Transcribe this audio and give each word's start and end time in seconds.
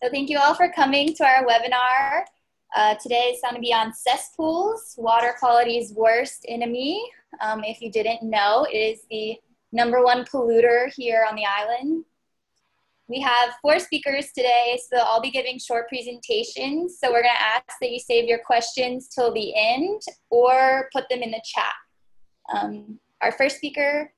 So 0.00 0.08
thank 0.08 0.30
you 0.30 0.38
all 0.38 0.54
for 0.54 0.70
coming 0.70 1.12
to 1.14 1.24
our 1.24 1.44
webinar. 1.44 2.22
Uh, 2.76 2.94
today 3.02 3.32
is 3.34 3.40
going 3.42 3.56
to 3.56 3.60
be 3.60 3.74
on 3.74 3.92
cesspools, 3.92 4.94
water 4.96 5.34
quality's 5.36 5.92
worst 5.92 6.44
enemy. 6.46 7.02
Um, 7.40 7.64
if 7.64 7.80
you 7.80 7.90
didn't 7.90 8.22
know, 8.22 8.64
it 8.70 8.76
is 8.76 9.00
the 9.10 9.36
number 9.72 10.04
one 10.04 10.24
polluter 10.24 10.88
here 10.94 11.26
on 11.28 11.34
the 11.34 11.42
island. 11.44 12.04
We 13.08 13.20
have 13.22 13.54
four 13.60 13.80
speakers 13.80 14.30
today, 14.32 14.78
so 14.88 14.98
I'll 14.98 15.20
be 15.20 15.32
giving 15.32 15.58
short 15.58 15.88
presentations. 15.88 17.00
So 17.00 17.10
we're 17.10 17.22
going 17.22 17.34
to 17.34 17.42
ask 17.42 17.78
that 17.80 17.90
you 17.90 17.98
save 17.98 18.26
your 18.28 18.38
questions 18.46 19.08
till 19.08 19.34
the 19.34 19.52
end 19.56 20.00
or 20.30 20.88
put 20.92 21.08
them 21.10 21.22
in 21.22 21.32
the 21.32 21.42
chat. 21.44 21.74
Um, 22.54 23.00
our 23.20 23.32
first 23.32 23.56
speaker 23.56 24.12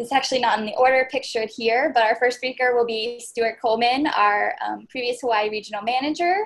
is 0.00 0.12
actually 0.12 0.40
not 0.40 0.58
in 0.58 0.66
the 0.66 0.74
order 0.76 1.08
pictured 1.10 1.50
here, 1.50 1.90
but 1.94 2.02
our 2.02 2.16
first 2.16 2.38
speaker 2.38 2.74
will 2.74 2.86
be 2.86 3.20
Stuart 3.20 3.58
Coleman, 3.60 4.06
our 4.06 4.54
um, 4.64 4.86
previous 4.88 5.20
Hawaii 5.20 5.50
regional 5.50 5.82
manager, 5.82 6.44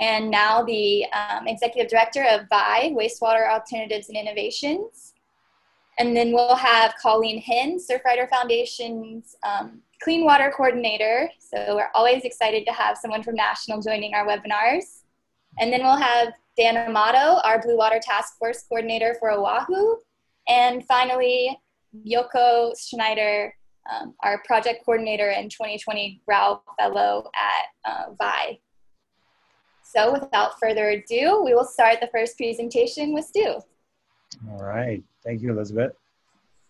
and 0.00 0.30
now 0.30 0.62
the 0.62 1.06
um, 1.12 1.46
executive 1.46 1.90
director 1.90 2.24
of 2.24 2.42
WAI, 2.50 2.92
Wastewater 2.94 3.50
Alternatives 3.50 4.08
and 4.08 4.16
Innovations. 4.16 5.14
And 5.98 6.16
then 6.16 6.32
we'll 6.32 6.56
have 6.56 6.94
Colleen 7.00 7.40
Henn, 7.40 7.78
Surfrider 7.78 8.28
Foundation's 8.28 9.36
um, 9.42 9.82
Clean 10.02 10.24
Water 10.24 10.52
Coordinator. 10.54 11.30
So 11.38 11.76
we're 11.76 11.90
always 11.94 12.24
excited 12.24 12.64
to 12.66 12.72
have 12.72 12.96
someone 12.96 13.22
from 13.22 13.34
National 13.34 13.80
joining 13.80 14.14
our 14.14 14.26
webinars. 14.26 15.02
And 15.58 15.72
then 15.72 15.82
we'll 15.82 15.96
have 15.96 16.32
Dan 16.56 16.76
Amato, 16.76 17.40
our 17.44 17.60
Blue 17.60 17.76
Water 17.76 18.00
Task 18.02 18.38
Force 18.38 18.64
Coordinator 18.68 19.16
for 19.20 19.30
Oahu. 19.30 19.96
And 20.48 20.84
finally, 20.86 21.58
Yoko 22.06 22.72
Schneider, 22.78 23.54
um, 23.90 24.14
our 24.22 24.42
project 24.46 24.84
coordinator 24.84 25.30
and 25.30 25.50
2020 25.50 26.22
Rao 26.26 26.62
Fellow 26.78 27.30
at 27.34 27.90
uh, 27.90 28.12
WAI. 28.18 28.58
So 29.82 30.12
without 30.12 30.58
further 30.58 30.90
ado, 30.90 31.42
we 31.44 31.54
will 31.54 31.64
start 31.64 32.00
the 32.00 32.08
first 32.08 32.36
presentation 32.36 33.12
with 33.12 33.26
Stu. 33.26 33.56
All 34.50 34.62
right, 34.62 35.02
thank 35.24 35.42
you, 35.42 35.50
Elizabeth. 35.52 35.92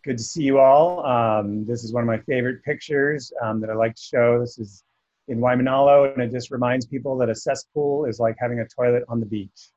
Good 0.04 0.18
to 0.18 0.24
see 0.24 0.42
you 0.42 0.58
all. 0.58 1.06
Um, 1.06 1.64
this 1.64 1.84
is 1.84 1.92
one 1.92 2.02
of 2.02 2.08
my 2.08 2.18
favorite 2.18 2.64
pictures 2.64 3.32
um, 3.40 3.60
that 3.60 3.70
I 3.70 3.74
like 3.74 3.94
to 3.94 4.02
show. 4.02 4.40
This 4.40 4.58
is 4.58 4.82
in 5.28 5.38
Waimanalo, 5.38 6.12
and 6.12 6.20
it 6.20 6.32
just 6.32 6.50
reminds 6.50 6.86
people 6.86 7.16
that 7.18 7.30
a 7.30 7.34
cesspool 7.34 8.06
is 8.06 8.18
like 8.18 8.34
having 8.38 8.58
a 8.58 8.66
toilet 8.66 9.04
on 9.08 9.20
the 9.20 9.26
beach. 9.26 9.70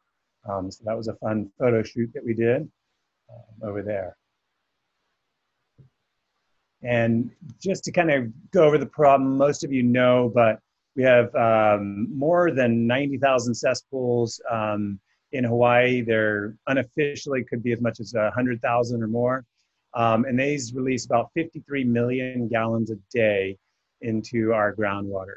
Um, 0.49 0.71
so 0.71 0.83
that 0.85 0.97
was 0.97 1.07
a 1.07 1.13
fun 1.15 1.51
photo 1.59 1.83
shoot 1.83 2.09
that 2.15 2.25
we 2.25 2.33
did 2.33 2.61
um, 3.31 3.69
over 3.69 3.83
there. 3.83 4.17
And 6.85 7.31
just 7.59 7.83
to 7.85 7.91
kind 7.91 8.11
of 8.11 8.31
go 8.51 8.63
over 8.63 8.77
the 8.77 8.85
problem, 8.85 9.37
most 9.37 9.63
of 9.63 9.71
you 9.71 9.81
know, 9.81 10.31
but 10.33 10.59
we 10.95 11.03
have 11.03 11.33
um, 11.35 12.07
more 12.15 12.51
than 12.51 12.85
90,000 12.85 13.53
cesspools 13.55 14.39
um, 14.49 14.99
in 15.31 15.43
Hawaii. 15.43 16.01
They're 16.01 16.55
unofficially 16.67 17.43
could 17.43 17.63
be 17.63 17.73
as 17.73 17.81
much 17.81 17.99
as 17.99 18.13
100,000 18.13 19.03
or 19.03 19.07
more. 19.07 19.43
Um, 19.95 20.25
and 20.25 20.39
these 20.39 20.73
release 20.73 21.05
about 21.05 21.31
53 21.33 21.85
million 21.85 22.47
gallons 22.47 22.91
a 22.91 22.97
day 23.11 23.57
into 24.01 24.53
our 24.53 24.75
groundwater. 24.75 25.35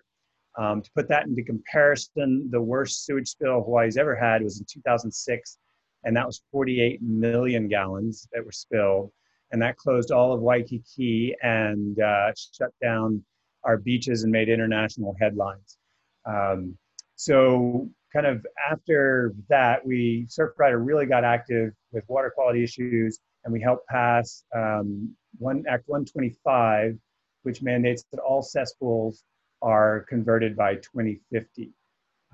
Um, 0.59 0.83
to 0.83 0.91
put 0.95 1.09
that 1.09 1.27
into 1.27 1.43
comparison, 1.43 2.51
the 2.51 2.61
worst 2.61 3.07
sewage 3.07 3.29
spill 3.29 3.63
Hawaii's 3.63 3.97
ever 3.97 4.17
had 4.17 4.43
was 4.43 4.59
in 4.59 4.67
2006, 4.69 5.59
and 6.05 6.17
that 6.17 6.27
was 6.27 6.43
48 6.51 7.01
million 7.01 7.69
gallons 7.69 8.29
that 8.33 8.45
were 8.45 8.53
spilled 8.53 9.13
and 9.51 9.63
that 9.63 9.77
closed 9.77 10.11
all 10.11 10.33
of 10.33 10.41
Waikiki 10.41 11.35
and 11.43 12.01
uh, 12.01 12.33
shut 12.35 12.71
down 12.83 13.25
our 13.65 13.77
beaches 13.77 14.23
and 14.23 14.33
made 14.33 14.49
international 14.49 15.15
headlines. 15.21 15.79
Um, 16.25 16.77
so, 17.17 17.89
kind 18.13 18.27
of 18.27 18.47
after 18.71 19.35
that, 19.49 19.85
we 19.85 20.27
Surfrider 20.29 20.85
really 20.85 21.07
got 21.07 21.25
active 21.25 21.73
with 21.93 22.05
water 22.09 22.31
quality 22.35 22.63
issues, 22.63 23.19
and 23.45 23.53
we 23.53 23.61
helped 23.61 23.87
pass 23.89 24.45
um, 24.55 25.15
one 25.39 25.65
Act 25.69 25.85
125, 25.87 26.99
which 27.43 27.63
mandates 27.63 28.05
that 28.13 28.21
all 28.21 28.43
cesspools 28.43 29.25
are 29.63 30.05
converted 30.09 30.57
by 30.57 30.77
2050. 30.77 31.73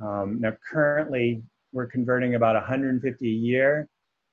Um, 0.03 0.39
now, 0.41 0.53
currently, 0.71 1.43
we're 1.72 1.87
converting 1.87 2.34
about 2.34 2.55
150 2.55 3.27
a 3.27 3.31
year, 3.31 3.89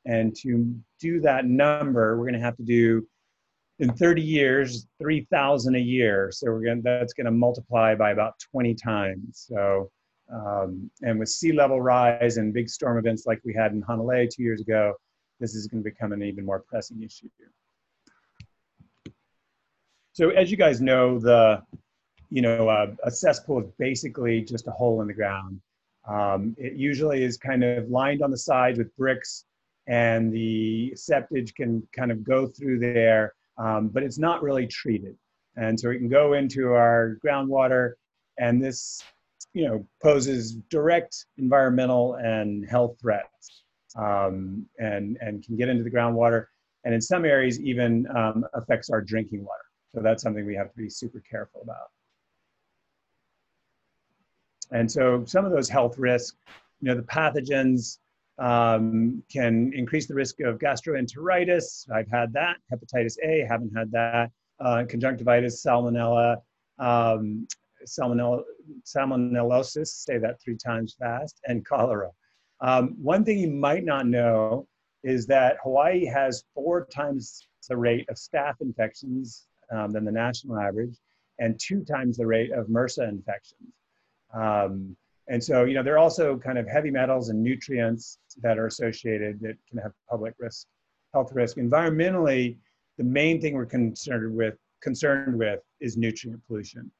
and 0.05 0.35
to 0.37 0.75
do 0.99 1.19
that 1.21 1.45
number, 1.45 2.17
we're 2.17 2.25
going 2.25 2.39
to 2.39 2.45
have 2.45 2.57
to 2.57 2.63
do 2.63 3.05
in 3.79 3.91
30 3.93 4.21
years, 4.21 4.87
3,000 4.99 5.75
a 5.75 5.79
year. 5.79 6.29
So 6.31 6.47
we're 6.51 6.63
going 6.63 6.81
that's 6.81 7.13
going 7.13 7.25
to 7.25 7.31
multiply 7.31 7.95
by 7.95 8.11
about 8.11 8.33
20 8.51 8.75
times. 8.75 9.45
So, 9.49 9.91
um, 10.31 10.89
and 11.01 11.19
with 11.19 11.29
sea 11.29 11.51
level 11.51 11.81
rise 11.81 12.37
and 12.37 12.53
big 12.53 12.69
storm 12.69 12.97
events 12.97 13.25
like 13.25 13.41
we 13.43 13.53
had 13.53 13.71
in 13.71 13.81
Hanalei 13.81 14.29
two 14.29 14.43
years 14.43 14.61
ago, 14.61 14.93
this 15.39 15.55
is 15.55 15.67
going 15.67 15.83
to 15.83 15.89
become 15.89 16.13
an 16.13 16.21
even 16.21 16.45
more 16.45 16.59
pressing 16.59 17.01
issue. 17.01 17.27
So 20.13 20.29
as 20.29 20.51
you 20.51 20.57
guys 20.57 20.81
know, 20.81 21.19
the 21.19 21.63
you 22.29 22.41
know 22.41 22.69
uh, 22.69 22.87
a 23.03 23.11
cesspool 23.11 23.61
is 23.61 23.71
basically 23.79 24.41
just 24.41 24.67
a 24.67 24.71
hole 24.71 25.01
in 25.01 25.07
the 25.07 25.13
ground. 25.13 25.59
Um, 26.07 26.55
it 26.57 26.73
usually 26.73 27.23
is 27.23 27.37
kind 27.37 27.63
of 27.63 27.89
lined 27.89 28.21
on 28.21 28.31
the 28.31 28.37
sides 28.37 28.77
with 28.77 28.95
bricks 28.97 29.45
and 29.91 30.31
the 30.31 30.93
septage 30.95 31.53
can 31.53 31.85
kind 31.93 32.11
of 32.13 32.23
go 32.23 32.47
through 32.47 32.79
there, 32.79 33.33
um, 33.57 33.89
but 33.89 34.03
it's 34.03 34.17
not 34.17 34.41
really 34.41 34.65
treated. 34.65 35.17
And 35.57 35.77
so 35.77 35.89
it 35.89 35.97
can 35.97 36.07
go 36.07 36.31
into 36.31 36.71
our 36.71 37.17
groundwater, 37.23 37.95
and 38.39 38.63
this, 38.63 39.03
you 39.53 39.67
know, 39.67 39.85
poses 40.01 40.53
direct 40.69 41.25
environmental 41.37 42.15
and 42.15 42.65
health 42.69 42.95
threats, 43.01 43.63
um, 43.97 44.65
and 44.79 45.17
and 45.19 45.43
can 45.45 45.57
get 45.57 45.67
into 45.67 45.83
the 45.83 45.91
groundwater, 45.91 46.45
and 46.85 46.93
in 46.93 47.01
some 47.01 47.25
areas 47.25 47.59
even 47.59 48.07
um, 48.15 48.45
affects 48.53 48.89
our 48.89 49.01
drinking 49.01 49.43
water. 49.43 49.67
So 49.93 50.01
that's 50.01 50.23
something 50.23 50.45
we 50.45 50.55
have 50.55 50.71
to 50.71 50.77
be 50.77 50.89
super 50.89 51.21
careful 51.29 51.61
about. 51.63 51.89
And 54.71 54.89
so 54.89 55.25
some 55.25 55.43
of 55.43 55.51
those 55.51 55.67
health 55.67 55.97
risks, 55.97 56.37
you 56.79 56.87
know, 56.87 56.95
the 56.95 57.03
pathogens 57.03 57.97
um, 58.41 59.23
can 59.31 59.71
increase 59.73 60.07
the 60.07 60.15
risk 60.15 60.39
of 60.41 60.57
gastroenteritis. 60.57 61.89
I've 61.91 62.09
had 62.09 62.33
that. 62.33 62.57
Hepatitis 62.73 63.15
A, 63.23 63.45
haven't 63.47 63.71
had 63.77 63.91
that. 63.91 64.31
Uh, 64.59 64.83
conjunctivitis, 64.89 65.63
salmonella, 65.63 66.37
um, 66.79 67.47
salmonella, 67.85 68.41
salmonellosis, 68.83 69.87
say 69.87 70.17
that 70.17 70.41
three 70.41 70.57
times 70.57 70.95
fast, 70.99 71.39
and 71.45 71.65
cholera. 71.65 72.09
Um, 72.61 72.95
one 73.01 73.23
thing 73.23 73.37
you 73.37 73.49
might 73.49 73.83
not 73.83 74.07
know 74.07 74.67
is 75.03 75.27
that 75.27 75.57
Hawaii 75.63 76.05
has 76.05 76.43
four 76.53 76.85
times 76.85 77.47
the 77.69 77.77
rate 77.77 78.07
of 78.09 78.17
staph 78.17 78.59
infections 78.59 79.47
um, 79.71 79.91
than 79.91 80.03
the 80.03 80.11
national 80.11 80.59
average, 80.59 80.97
and 81.39 81.59
two 81.59 81.83
times 81.83 82.17
the 82.17 82.25
rate 82.25 82.51
of 82.51 82.67
MRSA 82.67 83.07
infections. 83.07 83.69
Um, 84.33 84.95
and 85.27 85.43
so, 85.43 85.65
you 85.65 85.73
know, 85.73 85.83
there 85.83 85.95
are 85.95 85.99
also 85.99 86.37
kind 86.37 86.57
of 86.57 86.67
heavy 86.67 86.91
metals 86.91 87.29
and 87.29 87.41
nutrients 87.41 88.17
that 88.41 88.57
are 88.57 88.67
associated 88.67 89.39
that 89.41 89.55
can 89.69 89.77
have 89.79 89.91
public 90.09 90.33
risk, 90.39 90.67
health 91.13 91.31
risk. 91.33 91.57
Environmentally, 91.57 92.57
the 92.97 93.03
main 93.03 93.39
thing 93.39 93.53
we're 93.53 93.65
concerned 93.65 94.35
with 94.35 94.55
concerned 94.81 95.37
with 95.37 95.59
is 95.79 95.95
nutrient 95.95 96.41
pollution. 96.47 96.91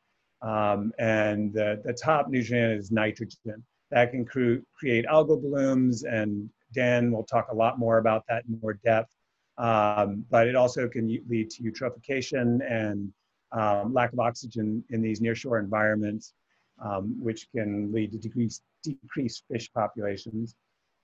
Um, 0.41 0.93
and 0.99 1.53
the, 1.53 1.81
the 1.83 1.93
top 1.93 2.29
nutrient 2.29 2.79
is 2.79 2.91
nitrogen. 2.91 3.63
That 3.89 4.11
can 4.11 4.25
cre- 4.25 4.63
create 4.73 5.05
algal 5.05 5.41
blooms, 5.41 6.03
and 6.03 6.49
Dan 6.73 7.11
will 7.11 7.23
talk 7.23 7.47
a 7.51 7.55
lot 7.55 7.79
more 7.79 7.97
about 7.97 8.23
that 8.29 8.43
in 8.47 8.59
more 8.61 8.73
depth. 8.85 9.11
Um, 9.57 10.25
but 10.29 10.47
it 10.47 10.55
also 10.55 10.87
can 10.87 11.07
lead 11.27 11.49
to 11.51 11.63
eutrophication 11.63 12.59
and 12.69 13.11
um, 13.51 13.93
lack 13.93 14.13
of 14.13 14.19
oxygen 14.19 14.83
in 14.91 15.01
these 15.01 15.19
nearshore 15.19 15.59
environments 15.59 16.33
um, 16.81 17.15
which 17.21 17.47
can 17.51 17.91
lead 17.91 18.11
to 18.11 18.17
decreased, 18.17 18.63
decreased 18.83 19.43
fish 19.49 19.71
populations. 19.73 20.55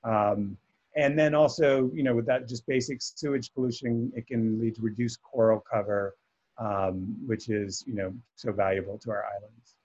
Um, 0.04 0.58
and 0.96 1.18
then 1.18 1.36
also, 1.36 1.92
you 1.94 2.04
know, 2.04 2.16
with 2.16 2.26
that 2.26 2.48
just 2.48 2.66
basic 2.66 3.02
sewage 3.02 3.54
pollution, 3.54 4.12
it 4.16 4.26
can 4.26 4.60
lead 4.60 4.76
to 4.76 4.82
reduced 4.82 5.22
coral 5.22 5.60
cover, 5.60 6.16
um, 6.58 7.16
which 7.26 7.50
is, 7.50 7.84
you 7.86 7.94
know, 7.94 8.14
so 8.36 8.52
valuable 8.52 8.98
to 9.00 9.12
our 9.12 9.24
islands. 9.26 9.76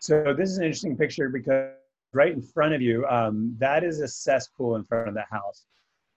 So 0.00 0.34
this 0.36 0.50
is 0.50 0.58
an 0.58 0.64
interesting 0.64 0.96
picture 0.96 1.28
because 1.28 1.70
right 2.12 2.32
in 2.32 2.42
front 2.42 2.74
of 2.74 2.82
you, 2.82 3.06
um, 3.06 3.54
that 3.58 3.84
is 3.84 4.00
a 4.00 4.08
cesspool 4.08 4.74
in 4.74 4.84
front 4.84 5.08
of 5.08 5.14
the 5.14 5.24
house. 5.30 5.64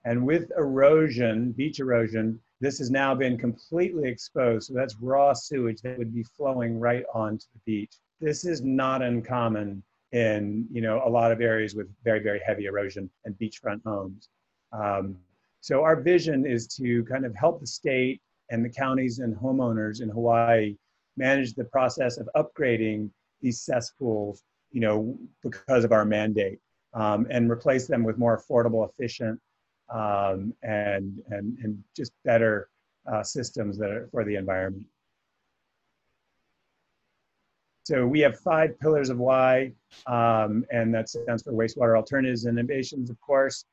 And 0.06 0.24
with 0.24 0.52
erosion, 0.56 1.50
beach 1.50 1.80
erosion, 1.80 2.40
this 2.60 2.78
has 2.78 2.92
now 2.92 3.12
been 3.12 3.36
completely 3.36 4.08
exposed. 4.08 4.68
So 4.68 4.72
that's 4.72 4.94
raw 5.00 5.32
sewage 5.32 5.82
that 5.82 5.98
would 5.98 6.14
be 6.14 6.22
flowing 6.22 6.78
right 6.78 7.04
onto 7.12 7.44
the 7.52 7.60
beach. 7.66 7.92
This 8.20 8.44
is 8.44 8.62
not 8.62 9.02
uncommon 9.02 9.82
in 10.12 10.66
you 10.70 10.80
know 10.80 11.02
a 11.04 11.10
lot 11.10 11.32
of 11.32 11.40
areas 11.40 11.74
with 11.74 11.88
very 12.04 12.20
very 12.20 12.40
heavy 12.46 12.66
erosion 12.66 13.10
and 13.24 13.36
beachfront 13.36 13.82
homes. 13.84 14.28
Um, 14.72 15.16
so 15.60 15.82
our 15.82 16.00
vision 16.00 16.46
is 16.46 16.68
to 16.78 17.04
kind 17.04 17.26
of 17.26 17.34
help 17.34 17.60
the 17.60 17.66
state 17.66 18.22
and 18.50 18.64
the 18.64 18.70
counties 18.70 19.18
and 19.18 19.34
homeowners 19.36 20.00
in 20.00 20.08
Hawaii 20.08 20.76
manage 21.16 21.54
the 21.54 21.64
process 21.64 22.16
of 22.16 22.28
upgrading 22.36 23.10
these 23.42 23.60
cesspools, 23.60 24.44
you 24.70 24.80
know, 24.80 25.18
because 25.42 25.82
of 25.82 25.90
our 25.90 26.04
mandate, 26.04 26.60
um, 26.94 27.26
and 27.28 27.50
replace 27.50 27.88
them 27.88 28.04
with 28.04 28.18
more 28.18 28.40
affordable, 28.40 28.88
efficient, 28.88 29.40
um, 29.88 30.52
and, 30.62 31.20
and, 31.30 31.56
and 31.62 31.82
just 31.96 32.12
better 32.24 32.68
uh, 33.10 33.22
systems 33.22 33.78
that 33.78 33.90
are 33.90 34.08
for 34.10 34.24
the 34.24 34.34
environment. 34.34 34.86
So 37.84 38.04
we 38.04 38.18
have 38.20 38.40
five 38.40 38.78
pillars 38.80 39.10
of 39.10 39.18
why, 39.18 39.72
um, 40.08 40.64
and 40.72 40.92
that 40.92 41.08
stands 41.08 41.44
for 41.44 41.52
wastewater 41.52 41.96
alternatives 41.96 42.44
and 42.44 42.58
innovations, 42.58 43.10
of 43.10 43.20
course, 43.20 43.64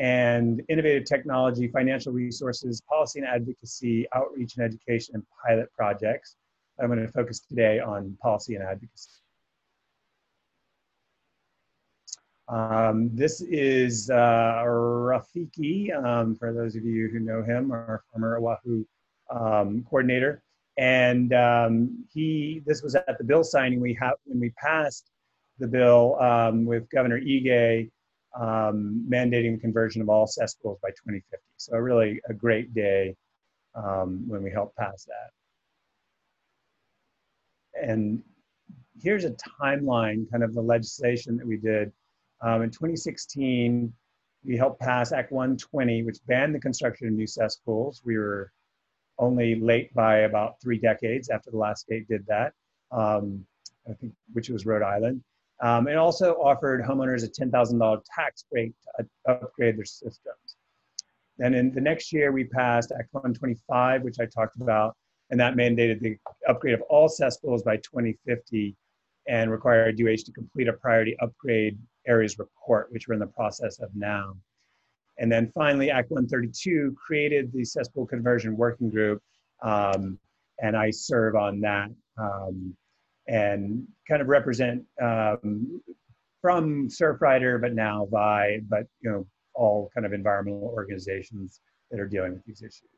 and 0.00 0.60
innovative 0.68 1.04
technology, 1.04 1.68
financial 1.68 2.12
resources, 2.12 2.80
policy 2.80 3.20
and 3.20 3.28
advocacy, 3.28 4.08
outreach 4.12 4.56
and 4.56 4.64
education, 4.64 5.14
and 5.14 5.24
pilot 5.46 5.68
projects. 5.76 6.34
I'm 6.80 6.88
going 6.88 6.98
to 6.98 7.12
focus 7.12 7.40
today 7.40 7.78
on 7.78 8.16
policy 8.20 8.56
and 8.56 8.64
advocacy. 8.64 9.10
Um, 12.50 13.10
this 13.14 13.40
is 13.42 14.10
uh, 14.10 14.64
Rafiki, 14.66 15.94
um, 15.94 16.36
for 16.36 16.52
those 16.52 16.74
of 16.74 16.84
you 16.84 17.08
who 17.08 17.20
know 17.20 17.44
him, 17.44 17.70
our 17.70 18.02
former 18.10 18.38
Oahu 18.38 18.84
um, 19.30 19.84
coordinator. 19.88 20.42
And 20.76 21.32
um, 21.32 22.04
he, 22.12 22.60
this 22.66 22.82
was 22.82 22.96
at 22.96 23.18
the 23.18 23.24
bill 23.24 23.44
signing 23.44 23.78
we 23.78 23.96
have 24.00 24.14
when 24.24 24.40
we 24.40 24.50
passed 24.50 25.10
the 25.60 25.68
bill 25.68 26.20
um, 26.20 26.64
with 26.64 26.90
Governor 26.90 27.20
Ige 27.20 27.88
um, 28.36 29.06
mandating 29.08 29.54
the 29.54 29.60
conversion 29.60 30.02
of 30.02 30.08
all 30.08 30.26
cesspools 30.26 30.80
by 30.82 30.90
2050. 30.90 31.44
So 31.56 31.76
really 31.76 32.20
a 32.28 32.34
great 32.34 32.74
day 32.74 33.14
when 33.74 34.42
we 34.42 34.50
helped 34.50 34.76
pass 34.76 35.06
that. 35.06 35.30
And 37.88 38.24
here's 39.00 39.24
a 39.24 39.36
timeline, 39.62 40.28
kind 40.32 40.42
of 40.42 40.52
the 40.52 40.60
legislation 40.60 41.36
that 41.36 41.46
we 41.46 41.56
did 41.56 41.92
um, 42.42 42.62
in 42.62 42.70
2016, 42.70 43.92
we 44.44 44.56
helped 44.56 44.80
pass 44.80 45.12
Act 45.12 45.32
120, 45.32 46.02
which 46.02 46.18
banned 46.26 46.54
the 46.54 46.60
construction 46.60 47.08
of 47.08 47.14
new 47.14 47.26
cesspools. 47.26 48.02
We 48.04 48.16
were 48.16 48.52
only 49.18 49.54
late 49.54 49.92
by 49.94 50.20
about 50.20 50.60
three 50.62 50.78
decades 50.78 51.28
after 51.28 51.50
the 51.50 51.58
last 51.58 51.82
state 51.82 52.08
did 52.08 52.26
that, 52.26 52.54
um, 52.90 53.44
I 53.88 53.92
think, 53.92 54.14
which 54.32 54.48
was 54.48 54.64
Rhode 54.64 54.82
Island. 54.82 55.22
Um, 55.62 55.88
it 55.88 55.96
also 55.96 56.34
offered 56.36 56.82
homeowners 56.82 57.22
a 57.22 57.28
$10,000 57.28 58.02
tax 58.14 58.44
break 58.50 58.72
to 58.96 59.06
upgrade 59.28 59.76
their 59.76 59.84
systems. 59.84 60.56
Then 61.36 61.52
in 61.52 61.72
the 61.72 61.80
next 61.82 62.12
year, 62.12 62.32
we 62.32 62.44
passed 62.44 62.92
Act 62.92 63.08
125, 63.12 64.02
which 64.02 64.16
I 64.20 64.26
talked 64.26 64.56
about, 64.60 64.96
and 65.28 65.38
that 65.38 65.54
mandated 65.54 66.00
the 66.00 66.16
upgrade 66.48 66.74
of 66.74 66.82
all 66.82 67.08
cesspools 67.08 67.62
by 67.62 67.76
2050 67.76 68.74
and 69.28 69.50
required 69.50 70.00
UH 70.00 70.24
to 70.24 70.32
complete 70.32 70.68
a 70.68 70.72
priority 70.72 71.16
upgrade 71.20 71.78
areas 72.06 72.38
report, 72.38 72.92
which 72.92 73.08
we're 73.08 73.14
in 73.14 73.20
the 73.20 73.26
process 73.26 73.78
of 73.80 73.90
now. 73.94 74.34
And 75.18 75.30
then 75.30 75.52
finally, 75.54 75.90
Act 75.90 76.10
132 76.10 76.96
created 76.96 77.52
the 77.52 77.64
cesspool 77.64 78.06
conversion 78.06 78.56
working 78.56 78.88
group, 78.88 79.22
um, 79.62 80.18
and 80.62 80.76
I 80.76 80.90
serve 80.90 81.36
on 81.36 81.60
that 81.60 81.90
um, 82.18 82.74
and 83.28 83.86
kind 84.08 84.22
of 84.22 84.28
represent 84.28 84.82
um, 85.00 85.80
from 86.40 86.88
Surfrider, 86.88 87.60
but 87.60 87.74
now 87.74 88.06
by, 88.10 88.60
but 88.68 88.86
you 89.00 89.10
know, 89.10 89.26
all 89.54 89.90
kind 89.94 90.06
of 90.06 90.12
environmental 90.12 90.72
organizations 90.74 91.60
that 91.90 92.00
are 92.00 92.06
dealing 92.06 92.32
with 92.32 92.44
these 92.44 92.62
issues. 92.62 92.88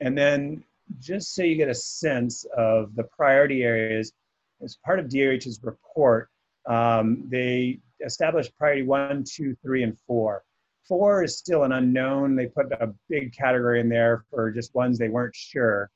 And 0.00 0.16
then 0.16 0.64
just 0.98 1.34
so 1.34 1.42
you 1.42 1.56
get 1.56 1.68
a 1.68 1.74
sense 1.74 2.44
of 2.56 2.94
the 2.96 3.04
priority 3.04 3.62
areas, 3.62 4.12
as 4.62 4.78
part 4.84 4.98
of 4.98 5.08
DOH's 5.08 5.60
report, 5.62 6.28
um, 6.68 7.24
they 7.28 7.80
established 8.04 8.56
priority 8.56 8.82
one, 8.82 9.24
two, 9.24 9.56
three, 9.62 9.82
and 9.82 9.98
four. 10.06 10.42
Four 10.86 11.22
is 11.22 11.38
still 11.38 11.64
an 11.64 11.72
unknown. 11.72 12.34
They 12.34 12.46
put 12.46 12.72
a 12.72 12.92
big 13.08 13.34
category 13.34 13.80
in 13.80 13.88
there 13.88 14.24
for 14.30 14.50
just 14.50 14.74
ones 14.74 14.98
they 14.98 15.08
weren't 15.08 15.36
sure. 15.36 15.90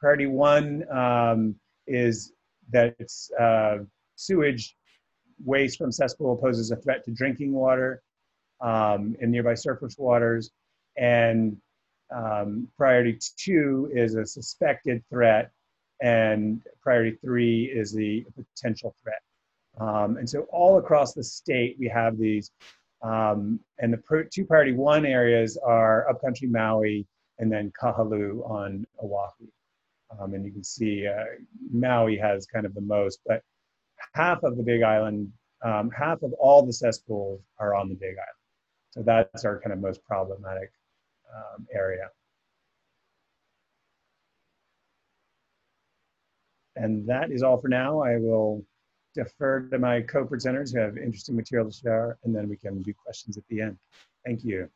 Priority 0.00 0.26
one 0.26 0.84
um, 0.90 1.54
is 1.86 2.32
that 2.70 2.96
it's 2.98 3.30
uh, 3.38 3.78
sewage 4.16 4.76
waste 5.44 5.78
from 5.78 5.92
cesspool 5.92 6.36
poses 6.36 6.70
a 6.70 6.76
threat 6.76 7.04
to 7.04 7.10
drinking 7.10 7.52
water 7.52 8.02
um, 8.60 9.16
in 9.20 9.30
nearby 9.30 9.54
surface 9.54 9.96
waters. 9.98 10.50
And 10.96 11.56
um, 12.14 12.68
priority 12.76 13.18
two 13.36 13.90
is 13.94 14.14
a 14.14 14.26
suspected 14.26 15.02
threat 15.08 15.50
and 16.02 16.60
priority 16.82 17.16
three 17.24 17.64
is 17.64 17.92
the 17.92 18.26
potential 18.36 18.94
threat. 19.02 19.22
Um, 19.80 20.16
and 20.18 20.28
so 20.28 20.40
all 20.50 20.78
across 20.78 21.14
the 21.14 21.24
state, 21.24 21.76
we 21.78 21.88
have 21.88 22.18
these. 22.18 22.50
Um, 23.02 23.60
and 23.78 23.92
the 23.92 24.28
two 24.32 24.44
priority 24.44 24.72
one 24.72 25.06
areas 25.06 25.56
are 25.56 26.08
upcountry 26.10 26.48
Maui 26.48 27.06
and 27.38 27.50
then 27.50 27.72
Kahaluu 27.80 28.48
on 28.48 28.84
Oahu. 29.02 29.46
Um, 30.18 30.34
and 30.34 30.44
you 30.44 30.52
can 30.52 30.64
see 30.64 31.06
uh, 31.06 31.24
Maui 31.72 32.16
has 32.18 32.46
kind 32.46 32.66
of 32.66 32.74
the 32.74 32.82
most, 32.82 33.20
but 33.24 33.42
half 34.12 34.42
of 34.42 34.56
the 34.56 34.62
Big 34.62 34.82
Island, 34.82 35.32
um, 35.64 35.90
half 35.90 36.22
of 36.22 36.32
all 36.34 36.66
the 36.66 36.72
cesspools 36.72 37.40
are 37.58 37.74
on 37.74 37.88
the 37.88 37.94
Big 37.94 38.10
Island. 38.10 38.42
So 38.90 39.02
that's 39.02 39.44
our 39.44 39.58
kind 39.60 39.72
of 39.72 39.80
most 39.80 40.04
problematic 40.04 40.70
um, 41.34 41.66
area. 41.72 42.10
And 46.76 47.06
that 47.08 47.30
is 47.30 47.42
all 47.42 47.60
for 47.60 47.68
now. 47.68 48.00
I 48.00 48.16
will 48.16 48.64
defer 49.14 49.68
to 49.68 49.78
my 49.78 50.00
co-presenters 50.02 50.72
who 50.72 50.80
have 50.80 50.96
interesting 50.96 51.36
material 51.36 51.70
to 51.70 51.76
share, 51.76 52.18
and 52.24 52.34
then 52.34 52.48
we 52.48 52.56
can 52.56 52.82
do 52.82 52.94
questions 52.94 53.36
at 53.36 53.44
the 53.48 53.60
end. 53.60 53.78
Thank 54.24 54.44
you. 54.44 54.68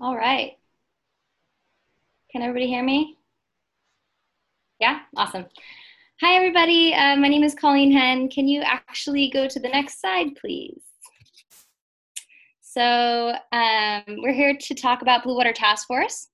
All 0.00 0.16
right. 0.16 0.58
Can 2.30 2.42
everybody 2.42 2.66
hear 2.66 2.82
me? 2.82 3.16
Yeah, 4.80 5.00
awesome. 5.16 5.46
Hi, 6.20 6.34
everybody. 6.36 6.92
Uh, 6.92 7.16
my 7.16 7.28
name 7.28 7.44
is 7.44 7.54
Colleen 7.54 7.92
Henn. 7.92 8.28
Can 8.28 8.48
you 8.48 8.60
actually 8.62 9.30
go 9.30 9.46
to 9.46 9.60
the 9.60 9.68
next 9.68 10.00
slide, 10.00 10.34
please? 10.36 10.82
So 12.76 13.32
um, 13.52 14.02
we're 14.18 14.32
here 14.32 14.56
to 14.60 14.74
talk 14.74 15.00
about 15.00 15.22
Blue 15.22 15.36
Water 15.36 15.52
Task 15.52 15.86
Force. 15.86 16.26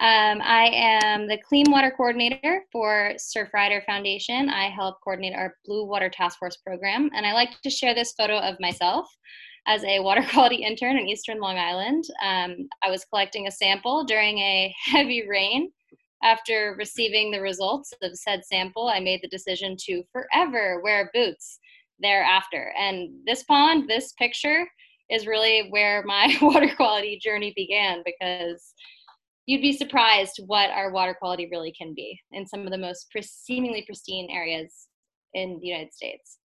Um, 0.00 0.40
I 0.40 0.70
am 0.72 1.28
the 1.28 1.36
Clean 1.46 1.70
Water 1.70 1.92
Coordinator 1.94 2.64
for 2.72 3.12
Surfrider 3.18 3.84
Foundation. 3.84 4.48
I 4.48 4.70
help 4.70 5.02
coordinate 5.04 5.34
our 5.34 5.54
Blue 5.66 5.84
Water 5.84 6.08
Task 6.08 6.38
Force 6.38 6.56
program, 6.66 7.10
and 7.14 7.26
I 7.26 7.34
like 7.34 7.50
to 7.60 7.68
share 7.68 7.94
this 7.94 8.14
photo 8.16 8.38
of 8.38 8.58
myself 8.58 9.06
as 9.66 9.84
a 9.84 10.00
water 10.00 10.24
quality 10.32 10.64
intern 10.64 10.96
in 10.96 11.08
Eastern 11.08 11.40
Long 11.40 11.58
Island. 11.58 12.04
Um, 12.24 12.70
I 12.82 12.88
was 12.88 13.04
collecting 13.04 13.46
a 13.46 13.52
sample 13.52 14.04
during 14.04 14.38
a 14.38 14.74
heavy 14.86 15.28
rain. 15.28 15.72
After 16.22 16.74
receiving 16.78 17.30
the 17.30 17.42
results 17.42 17.92
of 18.02 18.16
said 18.16 18.46
sample, 18.46 18.88
I 18.88 19.00
made 19.00 19.20
the 19.22 19.28
decision 19.28 19.76
to 19.80 20.04
forever 20.10 20.80
wear 20.82 21.10
boots 21.12 21.58
thereafter. 22.00 22.72
And 22.78 23.10
this 23.26 23.42
pond, 23.42 23.90
this 23.90 24.14
picture, 24.14 24.66
is 25.12 25.26
really 25.26 25.68
where 25.70 26.02
my 26.06 26.36
water 26.42 26.74
quality 26.74 27.18
journey 27.22 27.52
began 27.54 28.02
because 28.04 28.74
you'd 29.46 29.60
be 29.60 29.76
surprised 29.76 30.40
what 30.46 30.70
our 30.70 30.90
water 30.90 31.14
quality 31.14 31.48
really 31.50 31.72
can 31.72 31.94
be 31.94 32.18
in 32.32 32.46
some 32.46 32.64
of 32.64 32.70
the 32.70 32.78
most 32.78 33.08
seemingly 33.20 33.82
pristine 33.86 34.30
areas 34.30 34.88
in 35.34 35.58
the 35.60 35.66
United 35.66 35.92
States. 35.92 36.38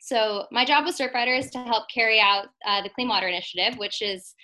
So 0.00 0.46
my 0.50 0.64
job 0.64 0.86
with 0.86 0.96
Surfrider 0.96 1.38
is 1.38 1.50
to 1.50 1.58
help 1.58 1.84
carry 1.92 2.20
out 2.20 2.46
uh, 2.66 2.82
the 2.82 2.88
Clean 2.88 3.08
Water 3.08 3.28
Initiative, 3.28 3.78
which 3.78 4.00
is 4.00 4.34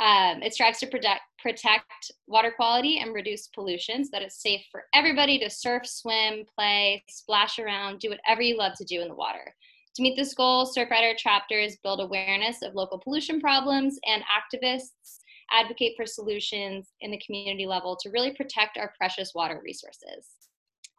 um, 0.00 0.42
it 0.42 0.54
strives 0.54 0.78
to 0.78 0.86
protect, 0.86 1.22
protect 1.38 2.10
water 2.26 2.52
quality 2.56 2.98
and 2.98 3.14
reduce 3.14 3.46
pollution 3.48 4.04
so 4.04 4.10
that 4.12 4.22
it's 4.22 4.42
safe 4.42 4.62
for 4.72 4.84
everybody 4.92 5.38
to 5.38 5.50
surf, 5.50 5.86
swim, 5.86 6.44
play, 6.58 7.04
splash 7.08 7.58
around, 7.58 8.00
do 8.00 8.10
whatever 8.10 8.42
you 8.42 8.56
love 8.56 8.72
to 8.78 8.84
do 8.84 9.02
in 9.02 9.08
the 9.08 9.14
water. 9.14 9.54
To 9.96 10.02
meet 10.02 10.16
this 10.16 10.34
goal, 10.34 10.66
Surfrider 10.66 11.16
chapters 11.16 11.76
build 11.82 12.00
awareness 12.00 12.62
of 12.62 12.74
local 12.74 12.98
pollution 12.98 13.40
problems, 13.40 13.98
and 14.04 14.22
activists 14.24 15.20
advocate 15.52 15.94
for 15.96 16.04
solutions 16.04 16.88
in 17.00 17.10
the 17.10 17.20
community 17.24 17.66
level 17.66 17.96
to 18.02 18.10
really 18.10 18.34
protect 18.34 18.76
our 18.76 18.92
precious 18.98 19.32
water 19.34 19.60
resources. 19.64 20.26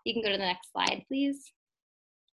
You 0.05 0.13
can 0.13 0.23
go 0.23 0.29
to 0.29 0.37
the 0.37 0.45
next 0.45 0.71
slide, 0.71 1.03
please. 1.07 1.51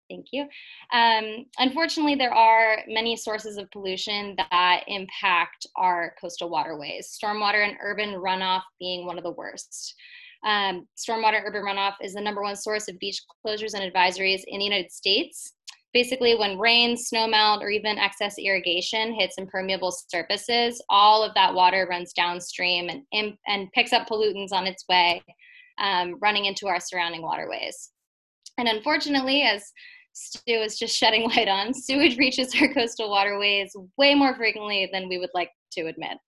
Thank 0.08 0.26
you. 0.30 0.46
Um, 0.92 1.46
unfortunately, 1.58 2.16
there 2.16 2.34
are 2.34 2.80
many 2.86 3.16
sources 3.16 3.56
of 3.56 3.70
pollution 3.70 4.36
that 4.36 4.84
impact 4.86 5.66
our 5.76 6.14
coastal 6.20 6.50
waterways, 6.50 7.18
stormwater 7.18 7.66
and 7.66 7.78
urban 7.82 8.10
runoff 8.10 8.62
being 8.78 9.06
one 9.06 9.16
of 9.16 9.24
the 9.24 9.30
worst. 9.32 9.94
Um, 10.44 10.86
stormwater 10.98 11.40
urban 11.44 11.62
runoff 11.62 11.94
is 12.02 12.14
the 12.14 12.20
number 12.20 12.42
one 12.42 12.56
source 12.56 12.88
of 12.88 12.98
beach 12.98 13.22
closures 13.44 13.74
and 13.74 13.90
advisories 13.90 14.42
in 14.46 14.58
the 14.58 14.64
United 14.64 14.92
States. 14.92 15.54
Basically 15.92 16.34
when 16.34 16.58
rain, 16.58 16.96
snowmelt, 16.96 17.60
or 17.60 17.68
even 17.68 17.98
excess 17.98 18.36
irrigation 18.38 19.12
hits 19.12 19.36
impermeable 19.38 19.92
surfaces, 20.08 20.82
all 20.88 21.22
of 21.22 21.34
that 21.34 21.54
water 21.54 21.86
runs 21.88 22.12
downstream 22.12 22.88
and, 23.12 23.34
and 23.46 23.70
picks 23.72 23.92
up 23.92 24.08
pollutants 24.08 24.52
on 24.52 24.66
its 24.66 24.84
way, 24.88 25.22
um, 25.78 26.18
running 26.20 26.46
into 26.46 26.66
our 26.66 26.80
surrounding 26.80 27.22
waterways. 27.22 27.90
And 28.58 28.68
unfortunately, 28.68 29.42
as 29.42 29.70
Stu 30.12 30.54
is 30.54 30.78
just 30.78 30.96
shedding 30.98 31.28
light 31.28 31.48
on, 31.48 31.74
sewage 31.74 32.16
reaches 32.18 32.54
our 32.60 32.72
coastal 32.72 33.10
waterways 33.10 33.74
way 33.96 34.14
more 34.14 34.34
frequently 34.34 34.88
than 34.92 35.08
we 35.08 35.18
would 35.18 35.30
like 35.34 35.50
to 35.72 35.86
admit. 35.86 36.18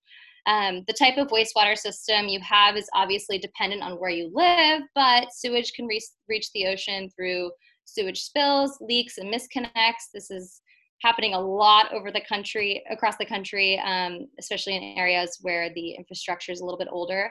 Um, 0.46 0.84
the 0.86 0.92
type 0.92 1.16
of 1.16 1.28
wastewater 1.28 1.76
system 1.76 2.28
you 2.28 2.38
have 2.40 2.76
is 2.76 2.88
obviously 2.94 3.38
dependent 3.38 3.82
on 3.82 3.94
where 3.94 4.10
you 4.10 4.30
live, 4.34 4.82
but 4.94 5.32
sewage 5.32 5.72
can 5.72 5.86
reach, 5.86 6.04
reach 6.28 6.50
the 6.52 6.66
ocean 6.66 7.08
through 7.16 7.50
sewage 7.84 8.22
spills, 8.22 8.78
leaks, 8.80 9.18
and 9.18 9.32
misconnects. 9.32 10.10
This 10.12 10.30
is 10.30 10.60
happening 11.02 11.34
a 11.34 11.40
lot 11.40 11.92
over 11.92 12.10
the 12.10 12.22
country, 12.28 12.82
across 12.90 13.16
the 13.16 13.26
country, 13.26 13.78
um, 13.84 14.26
especially 14.38 14.76
in 14.76 14.98
areas 14.98 15.38
where 15.42 15.72
the 15.74 15.92
infrastructure 15.92 16.52
is 16.52 16.60
a 16.60 16.64
little 16.64 16.78
bit 16.78 16.88
older. 16.90 17.30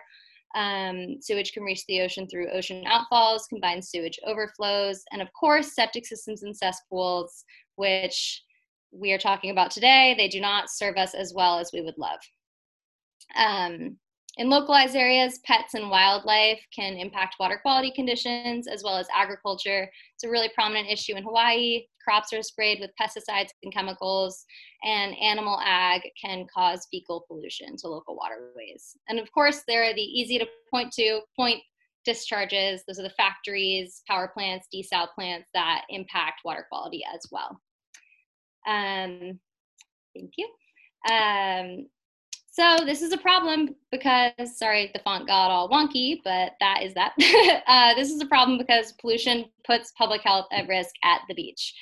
Um, 0.56 1.18
sewage 1.20 1.52
can 1.52 1.64
reach 1.64 1.84
the 1.88 2.02
ocean 2.02 2.28
through 2.28 2.52
ocean 2.52 2.86
outfalls, 2.86 3.50
combined 3.50 3.84
sewage 3.84 4.20
overflows, 4.26 5.04
and 5.12 5.22
of 5.22 5.28
course, 5.34 5.74
septic 5.74 6.06
systems 6.06 6.44
and 6.44 6.56
cesspools, 6.56 7.44
which 7.76 8.44
we 8.92 9.12
are 9.12 9.18
talking 9.18 9.50
about 9.50 9.72
today. 9.72 10.14
They 10.16 10.28
do 10.28 10.40
not 10.40 10.70
serve 10.70 10.98
us 10.98 11.16
as 11.16 11.34
well 11.36 11.58
as 11.58 11.72
we 11.74 11.82
would 11.82 11.98
love. 11.98 12.20
Um, 13.36 13.98
in 14.38 14.50
localized 14.50 14.96
areas, 14.96 15.40
pets 15.46 15.76
and 15.76 15.92
wildlife 15.92 16.60
can 16.74 16.96
impact 16.96 17.36
water 17.40 17.60
quality 17.62 17.92
conditions 17.92 18.68
as 18.68 18.84
well 18.84 18.98
as 18.98 19.08
agriculture. 19.16 19.90
It's 20.16 20.24
a 20.24 20.30
really 20.30 20.50
prominent 20.56 20.90
issue 20.90 21.16
in 21.16 21.24
Hawaii. 21.24 21.84
Crops 22.04 22.34
are 22.34 22.42
sprayed 22.42 22.80
with 22.80 22.90
pesticides 23.00 23.50
and 23.62 23.72
chemicals, 23.72 24.46
and 24.84 25.16
animal 25.22 25.60
ag 25.64 26.02
can 26.20 26.48
cause 26.54 26.88
fecal 26.90 27.26
pollution 27.28 27.78
to 27.78 27.88
local 27.88 28.16
waterways. 28.16 28.98
And 29.08 29.20
of 29.20 29.32
course, 29.32 29.62
there 29.68 29.84
are 29.84 29.94
the 29.94 30.02
easy 30.02 30.40
to 30.40 30.48
point 30.72 30.92
to 30.94 31.22
point 31.36 31.62
discharges. 32.04 32.84
Those 32.88 33.00
are 33.00 33.04
the 33.04 33.12
factories, 33.12 34.02
power 34.08 34.32
plants, 34.34 34.68
desal 34.74 35.08
plants 35.14 35.48
that 35.54 35.84
impact 35.90 36.42
water 36.44 36.66
quality 36.70 37.04
as 37.14 37.22
well. 37.32 37.62
Um, 38.68 39.40
thank 40.16 40.34
you. 40.38 40.50
Um, 41.10 41.88
so 42.54 42.78
this 42.86 43.02
is 43.02 43.12
a 43.12 43.18
problem 43.18 43.76
because, 43.92 44.32
sorry, 44.60 44.92
the 44.94 45.00
font 45.00 45.26
got 45.26 45.50
all 45.50 45.68
wonky, 45.68 46.20
but 46.24 46.52
that 46.60 46.84
is 46.84 46.94
that. 46.94 47.14
uh, 47.68 47.96
this 47.96 48.12
is 48.12 48.22
a 48.22 48.28
problem 48.28 48.60
because 48.60 48.94
pollution 49.02 49.46
puts 49.66 49.92
public 49.98 50.22
health 50.22 50.46
at 50.52 50.68
risk 50.68 50.92
at 51.04 51.22
the 51.28 51.34
beach. 51.34 51.74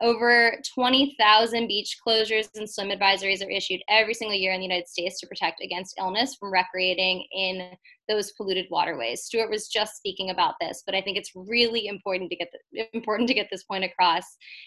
Over 0.00 0.54
20,000 0.72 1.66
beach 1.66 1.98
closures 2.06 2.48
and 2.54 2.70
swim 2.70 2.90
advisories 2.90 3.44
are 3.44 3.50
issued 3.50 3.80
every 3.88 4.14
single 4.14 4.36
year 4.36 4.52
in 4.52 4.60
the 4.60 4.66
United 4.66 4.86
States 4.86 5.18
to 5.18 5.26
protect 5.26 5.60
against 5.64 5.96
illness 5.98 6.36
from 6.36 6.52
recreating 6.52 7.26
in 7.32 7.72
those 8.08 8.30
polluted 8.32 8.66
waterways. 8.70 9.22
Stuart 9.22 9.50
was 9.50 9.66
just 9.66 9.96
speaking 9.96 10.30
about 10.30 10.54
this, 10.60 10.84
but 10.86 10.94
I 10.94 11.02
think 11.02 11.18
it's 11.18 11.32
really 11.34 11.88
important 11.88 12.30
to 12.30 12.36
get 12.36 12.52
the, 12.52 12.86
important 12.94 13.28
to 13.30 13.34
get 13.34 13.48
this 13.50 13.64
point 13.64 13.82
across. 13.82 14.22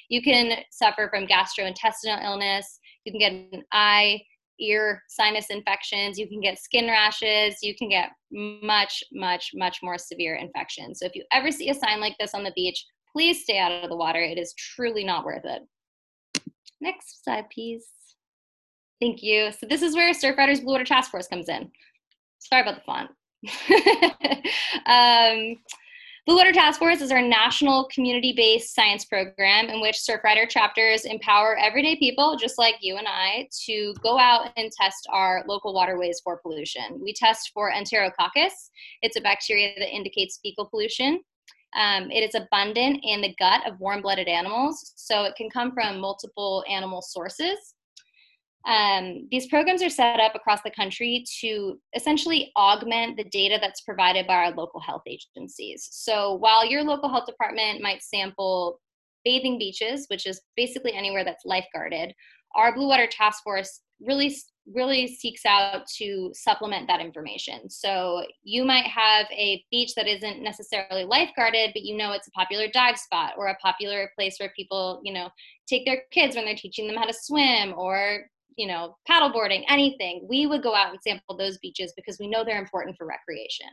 You 0.10 0.22
can 0.22 0.60
suffer 0.72 1.08
from 1.10 1.26
gastrointestinal 1.26 2.22
illness. 2.22 2.80
You 3.06 3.14
can 3.14 3.20
get 3.20 3.32
an 3.32 3.64
eye 3.72 4.22
ear 4.60 5.02
sinus 5.08 5.48
infections, 5.50 6.18
you 6.18 6.28
can 6.28 6.42
get 6.42 6.60
skin 6.60 6.88
rashes, 6.88 7.58
you 7.62 7.76
can 7.76 7.90
get 7.90 8.12
much, 8.32 9.04
much, 9.12 9.52
much 9.54 9.80
more 9.82 9.98
severe 9.98 10.36
infections. 10.36 11.00
So 11.00 11.06
if 11.06 11.16
you 11.16 11.24
ever 11.32 11.52
see 11.52 11.70
a 11.70 11.74
sign 11.74 12.00
like 12.00 12.16
this 12.20 12.34
on 12.34 12.44
the 12.44 12.54
beach, 12.56 12.86
please 13.12 13.44
stay 13.44 13.60
out 13.60 13.72
of 13.72 13.90
the 13.90 13.96
water. 13.96 14.20
It 14.20 14.38
is 14.38 14.54
truly 14.54 15.04
not 15.04 15.26
worth 15.26 15.46
it. 15.46 15.62
Next 16.82 17.24
slide, 17.24 17.50
please. 17.50 17.86
Thank 19.00 19.22
you. 19.22 19.52
So 19.52 19.66
this 19.68 19.82
is 19.82 19.96
where 19.96 20.14
Surfriders 20.14 20.62
Blue 20.62 20.74
Water 20.74 20.86
Task 20.86 21.12
Force 21.12 21.28
comes 21.28 21.50
in. 21.50 21.72
Sorry 22.40 22.62
about 22.62 22.76
the 22.76 22.82
font. 22.82 23.10
um, 24.86 25.58
Blue 26.26 26.38
Water 26.38 26.54
Task 26.54 26.80
Force 26.80 27.02
is 27.02 27.12
our 27.12 27.22
national 27.22 27.90
community 27.94 28.32
based 28.32 28.74
science 28.74 29.04
program 29.04 29.68
in 29.68 29.82
which 29.82 29.98
Surfrider 29.98 30.48
chapters 30.48 31.04
empower 31.04 31.58
everyday 31.58 31.98
people, 31.98 32.38
just 32.38 32.58
like 32.58 32.76
you 32.80 32.96
and 32.96 33.08
I, 33.10 33.50
to 33.66 33.94
go 34.02 34.18
out 34.18 34.48
and 34.56 34.72
test 34.72 35.06
our 35.12 35.44
local 35.50 35.74
waterways 35.74 36.22
for 36.24 36.38
pollution. 36.38 37.02
We 37.02 37.14
test 37.14 37.52
for 37.54 37.74
Enterococcus, 37.74 38.54
it's 39.02 39.18
a 39.18 39.22
bacteria 39.22 39.74
that 39.78 39.94
indicates 39.94 40.40
fecal 40.42 40.66
pollution. 40.66 41.22
Um, 41.78 42.10
it 42.10 42.24
is 42.24 42.36
abundant 42.36 43.02
in 43.04 43.20
the 43.20 43.36
gut 43.38 43.68
of 43.68 43.78
warm 43.82 44.02
blooded 44.02 44.30
animals, 44.30 44.94
so 44.96 45.26
it 45.26 45.36
can 45.36 45.50
come 45.50 45.74
from 45.74 46.00
multiple 46.00 46.64
animal 46.70 47.02
sources. 47.02 47.73
Um, 48.66 49.28
these 49.30 49.48
programs 49.48 49.84
are 49.84 49.90
set 49.90 50.20
up 50.20 50.36
across 50.36 50.62
the 50.64 50.72
country 50.72 51.26
to 51.42 51.80
essentially 51.96 52.52
augment 52.58 53.18
the 53.18 53.26
data 53.26 53.58
that's 53.60 53.82
provided 53.82 54.26
by 54.26 54.36
our 54.36 54.52
local 54.52 54.80
health 54.80 55.04
agencies. 55.06 55.88
So 55.92 56.36
while 56.36 56.66
your 56.66 56.84
local 56.84 57.10
health 57.10 57.26
department 57.26 57.82
might 57.82 58.02
sample 58.02 58.80
bathing 59.26 59.58
beaches, 59.58 60.06
which 60.10 60.26
is 60.26 60.42
basically 60.56 60.94
anywhere 60.94 61.26
that's 61.26 61.46
lifeguarded, 61.46 62.14
our 62.56 62.74
Blue 62.74 62.88
Water 62.88 63.08
Task 63.08 63.44
Force 63.44 63.82
really 64.00 64.36
really 64.72 65.08
seeks 65.08 65.46
out 65.46 65.86
to 65.98 66.32
supplement 66.34 66.88
that 66.88 67.02
information. 67.02 67.70
So 67.70 68.24
you 68.44 68.64
might 68.64 68.86
have 68.86 69.26
a 69.32 69.62
beach 69.72 69.94
that 69.96 70.08
isn't 70.08 70.42
necessarily 70.42 71.04
lifeguarded, 71.04 71.74
but 71.74 71.84
you 71.84 71.98
know 71.98 72.14
it's 72.14 72.30
a 72.30 72.32
popular 72.32 72.68
dive 72.74 72.98
spot 72.98 73.34
or 73.38 73.48
a 73.48 73.58
popular 73.58 74.10
place 74.16 74.38
where 74.40 74.54
people, 74.56 75.02
you 75.04 75.14
know, 75.14 75.30
take 75.68 75.86
their 75.86 76.04
kids 76.12 76.36
when 76.36 76.46
they're 76.46 76.56
teaching 76.56 76.88
them 76.88 76.96
how 76.96 77.04
to 77.04 77.14
swim 77.14 77.74
or 77.76 78.26
you 78.58 78.68
know, 78.68 78.96
paddleboarding, 79.10 79.64
anything, 79.68 80.26
we 80.30 80.48
would 80.48 80.64
go 80.64 80.76
out 80.76 80.92
and 80.92 81.00
sample 81.02 81.38
those 81.38 81.58
beaches 81.60 81.94
because 81.96 82.18
we 82.20 82.28
know 82.28 82.44
they're 82.44 82.62
important 82.62 82.98
for 82.98 83.08
recreation. 83.08 83.68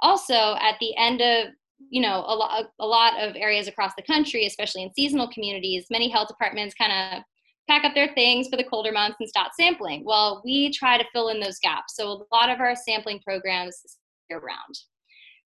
Also, 0.00 0.56
at 0.60 0.76
the 0.80 0.96
end 0.96 1.20
of 1.20 1.48
you 1.90 2.02
know 2.02 2.24
a 2.26 2.34
lot 2.34 2.66
a 2.80 2.86
lot 2.86 3.20
of 3.20 3.36
areas 3.36 3.68
across 3.68 3.92
the 3.96 4.02
country 4.02 4.46
especially 4.46 4.82
in 4.82 4.92
seasonal 4.94 5.28
communities 5.28 5.86
many 5.92 6.08
health 6.08 6.26
departments 6.26 6.74
kind 6.74 6.90
of 6.90 7.22
pack 7.68 7.84
up 7.84 7.94
their 7.94 8.12
things 8.14 8.48
for 8.48 8.56
the 8.56 8.64
colder 8.64 8.90
months 8.90 9.18
and 9.20 9.28
stop 9.28 9.52
sampling. 9.54 10.02
Well 10.04 10.42
we 10.44 10.72
try 10.72 10.98
to 10.98 11.04
fill 11.12 11.28
in 11.28 11.38
those 11.38 11.60
gaps. 11.60 11.94
So 11.94 12.08
a 12.08 12.34
lot 12.34 12.50
of 12.50 12.58
our 12.58 12.74
sampling 12.74 13.20
programs 13.20 13.80
year 14.28 14.40
round 14.40 14.74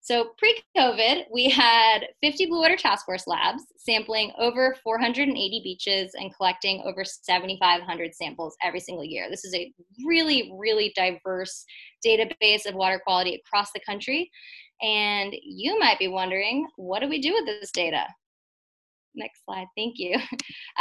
so 0.03 0.33
pre 0.37 0.61
COVID, 0.77 1.27
we 1.33 1.49
had 1.49 2.01
50 2.23 2.47
Blue 2.47 2.61
Water 2.61 2.77
Task 2.77 3.07
Force 3.07 3.29
labs 3.29 3.63
sampling 3.77 4.33
over 4.37 4.77
480 4.83 5.61
beaches 5.63 6.11
and 6.15 6.35
collecting 6.35 6.83
over 6.85 7.05
7,500 7.05 8.15
samples 8.15 8.57
every 8.65 8.81
single 8.81 9.05
year. 9.05 9.31
This 9.31 9.45
is 9.45 9.55
a 9.55 9.73
really, 10.05 10.53
really 10.59 10.93
diverse 10.97 11.65
database 12.05 12.67
of 12.67 12.75
water 12.75 13.01
quality 13.05 13.41
across 13.47 13.71
the 13.73 13.81
country. 13.87 14.29
And 14.83 15.35
you 15.41 15.79
might 15.79 16.01
be 16.01 16.09
wondering, 16.09 16.67
what 16.77 17.01
do 17.01 17.09
we 17.09 17.21
do 17.21 17.33
with 17.33 17.47
this 17.47 17.71
data? 17.71 18.05
Next 19.15 19.45
slide, 19.45 19.67
thank 19.77 19.99
you. 19.99 20.19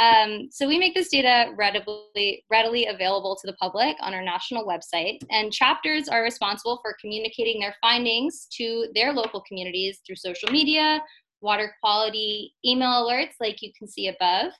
Um, 0.00 0.48
so 0.50 0.66
we 0.66 0.78
make 0.78 0.94
this 0.94 1.10
data 1.10 1.52
readily, 1.54 2.44
readily 2.50 2.86
available 2.86 3.36
to 3.36 3.46
the 3.46 3.52
public 3.54 3.94
on 4.00 4.14
our 4.14 4.22
national 4.22 4.66
website, 4.66 5.18
and 5.30 5.52
chapters 5.52 6.08
are 6.08 6.22
responsible 6.22 6.78
for 6.82 6.96
communicating 6.98 7.60
their 7.60 7.74
findings 7.82 8.46
to 8.56 8.88
their 8.94 9.12
local 9.12 9.42
communities 9.46 10.00
through 10.06 10.16
social 10.16 10.50
media, 10.50 11.02
water 11.42 11.74
quality 11.82 12.54
email 12.64 13.06
alerts 13.06 13.34
like 13.38 13.60
you 13.60 13.70
can 13.78 13.86
see 13.86 14.08
above. 14.08 14.52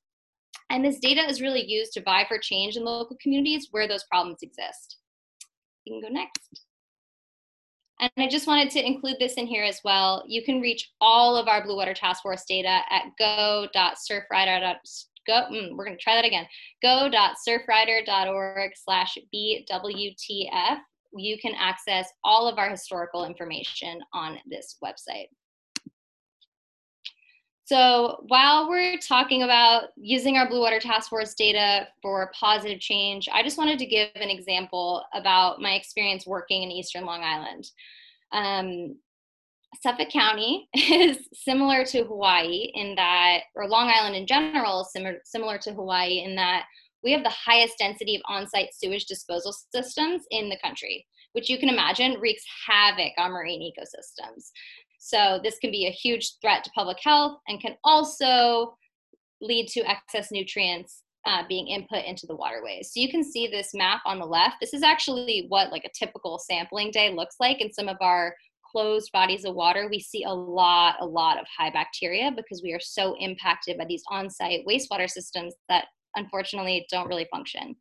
And 0.70 0.84
this 0.84 0.98
data 1.00 1.22
is 1.28 1.40
really 1.40 1.64
used 1.64 1.92
to 1.94 2.02
vie 2.02 2.26
for 2.28 2.38
change 2.38 2.76
in 2.76 2.84
local 2.84 3.16
communities 3.22 3.68
where 3.70 3.88
those 3.88 4.04
problems 4.04 4.38
exist. 4.42 4.98
You 5.84 5.94
can 5.94 6.10
go 6.10 6.14
next. 6.14 6.66
And 8.02 8.10
I 8.18 8.26
just 8.26 8.48
wanted 8.48 8.70
to 8.72 8.84
include 8.84 9.16
this 9.20 9.34
in 9.34 9.46
here 9.46 9.62
as 9.62 9.80
well. 9.84 10.24
You 10.26 10.42
can 10.42 10.60
reach 10.60 10.90
all 11.00 11.36
of 11.36 11.46
our 11.46 11.62
Blue 11.62 11.76
Water 11.76 11.94
Task 11.94 12.20
Force 12.20 12.44
data 12.48 12.80
at 12.90 13.04
go.surfrider.go. 13.16 14.74
Mm, 15.28 15.76
we're 15.76 15.84
going 15.84 15.96
to 15.96 16.02
try 16.02 16.16
that 16.16 16.24
again. 16.24 16.48
go.surfrider.org 16.82 18.72
slash 18.74 19.16
BWTF. 19.32 20.78
You 21.14 21.38
can 21.38 21.54
access 21.56 22.08
all 22.24 22.48
of 22.48 22.58
our 22.58 22.70
historical 22.70 23.24
information 23.24 24.00
on 24.12 24.38
this 24.50 24.78
website. 24.84 25.28
So 27.64 28.24
while 28.26 28.68
we're 28.68 28.98
talking 28.98 29.44
about 29.44 29.84
using 29.96 30.36
our 30.36 30.48
Blue 30.48 30.60
Water 30.60 30.80
Task 30.80 31.08
Force 31.08 31.34
data 31.34 31.86
for 32.02 32.32
positive 32.38 32.80
change, 32.80 33.28
I 33.32 33.42
just 33.42 33.56
wanted 33.56 33.78
to 33.78 33.86
give 33.86 34.10
an 34.16 34.30
example 34.30 35.04
about 35.14 35.60
my 35.60 35.74
experience 35.74 36.26
working 36.26 36.64
in 36.64 36.70
Eastern 36.70 37.04
Long 37.06 37.22
Island. 37.22 37.70
Um, 38.32 38.96
Suffolk 39.80 40.10
County 40.10 40.68
is 40.74 41.18
similar 41.32 41.84
to 41.86 42.04
Hawaii 42.04 42.72
in 42.74 42.94
that, 42.96 43.42
or 43.54 43.68
Long 43.68 43.90
Island 43.94 44.16
in 44.16 44.26
general 44.26 44.82
is 44.82 44.92
similar, 44.92 45.18
similar 45.24 45.58
to 45.58 45.72
Hawaii 45.72 46.24
in 46.24 46.34
that 46.36 46.64
we 47.02 47.12
have 47.12 47.24
the 47.24 47.30
highest 47.30 47.78
density 47.78 48.16
of 48.16 48.22
on-site 48.26 48.74
sewage 48.74 49.06
disposal 49.06 49.52
systems 49.74 50.22
in 50.30 50.48
the 50.48 50.58
country, 50.62 51.06
which 51.32 51.48
you 51.48 51.58
can 51.58 51.68
imagine 51.68 52.20
wreaks 52.20 52.44
havoc 52.66 53.12
on 53.18 53.32
marine 53.32 53.72
ecosystems. 53.72 54.50
So 55.04 55.40
this 55.42 55.58
can 55.58 55.72
be 55.72 55.88
a 55.88 55.90
huge 55.90 56.34
threat 56.40 56.62
to 56.62 56.70
public 56.76 56.98
health 57.02 57.38
and 57.48 57.60
can 57.60 57.74
also 57.82 58.76
lead 59.40 59.66
to 59.70 59.80
excess 59.80 60.30
nutrients 60.30 61.02
uh, 61.26 61.42
being 61.48 61.66
input 61.66 62.04
into 62.04 62.24
the 62.24 62.36
waterways. 62.36 62.92
So 62.92 63.00
you 63.00 63.10
can 63.10 63.24
see 63.24 63.48
this 63.48 63.74
map 63.74 64.00
on 64.06 64.20
the 64.20 64.24
left. 64.24 64.56
This 64.60 64.72
is 64.72 64.84
actually 64.84 65.46
what 65.48 65.72
like 65.72 65.84
a 65.84 65.90
typical 65.92 66.38
sampling 66.38 66.92
day 66.92 67.12
looks 67.12 67.34
like 67.40 67.60
in 67.60 67.72
some 67.72 67.88
of 67.88 67.96
our 68.00 68.32
closed 68.70 69.10
bodies 69.12 69.44
of 69.44 69.56
water. 69.56 69.88
We 69.90 69.98
see 69.98 70.22
a 70.22 70.32
lot, 70.32 70.94
a 71.00 71.04
lot 71.04 71.36
of 71.36 71.46
high 71.58 71.70
bacteria 71.70 72.30
because 72.34 72.62
we 72.62 72.72
are 72.72 72.80
so 72.80 73.16
impacted 73.18 73.78
by 73.78 73.86
these 73.88 74.04
on-site 74.08 74.64
wastewater 74.68 75.10
systems 75.10 75.52
that 75.68 75.86
unfortunately 76.14 76.86
don't 76.92 77.08
really 77.08 77.26
function. 77.32 77.74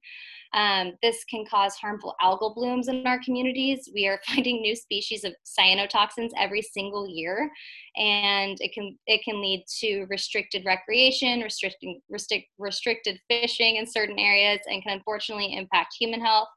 Um, 0.53 0.93
this 1.01 1.24
can 1.29 1.46
cause 1.46 1.75
harmful 1.75 2.13
algal 2.22 2.53
blooms 2.53 2.89
in 2.89 3.08
our 3.08 3.20
communities. 3.24 3.89
We 3.93 4.08
are 4.08 4.20
finding 4.27 4.62
new 4.62 4.75
species 4.75 5.24
of 5.24 5.34
cyanotoxins 5.46 6.31
every 6.38 6.62
single 6.62 7.08
year, 7.08 7.50
and 7.96 8.58
it 8.60 8.74
can 8.74 8.98
it 9.08 9.22
can 9.24 9.41
lead 9.41 9.65
to 9.79 10.05
restricted 10.10 10.65
recreation, 10.65 11.41
restricting 11.41 12.01
restrict, 12.10 12.48
restricted 12.58 13.20
fishing 13.29 13.77
in 13.77 13.88
certain 13.88 14.20
areas, 14.20 14.60
and 14.67 14.84
can 14.84 14.93
unfortunately 14.98 15.55
impact 15.55 15.96
human 16.00 16.22
health. 16.22 16.50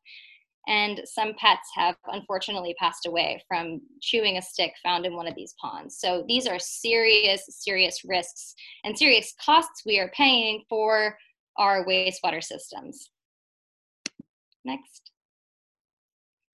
And 0.66 1.02
some 1.04 1.34
pets 1.38 1.68
have 1.76 1.94
unfortunately 2.06 2.74
passed 2.80 3.06
away 3.06 3.42
from 3.46 3.82
chewing 4.00 4.38
a 4.38 4.42
stick 4.42 4.72
found 4.82 5.04
in 5.04 5.14
one 5.14 5.26
of 5.26 5.34
these 5.34 5.54
ponds. 5.60 5.98
So 5.98 6.24
these 6.26 6.46
are 6.46 6.58
serious, 6.58 7.44
serious 7.50 8.00
risks 8.02 8.54
and 8.82 8.96
serious 8.96 9.34
costs 9.44 9.82
we 9.84 9.98
are 9.98 10.10
paying 10.16 10.64
for 10.70 11.18
our 11.58 11.84
wastewater 11.84 12.42
systems. 12.42 13.10
Next. 14.64 15.10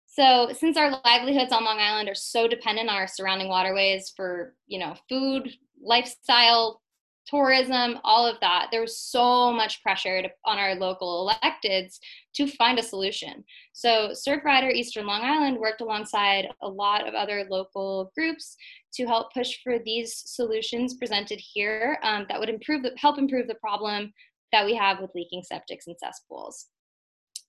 So 0.06 0.50
since 0.52 0.78
our 0.78 1.00
livelihoods 1.06 1.54
on 1.54 1.64
Long 1.64 1.80
Island 1.80 2.10
are 2.10 2.16
so 2.16 2.48
dependent 2.48 2.90
on 2.90 2.96
our 2.96 3.08
surrounding 3.08 3.50
waterways 3.50 4.12
for, 4.16 4.56
you 4.66 4.80
know, 4.80 4.96
food, 5.08 5.50
lifestyle, 5.80 6.82
tourism, 7.28 8.00
all 8.04 8.26
of 8.26 8.40
that, 8.40 8.70
there 8.72 8.82
was 8.82 8.98
so 8.98 9.52
much 9.52 9.84
pressure 9.84 10.22
to, 10.22 10.30
on 10.46 10.58
our 10.58 10.76
local 10.76 11.32
electeds 11.44 12.00
to 12.34 12.48
find 12.48 12.80
a 12.80 12.84
solution. 12.84 13.44
So 13.74 14.12
Surfrider 14.14 14.72
Eastern 14.72 15.06
Long 15.06 15.22
Island 15.22 15.58
worked 15.60 15.82
alongside 15.82 16.48
a 16.62 16.68
lot 16.68 17.08
of 17.08 17.14
other 17.14 17.46
local 17.50 18.12
groups 18.16 18.56
to 18.94 19.06
help 19.06 19.34
push 19.34 19.58
for 19.64 19.78
these 19.78 20.24
solutions 20.26 20.96
presented 20.96 21.40
here 21.40 22.00
um, 22.02 22.26
that 22.30 22.40
would 22.40 22.50
improve 22.50 22.86
help 22.98 23.20
improve 23.20 23.48
the 23.48 23.56
problem 23.56 24.14
that 24.52 24.66
we 24.66 24.74
have 24.74 25.00
with 25.00 25.12
leaking 25.14 25.44
septics 25.44 25.86
and 25.86 25.98
cesspools. 26.00 26.68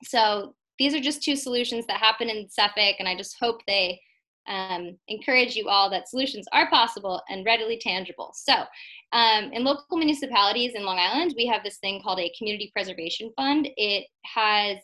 So 0.05 0.55
these 0.79 0.95
are 0.95 1.01
just 1.01 1.23
two 1.23 1.37
solutions 1.37 1.87
that 1.87 1.99
happen 1.99 2.29
in 2.29 2.49
Suffolk, 2.49 2.97
and 2.99 3.09
I 3.09 3.17
just 3.17 3.37
hope 3.41 3.61
they 3.67 4.01
um, 4.49 4.97
encourage 5.09 5.57
you 5.57 5.69
all 5.69 5.91
that 5.91 6.09
solutions 6.09 6.47
are 6.53 6.71
possible 6.71 7.23
and 7.29 7.45
readily 7.45 7.79
tangible. 7.79 8.33
So, 8.35 8.55
um, 9.13 9.53
in 9.53 9.65
local 9.65 9.99
municipalities 9.99 10.75
in 10.75 10.85
Long 10.85 10.99
Island, 10.99 11.35
we 11.37 11.47
have 11.47 11.63
this 11.63 11.79
thing 11.79 12.01
called 12.03 12.21
a 12.21 12.33
community 12.37 12.71
preservation 12.73 13.31
fund. 13.37 13.69
It 13.77 14.07
has 14.35 14.79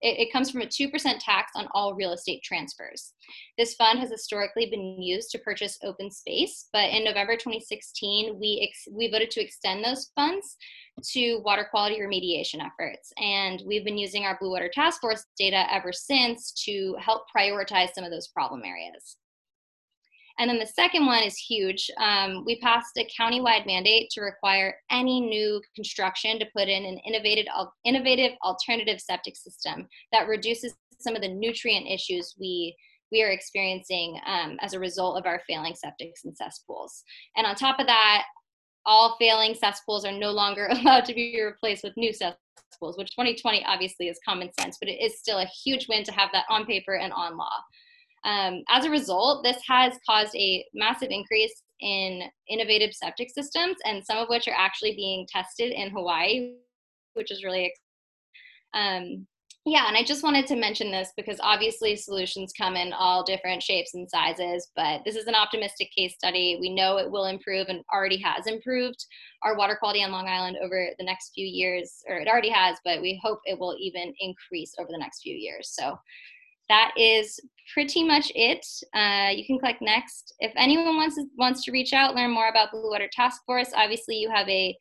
it, 0.00 0.18
it, 0.20 0.32
comes 0.32 0.50
from 0.50 0.62
a 0.62 0.66
2% 0.66 0.90
tax 1.20 1.52
on 1.56 1.68
all 1.72 1.94
real 1.94 2.12
estate 2.12 2.42
transfers. 2.42 3.12
This 3.56 3.74
fund 3.74 3.98
has 3.98 4.10
historically 4.10 4.66
been 4.66 5.02
used 5.02 5.30
to 5.30 5.38
purchase 5.38 5.78
open 5.82 6.10
space, 6.10 6.68
but 6.72 6.90
in 6.90 7.04
November 7.04 7.34
2016, 7.34 8.38
we, 8.38 8.66
ex- 8.68 8.88
we 8.92 9.10
voted 9.10 9.30
to 9.32 9.42
extend 9.42 9.84
those 9.84 10.10
funds 10.14 10.56
to 11.12 11.40
water 11.44 11.66
quality 11.70 12.00
remediation 12.00 12.64
efforts. 12.64 13.12
And 13.18 13.62
we've 13.66 13.84
been 13.84 13.98
using 13.98 14.24
our 14.24 14.38
Blue 14.40 14.50
Water 14.50 14.70
Task 14.72 15.00
Force 15.00 15.24
data 15.38 15.66
ever 15.72 15.92
since 15.92 16.52
to 16.64 16.96
help 17.00 17.22
prioritize 17.34 17.90
some 17.94 18.04
of 18.04 18.10
those 18.10 18.28
problem 18.28 18.62
areas. 18.64 19.16
And 20.38 20.48
then 20.48 20.58
the 20.58 20.66
second 20.66 21.06
one 21.06 21.22
is 21.22 21.36
huge. 21.36 21.90
Um, 22.00 22.44
we 22.44 22.60
passed 22.60 22.96
a 22.96 23.08
countywide 23.18 23.66
mandate 23.66 24.08
to 24.10 24.20
require 24.20 24.76
any 24.90 25.20
new 25.20 25.60
construction 25.74 26.38
to 26.38 26.46
put 26.56 26.68
in 26.68 26.84
an 26.84 26.98
innovative, 27.06 27.46
innovative 27.84 28.32
alternative 28.44 29.00
septic 29.00 29.36
system 29.36 29.88
that 30.12 30.28
reduces 30.28 30.74
some 31.00 31.16
of 31.16 31.22
the 31.22 31.28
nutrient 31.28 31.86
issues 31.88 32.34
we 32.38 32.76
we 33.10 33.22
are 33.22 33.30
experiencing 33.30 34.20
um, 34.26 34.58
as 34.60 34.74
a 34.74 34.78
result 34.78 35.18
of 35.18 35.24
our 35.24 35.40
failing 35.48 35.72
septics 35.72 36.24
and 36.24 36.36
cesspools. 36.36 37.02
And 37.36 37.46
on 37.46 37.54
top 37.54 37.80
of 37.80 37.86
that, 37.86 38.24
all 38.84 39.16
failing 39.18 39.54
cesspools 39.54 40.04
are 40.04 40.12
no 40.12 40.30
longer 40.30 40.66
allowed 40.70 41.04
to 41.06 41.14
be 41.14 41.40
replaced 41.42 41.84
with 41.84 41.96
new 41.96 42.12
cesspools, 42.12 42.98
which 42.98 43.10
2020 43.12 43.64
obviously 43.64 44.08
is 44.08 44.20
common 44.26 44.50
sense, 44.58 44.76
but 44.80 44.90
it 44.90 45.00
is 45.02 45.18
still 45.18 45.38
a 45.38 45.50
huge 45.64 45.88
win 45.88 46.04
to 46.04 46.12
have 46.12 46.30
that 46.32 46.44
on 46.50 46.66
paper 46.66 46.96
and 46.96 47.12
on 47.12 47.36
law. 47.36 47.56
Um, 48.24 48.62
as 48.68 48.84
a 48.84 48.90
result, 48.90 49.44
this 49.44 49.58
has 49.66 49.94
caused 50.08 50.34
a 50.34 50.64
massive 50.74 51.10
increase 51.10 51.62
in 51.80 52.22
innovative 52.48 52.92
septic 52.92 53.30
systems, 53.30 53.76
and 53.84 54.04
some 54.04 54.18
of 54.18 54.28
which 54.28 54.48
are 54.48 54.56
actually 54.56 54.94
being 54.96 55.26
tested 55.30 55.72
in 55.72 55.90
Hawaii, 55.90 56.54
which 57.14 57.30
is 57.30 57.44
really 57.44 57.72
um, 58.74 59.26
yeah, 59.70 59.86
and 59.86 59.96
I 59.96 60.02
just 60.02 60.22
wanted 60.22 60.46
to 60.46 60.56
mention 60.56 60.90
this 60.90 61.12
because 61.14 61.38
obviously 61.42 61.94
solutions 61.94 62.54
come 62.56 62.74
in 62.74 62.92
all 62.94 63.22
different 63.22 63.62
shapes 63.62 63.94
and 63.94 64.08
sizes, 64.08 64.70
but 64.74 65.02
this 65.04 65.14
is 65.14 65.26
an 65.26 65.34
optimistic 65.34 65.90
case 65.94 66.14
study. 66.14 66.56
We 66.58 66.74
know 66.74 66.96
it 66.96 67.10
will 67.10 67.26
improve 67.26 67.68
and 67.68 67.84
already 67.92 68.16
has 68.18 68.46
improved 68.46 69.04
our 69.42 69.56
water 69.58 69.76
quality 69.78 70.02
on 70.02 70.10
Long 70.10 70.26
Island 70.26 70.56
over 70.62 70.88
the 70.98 71.04
next 71.04 71.32
few 71.34 71.46
years, 71.46 72.02
or 72.08 72.16
it 72.16 72.28
already 72.28 72.48
has, 72.48 72.78
but 72.82 73.02
we 73.02 73.20
hope 73.22 73.40
it 73.44 73.58
will 73.58 73.76
even 73.78 74.14
increase 74.20 74.72
over 74.78 74.88
the 74.90 74.98
next 74.98 75.20
few 75.20 75.34
years. 75.34 75.70
So 75.74 75.98
that 76.68 76.92
is 76.96 77.40
pretty 77.72 78.04
much 78.04 78.32
it. 78.34 78.66
Uh, 78.94 79.30
you 79.30 79.44
can 79.46 79.58
click 79.58 79.76
next. 79.80 80.34
If 80.40 80.52
anyone 80.56 80.96
wants 80.96 81.16
to, 81.16 81.24
wants 81.36 81.64
to 81.64 81.72
reach 81.72 81.92
out, 81.92 82.14
learn 82.14 82.30
more 82.30 82.48
about 82.48 82.70
Blue 82.70 82.90
Water 82.90 83.08
Task 83.12 83.42
Force, 83.46 83.70
obviously 83.74 84.16
you 84.16 84.30
have 84.30 84.48
a 84.48 84.76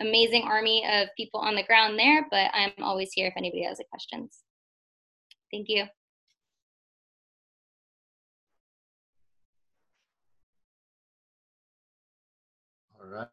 amazing 0.00 0.42
army 0.42 0.84
of 0.90 1.08
people 1.16 1.40
on 1.40 1.54
the 1.54 1.62
ground 1.62 1.98
there, 1.98 2.26
but 2.30 2.50
I'm 2.52 2.72
always 2.82 3.12
here 3.12 3.28
if 3.28 3.34
anybody 3.36 3.64
has 3.64 3.78
any 3.78 3.86
questions. 3.90 4.40
Thank 5.52 5.68
you. 5.68 5.84
All 13.00 13.08
right. 13.08 13.28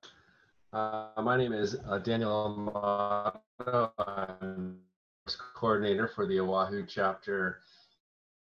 Uh, 0.71 1.21
my 1.21 1.37
name 1.37 1.53
is 1.53 1.77
uh, 1.87 1.97
Daniel 1.99 2.45
Amato. 2.45 3.91
I'm 3.97 4.79
coordinator 5.55 6.07
for 6.07 6.25
the 6.25 6.39
Oahu 6.39 6.85
chapter 6.87 7.59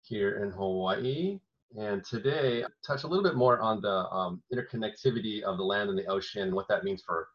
here 0.09 0.43
in 0.43 0.51
Hawaii. 0.51 1.39
And 1.77 2.03
today, 2.03 2.65
touch 2.85 3.03
a 3.03 3.07
little 3.07 3.23
bit 3.23 3.35
more 3.35 3.59
on 3.59 3.79
the 3.79 4.09
um, 4.09 4.41
interconnectivity 4.51 5.43
of 5.43 5.57
the 5.57 5.63
land 5.63 5.89
and 5.89 5.97
the 5.97 6.07
ocean, 6.07 6.55
what 6.55 6.67
that 6.67 6.83
means 6.83 7.03
for 7.05 7.27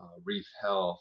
uh, 0.00 0.16
reef 0.24 0.46
health. 0.62 1.00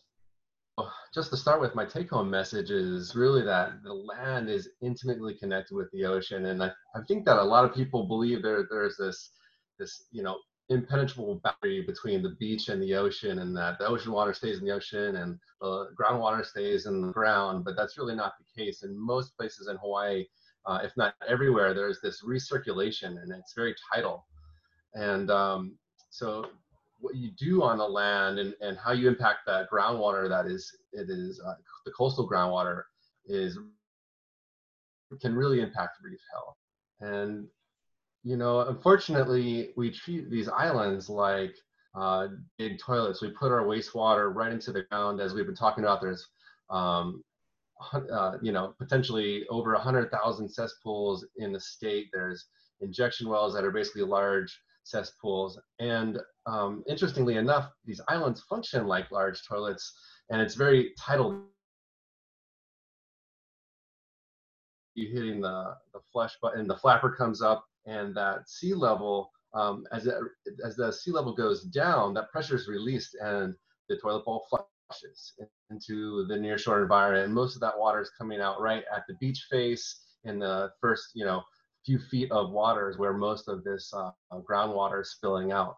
Just 1.14 1.30
to 1.30 1.38
start 1.38 1.62
with, 1.62 1.76
my 1.76 1.86
take 1.86 2.10
home 2.10 2.30
message 2.30 2.72
is 2.72 3.16
really 3.16 3.44
that 3.44 3.84
the 3.84 3.94
land 3.94 4.50
is 4.50 4.70
intimately 4.82 5.36
connected 5.36 5.76
with 5.76 5.90
the 5.92 6.04
ocean. 6.04 6.48
And 6.48 6.62
I, 6.62 6.72
I 6.96 7.00
think 7.08 7.26
that 7.26 7.38
a 7.38 7.44
lot 7.44 7.64
of 7.64 7.74
people 7.74 8.08
believe 8.08 8.42
there, 8.42 8.68
there's 8.70 8.98
this, 8.98 9.32
this, 9.80 10.08
you 10.12 10.24
know, 10.24 10.38
impenetrable 10.70 11.42
boundary 11.44 11.84
between 11.86 12.24
the 12.24 12.36
beach 12.40 12.70
and 12.70 12.82
the 12.82 12.96
ocean 12.96 13.40
and 13.40 13.56
that 13.56 13.78
the 13.80 13.88
ocean 13.88 14.12
water 14.12 14.34
stays 14.34 14.60
in 14.60 14.66
the 14.66 14.72
ocean 14.72 15.18
and 15.18 15.38
the 15.62 15.88
groundwater 16.00 16.44
stays 16.46 16.86
in 16.86 17.02
the 17.02 17.14
ground, 17.14 17.64
but 17.64 17.76
that's 17.76 17.98
really 17.98 18.16
not 18.16 18.34
the 18.40 18.64
case. 18.64 18.84
In 18.84 18.98
most 18.98 19.38
places 19.38 19.68
in 19.68 19.78
Hawaii, 19.78 20.26
uh, 20.66 20.80
if 20.84 20.96
not 20.96 21.16
everywhere, 21.28 21.74
there's 21.74 22.00
this 22.02 22.24
recirculation 22.24 23.22
and 23.22 23.32
it's 23.32 23.54
very 23.54 23.76
tidal. 23.94 24.26
And 24.94 25.30
um, 25.30 25.78
so 26.10 26.46
what 27.00 27.16
you 27.16 27.32
do 27.32 27.64
on 27.64 27.78
the 27.78 27.88
land 27.88 28.40
and, 28.40 28.54
and 28.62 28.78
how 28.78 28.94
you 28.94 29.08
impact 29.08 29.40
that 29.46 29.70
groundwater 29.70 30.30
that 30.30 30.46
is 30.46 30.72
it 30.94 31.10
is 31.10 31.42
uh, 31.46 31.56
the 31.86 31.92
coastal 31.92 32.30
groundwater 32.30 32.84
is 33.26 33.58
can 35.22 35.36
really 35.36 35.62
impact 35.62 35.98
reef 36.02 36.20
health. 36.32 36.56
And 37.02 37.48
you 38.24 38.38
know 38.38 38.62
unfortunately 38.62 39.72
we 39.76 39.92
treat 39.92 40.32
these 40.32 40.48
islands 40.48 41.10
like 41.10 41.56
uh, 41.96 42.28
big 42.58 42.80
toilets. 42.80 43.22
We 43.22 43.30
put 43.32 43.52
our 43.52 43.64
wastewater 43.64 44.34
right 44.34 44.52
into 44.52 44.72
the 44.72 44.84
ground 44.84 45.20
as 45.20 45.34
we've 45.34 45.46
been 45.46 45.56
talking 45.56 45.84
about. 45.84 46.02
There's 46.02 46.28
um, 46.70 47.24
uh, 47.94 48.38
you 48.42 48.52
know 48.52 48.74
potentially 48.80 49.46
over 49.50 49.74
100000 49.74 50.50
cesspools 50.50 51.26
in 51.38 51.52
the 51.52 51.60
state 51.60 52.08
there's 52.14 52.48
injection 52.82 53.30
wells 53.30 53.54
that 53.54 53.64
are 53.64 53.72
basically 53.72 54.04
large 54.04 54.60
cesspools. 54.84 55.60
And 55.80 56.20
um, 56.46 56.84
interestingly 56.88 57.38
enough, 57.38 57.70
these 57.86 58.02
islands 58.08 58.42
function 58.42 58.88
like 58.88 59.12
large 59.12 59.42
toilets, 59.48 59.94
and 60.30 60.42
it's 60.42 60.56
very 60.56 60.94
tidal. 61.00 61.44
You 64.96 65.10
hitting 65.12 65.42
the, 65.42 65.76
the 65.94 66.00
flush 66.12 66.34
button, 66.42 66.68
the 66.68 66.78
flapper 66.78 67.10
comes 67.10 67.42
up, 67.42 67.66
and 67.86 68.16
that 68.16 68.48
sea 68.48 68.74
level, 68.74 69.32
um, 69.54 69.86
as, 69.92 70.06
it, 70.06 70.16
as 70.64 70.76
the 70.76 70.92
sea 70.92 71.12
level 71.12 71.34
goes 71.34 71.64
down, 71.64 72.14
that 72.14 72.30
pressure 72.30 72.56
is 72.56 72.68
released, 72.68 73.16
and 73.20 73.56
the 73.90 73.98
toilet 73.98 74.26
bowl 74.26 74.46
flushes 74.50 74.68
into 75.70 76.26
the 76.28 76.36
nearshore 76.36 76.82
environment. 76.82 77.26
And 77.26 77.34
most 77.34 77.56
of 77.56 77.62
that 77.62 77.78
water 77.78 78.02
is 78.02 78.12
coming 78.18 78.42
out 78.42 78.62
right 78.62 78.84
at 78.94 79.04
the 79.08 79.16
beach 79.16 79.48
face 79.50 80.02
in 80.24 80.40
the 80.40 80.72
first, 80.80 81.12
you 81.14 81.26
know, 81.26 81.44
few 81.86 82.00
feet 82.00 82.32
of 82.32 82.52
water 82.52 82.90
is 82.90 82.98
where 82.98 83.14
most 83.14 83.48
of 83.48 83.64
this 83.64 83.94
uh, 83.94 84.12
groundwater 84.50 85.02
is 85.02 85.12
spilling 85.12 85.52
out. 85.52 85.76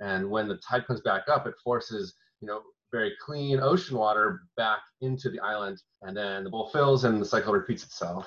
And 0.00 0.30
when 0.30 0.46
the 0.48 0.58
tide 0.58 0.86
comes 0.86 1.00
back 1.00 1.22
up, 1.28 1.46
it 1.46 1.54
forces, 1.64 2.14
you 2.40 2.46
know, 2.46 2.62
very 2.92 3.12
clean 3.20 3.60
ocean 3.60 3.96
water 3.98 4.42
back 4.56 4.80
into 5.00 5.30
the 5.30 5.40
island, 5.40 5.82
and 6.02 6.16
then 6.16 6.44
the 6.44 6.50
bowl 6.50 6.68
fills 6.68 7.04
and 7.04 7.20
the 7.20 7.26
cycle 7.26 7.52
repeats 7.52 7.84
itself. 7.84 8.26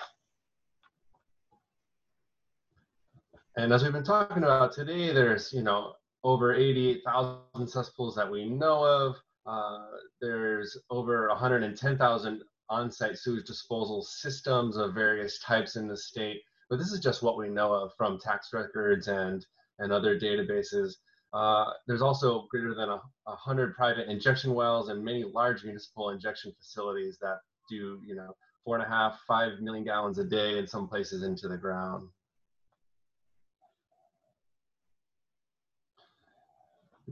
And 3.57 3.73
as 3.73 3.83
we've 3.83 3.91
been 3.91 4.03
talking 4.03 4.43
about 4.43 4.73
today, 4.73 5.13
there's 5.13 5.51
you 5.51 5.63
know 5.63 5.93
over 6.23 6.53
88,000 6.53 7.67
cesspools 7.67 8.15
that 8.15 8.29
we 8.29 8.47
know 8.47 8.83
of. 8.83 9.15
Uh, 9.45 9.85
there's 10.19 10.77
over 10.89 11.27
110,000 11.29 12.41
on-site 12.69 13.17
sewage 13.17 13.45
disposal 13.45 14.01
systems 14.01 14.77
of 14.77 14.93
various 14.93 15.39
types 15.39 15.75
in 15.75 15.87
the 15.87 15.97
state. 15.97 16.41
But 16.69 16.77
this 16.77 16.91
is 16.93 17.01
just 17.01 17.21
what 17.21 17.37
we 17.37 17.49
know 17.49 17.73
of 17.73 17.91
from 17.97 18.17
tax 18.17 18.53
records 18.53 19.07
and, 19.07 19.45
and 19.79 19.91
other 19.91 20.17
databases. 20.17 20.93
Uh, 21.33 21.65
there's 21.87 22.01
also 22.01 22.47
greater 22.49 22.73
than 22.73 22.89
a, 22.89 23.01
a, 23.27 23.35
hundred 23.35 23.75
private 23.75 24.09
injection 24.09 24.53
wells 24.53 24.89
and 24.89 25.03
many 25.03 25.23
large 25.23 25.63
municipal 25.63 26.09
injection 26.09 26.53
facilities 26.57 27.17
that 27.21 27.39
do, 27.69 27.99
you 28.05 28.15
know, 28.15 28.35
four 28.65 28.75
and 28.75 28.85
a 28.85 28.87
half, 28.87 29.19
five 29.27 29.59
million 29.59 29.83
gallons 29.83 30.17
a 30.17 30.23
day 30.23 30.57
in 30.57 30.67
some 30.67 30.87
places 30.87 31.23
into 31.23 31.47
the 31.47 31.57
ground. 31.57 32.07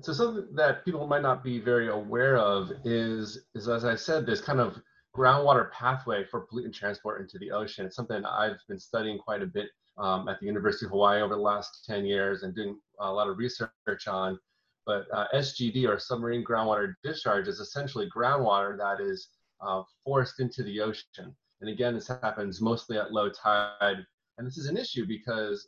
So 0.01 0.13
something 0.13 0.47
that 0.55 0.85
people 0.85 1.07
might 1.07 1.21
not 1.21 1.43
be 1.43 1.59
very 1.59 1.89
aware 1.89 2.37
of 2.37 2.71
is, 2.85 3.39
is 3.55 3.67
as 3.67 3.85
I 3.85 3.95
said, 3.95 4.25
this 4.25 4.41
kind 4.41 4.59
of 4.59 4.77
groundwater 5.15 5.71
pathway 5.71 6.23
for 6.23 6.45
pollutant 6.47 6.73
transport 6.73 7.21
into 7.21 7.37
the 7.39 7.51
ocean. 7.51 7.85
It's 7.85 7.95
something 7.95 8.23
I've 8.25 8.59
been 8.67 8.79
studying 8.79 9.17
quite 9.17 9.41
a 9.41 9.47
bit 9.47 9.67
um, 9.97 10.29
at 10.29 10.39
the 10.39 10.45
University 10.45 10.85
of 10.85 10.91
Hawaii 10.91 11.21
over 11.21 11.35
the 11.35 11.41
last 11.41 11.85
10 11.85 12.05
years 12.05 12.43
and 12.43 12.55
doing 12.55 12.79
a 12.99 13.11
lot 13.11 13.27
of 13.27 13.37
research 13.37 14.07
on. 14.07 14.39
But 14.85 15.05
uh, 15.13 15.25
SGD, 15.35 15.87
or 15.87 15.99
submarine 15.99 16.43
groundwater 16.43 16.95
discharge, 17.03 17.47
is 17.47 17.59
essentially 17.59 18.09
groundwater 18.15 18.77
that 18.77 19.01
is 19.01 19.27
uh, 19.61 19.83
forced 20.03 20.39
into 20.39 20.63
the 20.63 20.79
ocean. 20.79 21.35
And 21.61 21.69
again, 21.69 21.93
this 21.93 22.07
happens 22.07 22.61
mostly 22.61 22.97
at 22.97 23.11
low 23.11 23.29
tide. 23.29 24.05
And 24.37 24.47
this 24.47 24.57
is 24.57 24.67
an 24.67 24.77
issue 24.77 25.05
because 25.05 25.67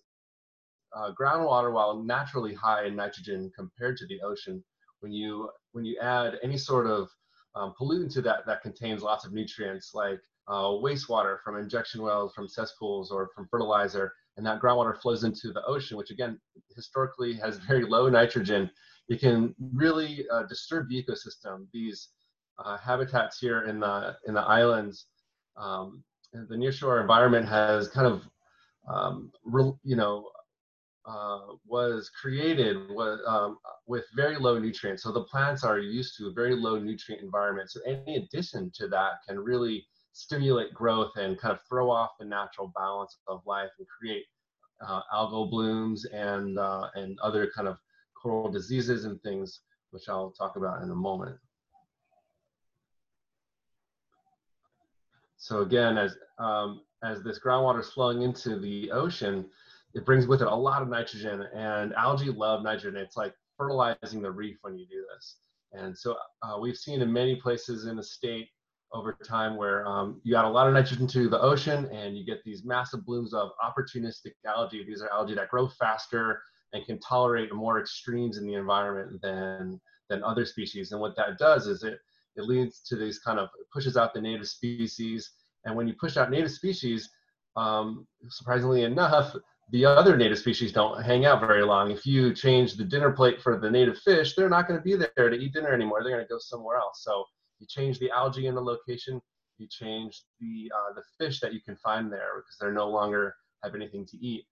uh, 0.96 1.12
groundwater, 1.20 1.72
while 1.72 2.02
naturally 2.02 2.54
high 2.54 2.86
in 2.86 2.96
nitrogen 2.96 3.52
compared 3.56 3.98
to 3.98 4.08
the 4.08 4.22
ocean, 4.22 4.64
when 5.00 5.12
you 5.12 5.50
when 5.72 5.86
you 5.86 5.98
add 6.02 6.38
any 6.44 6.58
sort 6.58 6.88
of 6.88 7.10
um, 7.56 7.74
pollutant 7.80 8.14
to 8.14 8.22
that 8.22 8.46
that 8.46 8.62
contains 8.62 9.02
lots 9.02 9.26
of 9.26 9.34
nutrients 9.34 9.92
like 9.94 10.20
uh, 10.48 10.64
wastewater 10.64 11.38
from 11.44 11.58
injection 11.58 12.02
wells, 12.02 12.34
from 12.34 12.48
cesspools, 12.48 13.12
or 13.12 13.30
from 13.36 13.48
fertilizer, 13.50 14.14
and 14.38 14.46
that 14.46 14.60
groundwater 14.60 15.00
flows 15.00 15.24
into 15.24 15.52
the 15.52 15.64
ocean, 15.66 15.98
which 15.98 16.12
again 16.12 16.40
historically 16.76 17.34
has 17.34 17.58
very 17.68 17.84
low 17.86 18.10
nitrogen, 18.10 18.70
it 19.10 19.20
can 19.20 19.54
really 19.74 20.26
uh, 20.32 20.44
disturb 20.44 20.88
the 20.90 21.04
ecosystem. 21.04 21.68
These 21.74 22.10
uh, 22.64 22.78
habitats 22.78 23.40
here 23.40 23.64
in 23.64 23.80
the 23.80 24.16
in 24.28 24.34
the 24.34 24.42
islands, 24.42 25.08
um, 25.58 26.04
the 26.34 26.56
nearshore 26.56 27.02
environment 27.02 27.48
has 27.48 27.88
kind 27.90 28.08
of 28.08 28.24
um, 28.88 29.32
you 29.84 29.96
know 29.96 30.30
uh, 31.06 31.40
was 31.66 32.10
created 32.10 32.90
was, 32.90 33.20
um, 33.28 33.58
with 33.88 34.06
very 34.16 34.38
low 34.38 34.60
nutrients. 34.60 35.04
So 35.04 35.12
the 35.12 35.24
plants 35.24 35.64
are 35.64 35.80
used 35.80 36.16
to 36.18 36.28
a 36.28 36.32
very 36.32 36.56
low 36.56 36.78
nutrient 36.78 37.24
environment. 37.24 37.72
So 37.72 37.80
any 37.86 38.18
addition 38.18 38.72
to 38.76 38.88
that 38.90 39.14
can 39.28 39.40
really 39.40 39.86
stimulate 40.14 40.74
growth 40.74 41.12
and 41.16 41.40
kind 41.40 41.54
of 41.54 41.60
throw 41.68 41.90
off 41.90 42.12
the 42.20 42.26
natural 42.26 42.72
balance 42.76 43.18
of 43.28 43.42
life 43.46 43.70
and 43.80 43.88
create 43.88 44.26
uh, 44.86 45.02
algal 45.14 45.50
blooms 45.50 46.06
and 46.06 46.58
uh, 46.58 46.88
and 46.96 47.20
other 47.20 47.50
kind 47.56 47.68
of 47.68 47.78
coral 48.22 48.52
diseases 48.52 49.06
and 49.06 49.22
things, 49.22 49.62
which 49.92 50.10
I'll 50.10 50.32
talk 50.32 50.56
about 50.56 50.84
in 50.84 50.92
a 50.92 50.96
moment. 50.96 51.38
So 55.38 55.62
again, 55.62 55.98
as 55.98 56.16
um, 56.38 56.82
as 57.04 57.24
this 57.24 57.40
groundwater 57.40 57.80
is 57.80 57.90
flowing 57.90 58.22
into 58.22 58.60
the 58.60 58.92
ocean, 58.92 59.46
it 59.94 60.06
brings 60.06 60.28
with 60.28 60.42
it 60.42 60.48
a 60.48 60.56
lot 60.56 60.82
of 60.82 60.90
nitrogen 60.90 61.46
and 61.54 61.94
algae 61.94 62.30
love 62.30 62.64
nitrogen. 62.64 63.02
It's 63.02 63.18
like 63.18 63.34
fertilizing 63.58 64.22
the 64.22 64.32
reef 64.32 64.58
when 64.62 64.78
you 64.78 64.86
do 64.88 65.04
this. 65.14 65.38
And 65.74 65.98
so 65.98 66.16
uh, 66.44 66.58
we've 66.60 66.78
seen 66.78 67.02
in 67.02 67.12
many 67.12 67.36
places 67.36 67.86
in 67.86 67.96
the 67.98 68.04
state 68.04 68.50
over 68.94 69.18
time 69.26 69.56
where 69.56 69.88
um, 69.88 70.20
you 70.24 70.36
add 70.36 70.46
a 70.46 70.50
lot 70.50 70.68
of 70.68 70.74
nitrogen 70.74 71.08
to 71.08 71.30
the 71.30 71.40
ocean 71.40 71.86
and 71.94 72.18
you 72.18 72.26
get 72.26 72.44
these 72.44 72.66
massive 72.66 73.06
blooms 73.06 73.34
of 73.34 73.52
opportunistic 73.64 74.34
algae. 74.46 74.84
These 74.86 75.02
are 75.02 75.12
algae 75.12 75.36
that 75.36 75.50
grow 75.50 75.68
faster 75.68 76.42
and 76.74 76.86
can 76.86 77.00
tolerate 77.00 77.54
more 77.54 77.80
extremes 77.80 78.38
in 78.38 78.46
the 78.46 78.56
environment 78.56 79.22
than, 79.22 79.80
than 80.10 80.24
other 80.24 80.46
species. 80.46 80.92
And 80.92 81.00
what 81.00 81.16
that 81.16 81.38
does 81.38 81.68
is 81.68 81.84
it, 81.84 82.00
it 82.36 82.44
leads 82.44 82.82
to 82.88 82.96
these 82.96 83.20
kind 83.20 83.40
of 83.40 83.50
pushes 83.74 83.96
out 83.96 84.14
the 84.14 84.22
native 84.22 84.48
species. 84.48 85.30
And 85.66 85.76
when 85.76 85.88
you 85.88 85.94
push 86.00 86.18
out 86.18 86.32
native 86.32 86.52
species, 86.52 87.10
um, 87.56 88.08
surprisingly 88.30 88.84
enough, 88.84 89.36
the 89.72 89.86
other 89.86 90.18
native 90.18 90.38
species 90.38 90.74
don't 90.74 91.02
hang 91.02 91.26
out 91.26 91.40
very 91.40 91.64
long. 91.64 91.92
If 91.92 92.06
you 92.06 92.34
change 92.34 92.76
the 92.76 92.84
dinner 92.84 93.12
plate 93.12 93.42
for 93.42 93.58
the 93.58 93.72
native 93.72 93.98
fish, 94.00 94.36
they're 94.36 94.50
not 94.50 94.68
going 94.68 94.80
to 94.80 94.84
be 94.84 94.96
there 94.96 95.30
to 95.30 95.36
eat 95.36 95.54
dinner 95.54 95.74
anymore. 95.74 96.04
They're 96.04 96.12
going 96.12 96.26
to 96.26 96.30
go 96.30 96.40
somewhere 96.40 96.78
else. 96.78 97.04
So 97.04 97.24
you 97.60 97.68
change 97.68 97.98
the 98.00 98.12
algae 98.12 98.48
in 98.48 98.56
the 98.56 98.62
location, 98.62 99.22
you 99.58 99.68
change 99.70 100.24
the 100.40 100.72
uh, 100.76 100.94
the 100.94 101.04
fish 101.18 101.40
that 101.40 101.54
you 101.54 101.62
can 101.62 101.78
find 101.78 102.12
there 102.12 102.38
because 102.38 102.58
they're 102.60 102.74
no 102.74 102.90
longer 102.90 103.36
have 103.64 103.76
anything 103.76 104.06
to 104.08 104.18
eat. 104.18 104.46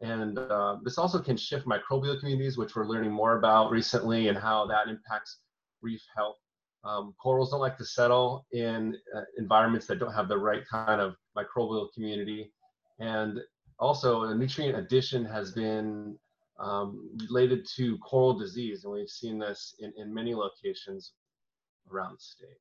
And 0.00 0.38
uh, 0.38 0.76
this 0.82 0.98
also 0.98 1.20
can 1.20 1.36
shift 1.36 1.66
microbial 1.66 2.18
communities, 2.18 2.58
which 2.58 2.74
we're 2.74 2.86
learning 2.86 3.12
more 3.12 3.38
about 3.38 3.70
recently, 3.70 4.28
and 4.28 4.36
how 4.36 4.66
that 4.66 4.88
impacts 4.88 5.38
reef 5.80 6.02
health. 6.16 6.36
Um, 6.84 7.14
corals 7.22 7.50
don't 7.50 7.60
like 7.60 7.78
to 7.78 7.84
settle 7.84 8.46
in 8.52 8.96
uh, 9.14 9.22
environments 9.38 9.86
that 9.86 9.98
don't 9.98 10.12
have 10.12 10.28
the 10.28 10.38
right 10.38 10.66
kind 10.68 11.00
of 11.00 11.14
microbial 11.36 11.92
community. 11.92 12.52
And 12.98 13.40
also, 13.78 14.22
a 14.24 14.34
nutrient 14.34 14.78
addition 14.78 15.24
has 15.24 15.52
been 15.52 16.16
um, 16.58 17.10
related 17.28 17.66
to 17.76 17.98
coral 17.98 18.38
disease, 18.38 18.84
and 18.84 18.92
we've 18.92 19.08
seen 19.08 19.38
this 19.38 19.74
in, 19.78 19.92
in 19.96 20.12
many 20.12 20.34
locations 20.34 21.12
around 21.90 22.14
the 22.14 22.20
state. 22.20 22.58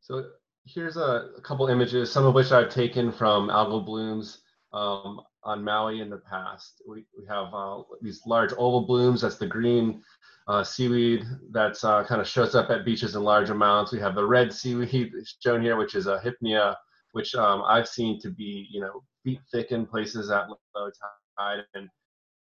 So 0.00 0.24
here's 0.66 0.96
a, 0.96 1.30
a, 1.36 1.40
couple 1.40 1.66
images, 1.68 2.12
some 2.12 2.26
of 2.26 2.34
which 2.34 2.52
I've 2.52 2.70
taken 2.70 3.10
from 3.10 3.48
algal 3.48 3.84
blooms 3.84 4.42
um, 4.72 5.20
on 5.42 5.64
Maui 5.64 6.00
in 6.00 6.10
the 6.10 6.18
past. 6.18 6.82
We, 6.86 7.06
we 7.18 7.26
have 7.26 7.52
uh, 7.52 7.82
these 8.02 8.20
large 8.26 8.50
ulva 8.50 8.86
blooms, 8.86 9.22
that's 9.22 9.36
the 9.36 9.46
green 9.46 10.02
uh, 10.48 10.62
seaweed 10.62 11.24
that 11.50 11.82
uh, 11.82 12.04
kind 12.04 12.20
of 12.20 12.28
shows 12.28 12.54
up 12.54 12.70
at 12.70 12.84
beaches 12.84 13.16
in 13.16 13.24
large 13.24 13.50
amounts. 13.50 13.92
We 13.92 13.98
have 14.00 14.14
the 14.14 14.24
red 14.24 14.52
seaweed 14.52 15.12
shown 15.42 15.62
here, 15.62 15.76
which 15.76 15.94
is 15.94 16.06
a 16.06 16.20
hypnea, 16.20 16.76
which 17.16 17.34
um, 17.34 17.62
I've 17.66 17.88
seen 17.88 18.20
to 18.20 18.28
be, 18.28 18.68
you 18.70 18.82
know, 18.82 19.02
feet 19.24 19.40
thick 19.50 19.72
in 19.72 19.86
places 19.86 20.30
at 20.30 20.48
low 20.50 20.90
tide. 21.38 21.60
And 21.72 21.88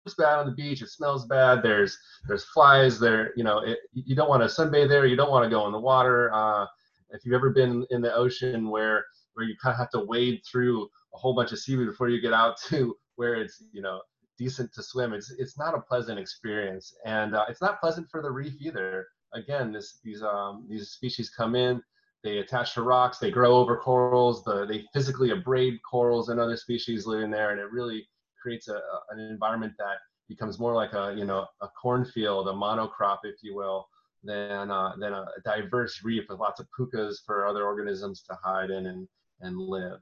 looks 0.06 0.16
bad 0.16 0.38
on 0.38 0.46
the 0.46 0.52
beach. 0.52 0.80
It 0.80 0.88
smells 0.88 1.26
bad. 1.26 1.62
There's 1.62 1.94
there's 2.26 2.44
flies 2.44 2.98
there. 2.98 3.34
You 3.36 3.44
know, 3.44 3.58
it, 3.58 3.80
you 3.92 4.16
don't 4.16 4.30
want 4.30 4.42
to 4.42 4.48
sunbathe 4.48 4.88
there. 4.88 5.04
You 5.04 5.14
don't 5.14 5.30
want 5.30 5.44
to 5.44 5.50
go 5.50 5.66
in 5.66 5.72
the 5.72 5.78
water. 5.78 6.32
Uh, 6.32 6.64
if 7.10 7.22
you've 7.22 7.34
ever 7.34 7.50
been 7.50 7.84
in 7.90 8.00
the 8.00 8.14
ocean 8.14 8.70
where 8.70 9.04
where 9.34 9.44
you 9.44 9.54
kind 9.62 9.74
of 9.74 9.78
have 9.78 9.90
to 9.90 10.06
wade 10.06 10.40
through 10.50 10.88
a 11.14 11.18
whole 11.18 11.34
bunch 11.34 11.52
of 11.52 11.58
seaweed 11.58 11.88
before 11.88 12.08
you 12.08 12.22
get 12.22 12.32
out 12.32 12.56
to 12.68 12.96
where 13.16 13.34
it's 13.34 13.62
you 13.72 13.82
know 13.82 14.00
decent 14.38 14.72
to 14.72 14.82
swim, 14.82 15.12
it's 15.12 15.30
it's 15.38 15.58
not 15.58 15.74
a 15.74 15.82
pleasant 15.82 16.18
experience, 16.18 16.94
and 17.04 17.36
uh, 17.36 17.44
it's 17.46 17.60
not 17.60 17.78
pleasant 17.78 18.08
for 18.10 18.22
the 18.22 18.30
reef 18.30 18.54
either. 18.58 19.06
Again, 19.34 19.70
this 19.70 19.98
these 20.02 20.22
um, 20.22 20.64
these 20.66 20.92
species 20.92 21.28
come 21.28 21.54
in. 21.54 21.82
They 22.22 22.38
attach 22.38 22.74
to 22.74 22.82
rocks. 22.82 23.18
They 23.18 23.30
grow 23.30 23.56
over 23.56 23.76
corals. 23.76 24.44
The, 24.44 24.64
they 24.64 24.84
physically 24.92 25.30
abrade 25.30 25.80
corals 25.82 26.28
and 26.28 26.38
other 26.38 26.56
species 26.56 27.06
living 27.06 27.30
there, 27.30 27.50
and 27.50 27.60
it 27.60 27.70
really 27.72 28.08
creates 28.40 28.68
a, 28.68 28.80
an 29.10 29.18
environment 29.18 29.74
that 29.78 29.96
becomes 30.28 30.58
more 30.58 30.74
like 30.74 30.92
a 30.92 31.14
you 31.16 31.24
know 31.24 31.46
a 31.60 31.68
cornfield, 31.68 32.48
a 32.48 32.52
monocrop, 32.52 33.18
if 33.24 33.42
you 33.42 33.54
will, 33.56 33.88
than 34.22 34.70
uh, 34.70 34.92
than 34.98 35.12
a 35.12 35.26
diverse 35.44 36.04
reef 36.04 36.24
with 36.28 36.38
lots 36.38 36.60
of 36.60 36.68
pukas 36.78 37.16
for 37.26 37.46
other 37.46 37.64
organisms 37.64 38.22
to 38.22 38.38
hide 38.42 38.70
in 38.70 38.86
and 38.86 39.08
and 39.40 39.58
live. 39.58 40.00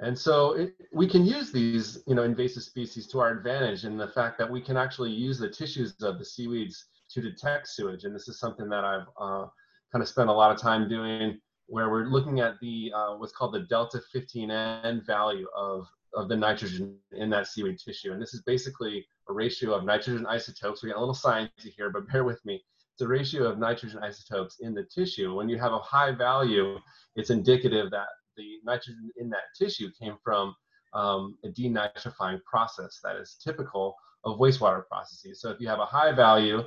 And 0.00 0.18
so 0.18 0.52
it, 0.52 0.74
we 0.92 1.08
can 1.08 1.24
use 1.24 1.52
these, 1.52 2.02
you 2.06 2.14
know, 2.14 2.24
invasive 2.24 2.64
species 2.64 3.06
to 3.08 3.20
our 3.20 3.30
advantage 3.30 3.84
in 3.84 3.96
the 3.96 4.08
fact 4.08 4.38
that 4.38 4.50
we 4.50 4.60
can 4.60 4.76
actually 4.76 5.12
use 5.12 5.38
the 5.38 5.48
tissues 5.48 5.94
of 6.02 6.18
the 6.18 6.24
seaweeds 6.24 6.86
to 7.14 7.22
detect 7.22 7.68
sewage. 7.68 8.04
And 8.04 8.14
this 8.14 8.28
is 8.28 8.38
something 8.38 8.68
that 8.68 8.84
I've 8.84 9.06
uh, 9.18 9.46
kind 9.92 10.02
of 10.02 10.08
spent 10.08 10.28
a 10.28 10.32
lot 10.32 10.50
of 10.50 10.60
time 10.60 10.88
doing 10.88 11.38
where 11.66 11.88
we're 11.88 12.06
looking 12.06 12.40
at 12.40 12.54
the 12.60 12.92
uh, 12.94 13.14
what's 13.16 13.32
called 13.32 13.54
the 13.54 13.60
delta 13.60 14.00
15N 14.14 15.06
value 15.06 15.46
of, 15.56 15.86
of 16.14 16.28
the 16.28 16.36
nitrogen 16.36 16.96
in 17.12 17.30
that 17.30 17.46
seaweed 17.46 17.78
tissue. 17.78 18.12
And 18.12 18.20
this 18.20 18.34
is 18.34 18.42
basically 18.42 19.06
a 19.28 19.32
ratio 19.32 19.74
of 19.74 19.84
nitrogen 19.84 20.26
isotopes. 20.26 20.82
We 20.82 20.90
got 20.90 20.98
a 20.98 21.00
little 21.00 21.14
science 21.14 21.50
here, 21.58 21.90
but 21.90 22.08
bear 22.10 22.24
with 22.24 22.44
me. 22.44 22.62
It's 22.92 23.02
a 23.02 23.08
ratio 23.08 23.44
of 23.44 23.58
nitrogen 23.58 24.00
isotopes 24.02 24.58
in 24.60 24.74
the 24.74 24.84
tissue. 24.84 25.34
When 25.34 25.48
you 25.48 25.58
have 25.58 25.72
a 25.72 25.78
high 25.78 26.12
value, 26.12 26.78
it's 27.16 27.30
indicative 27.30 27.90
that 27.90 28.08
the 28.36 28.58
nitrogen 28.64 29.10
in 29.16 29.30
that 29.30 29.44
tissue 29.58 29.90
came 30.00 30.16
from 30.22 30.54
um, 30.92 31.36
a 31.44 31.48
denitrifying 31.48 32.42
process 32.44 33.00
that 33.02 33.16
is 33.16 33.36
typical 33.42 33.96
of 34.24 34.38
wastewater 34.38 34.86
processes. 34.86 35.40
So 35.40 35.50
if 35.50 35.60
you 35.60 35.68
have 35.68 35.80
a 35.80 35.86
high 35.86 36.12
value 36.12 36.62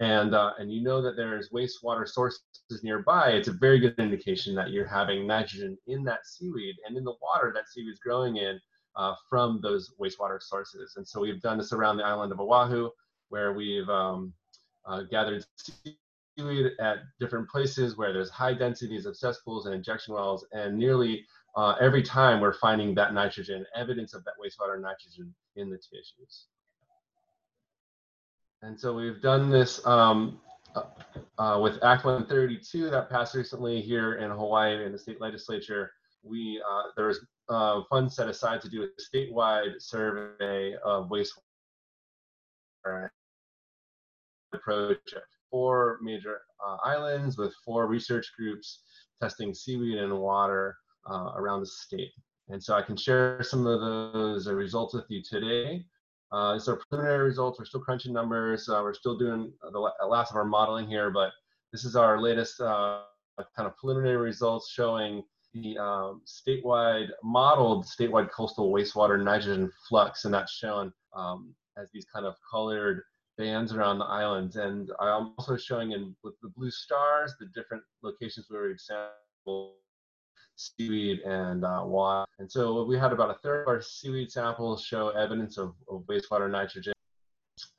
and, 0.00 0.34
uh, 0.34 0.52
and 0.58 0.72
you 0.72 0.82
know 0.82 1.02
that 1.02 1.16
there's 1.16 1.50
wastewater 1.50 2.06
sources 2.06 2.42
nearby, 2.82 3.30
it's 3.30 3.48
a 3.48 3.52
very 3.52 3.80
good 3.80 3.94
indication 3.98 4.54
that 4.54 4.70
you're 4.70 4.86
having 4.86 5.26
nitrogen 5.26 5.76
in 5.86 6.04
that 6.04 6.26
seaweed 6.26 6.76
and 6.86 6.96
in 6.96 7.04
the 7.04 7.14
water 7.20 7.52
that 7.54 7.68
seaweed 7.68 7.92
is 7.92 7.98
growing 7.98 8.36
in 8.36 8.60
uh, 8.96 9.14
from 9.28 9.60
those 9.62 9.92
wastewater 10.00 10.40
sources. 10.40 10.94
And 10.96 11.06
so 11.06 11.20
we've 11.20 11.40
done 11.40 11.58
this 11.58 11.72
around 11.72 11.96
the 11.96 12.04
island 12.04 12.32
of 12.32 12.40
Oahu, 12.40 12.90
where 13.28 13.52
we've 13.52 13.88
um, 13.88 14.32
uh, 14.86 15.02
gathered 15.10 15.44
seaweed 16.36 16.72
at 16.80 16.98
different 17.18 17.48
places 17.48 17.96
where 17.96 18.12
there's 18.12 18.30
high 18.30 18.54
densities 18.54 19.06
of 19.06 19.16
cesspools 19.16 19.66
and 19.66 19.74
injection 19.74 20.14
wells, 20.14 20.46
and 20.52 20.78
nearly 20.78 21.24
uh, 21.56 21.74
every 21.80 22.02
time 22.02 22.40
we're 22.40 22.52
finding 22.54 22.94
that 22.94 23.14
nitrogen, 23.14 23.66
evidence 23.74 24.14
of 24.14 24.24
that 24.24 24.34
wastewater 24.40 24.80
nitrogen 24.80 25.34
in 25.56 25.70
the 25.70 25.76
tissues. 25.76 26.46
And 28.62 28.78
so 28.78 28.92
we've 28.92 29.22
done 29.22 29.50
this 29.50 29.84
um, 29.86 30.40
uh, 30.74 30.82
uh, 31.38 31.60
with 31.60 31.74
Act 31.84 32.04
132 32.04 32.90
that 32.90 33.08
passed 33.08 33.34
recently 33.34 33.80
here 33.80 34.14
in 34.14 34.30
Hawaii 34.30 34.84
in 34.84 34.92
the 34.92 34.98
state 34.98 35.20
legislature. 35.20 35.92
We 36.24 36.60
uh, 36.68 36.90
there 36.96 37.06
was 37.06 37.24
uh, 37.48 37.82
funds 37.88 38.16
set 38.16 38.28
aside 38.28 38.60
to 38.62 38.68
do 38.68 38.82
a 38.82 39.16
statewide 39.16 39.80
survey 39.80 40.74
of 40.84 41.08
wastewater 41.08 43.08
approach 44.52 44.98
at 45.14 45.22
four 45.50 45.98
major 46.02 46.40
uh, 46.66 46.76
islands 46.84 47.38
with 47.38 47.54
four 47.64 47.86
research 47.86 48.32
groups 48.36 48.80
testing 49.22 49.54
seaweed 49.54 49.98
and 49.98 50.12
water 50.12 50.76
uh, 51.10 51.32
around 51.36 51.60
the 51.60 51.66
state. 51.66 52.12
And 52.48 52.62
so 52.62 52.74
I 52.74 52.82
can 52.82 52.96
share 52.96 53.42
some 53.42 53.66
of 53.66 53.80
those 53.80 54.48
results 54.48 54.94
with 54.94 55.04
you 55.08 55.22
today. 55.22 55.84
Uh, 56.30 56.58
are 56.66 56.80
preliminary 56.88 57.24
results. 57.24 57.58
We're 57.58 57.64
still 57.64 57.80
crunching 57.80 58.12
numbers. 58.12 58.68
Uh, 58.68 58.80
we're 58.82 58.94
still 58.94 59.16
doing 59.16 59.52
the 59.72 59.78
last 60.06 60.30
of 60.30 60.36
our 60.36 60.44
modeling 60.44 60.86
here, 60.86 61.10
but 61.10 61.30
this 61.72 61.84
is 61.84 61.96
our 61.96 62.20
latest 62.20 62.60
uh, 62.60 63.00
kind 63.56 63.66
of 63.66 63.76
preliminary 63.76 64.16
results 64.16 64.70
showing 64.70 65.22
the 65.54 65.78
um, 65.78 66.22
statewide 66.26 67.08
modeled 67.24 67.86
statewide 67.86 68.30
coastal 68.30 68.72
wastewater 68.72 69.22
nitrogen 69.22 69.70
flux, 69.88 70.24
and 70.24 70.34
that's 70.34 70.52
shown 70.52 70.92
um, 71.16 71.54
as 71.78 71.88
these 71.92 72.04
kind 72.12 72.26
of 72.26 72.34
colored 72.50 73.02
bands 73.38 73.72
around 73.72 73.98
the 73.98 74.04
islands. 74.04 74.56
And 74.56 74.90
I'm 75.00 75.32
also 75.38 75.56
showing 75.56 75.92
in 75.92 76.14
with 76.22 76.34
the 76.42 76.50
blue 76.56 76.70
stars 76.70 77.34
the 77.40 77.46
different 77.54 77.82
locations 78.02 78.46
where 78.50 78.68
we've 78.68 78.80
sampled 78.80 79.72
seaweed 80.58 81.20
and 81.20 81.64
uh, 81.64 81.82
water. 81.84 82.26
And 82.38 82.50
so 82.50 82.84
we 82.84 82.98
had 82.98 83.12
about 83.12 83.30
a 83.30 83.34
third 83.34 83.62
of 83.62 83.68
our 83.68 83.80
seaweed 83.80 84.30
samples 84.30 84.84
show 84.84 85.10
evidence 85.10 85.56
of, 85.56 85.74
of 85.88 86.02
wastewater 86.02 86.50
nitrogen 86.50 86.92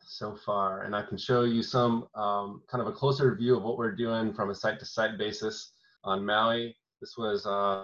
so 0.01 0.35
far. 0.45 0.83
And 0.83 0.95
I 0.95 1.03
can 1.03 1.17
show 1.17 1.43
you 1.43 1.61
some 1.61 2.07
um, 2.15 2.61
kind 2.69 2.81
of 2.81 2.87
a 2.87 2.91
closer 2.91 3.35
view 3.35 3.55
of 3.55 3.63
what 3.63 3.77
we're 3.77 3.95
doing 3.95 4.33
from 4.33 4.49
a 4.49 4.55
site-to-site 4.55 5.17
basis 5.17 5.73
on 6.03 6.25
Maui. 6.25 6.75
This 7.01 7.15
was 7.17 7.45
uh, 7.45 7.83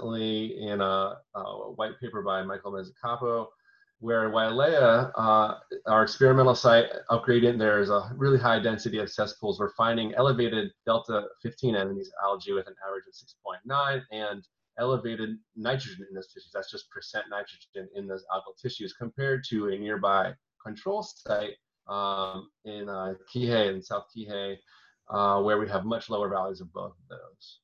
in 0.00 0.80
a, 0.80 1.16
a, 1.34 1.42
white 1.74 1.98
paper 2.00 2.22
by 2.22 2.42
Michael 2.42 2.72
Mezzacapo 2.72 3.48
where 4.00 4.30
Wailea, 4.30 5.10
uh, 5.16 5.54
our 5.86 6.02
experimental 6.02 6.54
site 6.54 6.86
upgradient, 7.10 7.58
there's 7.58 7.90
a 7.90 8.10
really 8.16 8.38
high 8.38 8.60
density 8.60 8.98
of 8.98 9.10
cesspools. 9.10 9.58
We're 9.58 9.74
finding 9.74 10.14
elevated 10.14 10.70
delta 10.86 11.24
15 11.42 11.74
N 11.74 11.88
in 11.88 11.96
these 11.96 12.12
algae 12.24 12.52
with 12.52 12.68
an 12.68 12.74
average 12.86 13.04
of 13.08 13.68
6.9 13.68 14.02
and 14.12 14.46
elevated 14.78 15.30
nitrogen 15.56 16.06
in 16.08 16.14
those 16.14 16.28
tissues. 16.28 16.52
That's 16.54 16.70
just 16.70 16.88
percent 16.90 17.24
nitrogen 17.28 17.88
in 17.96 18.06
those 18.06 18.24
algal 18.32 18.56
tissues 18.60 18.92
compared 18.92 19.42
to 19.50 19.68
a 19.68 19.78
nearby 19.78 20.32
control 20.64 21.02
site 21.02 21.54
um, 21.88 22.50
in 22.64 22.88
uh, 22.88 23.14
Kihei, 23.34 23.74
in 23.74 23.82
South 23.82 24.04
Kihei, 24.16 24.56
uh, 25.10 25.42
where 25.42 25.58
we 25.58 25.68
have 25.68 25.84
much 25.84 26.08
lower 26.08 26.28
values 26.28 26.60
of 26.60 26.72
both 26.72 26.92
of 26.92 27.08
those. 27.08 27.60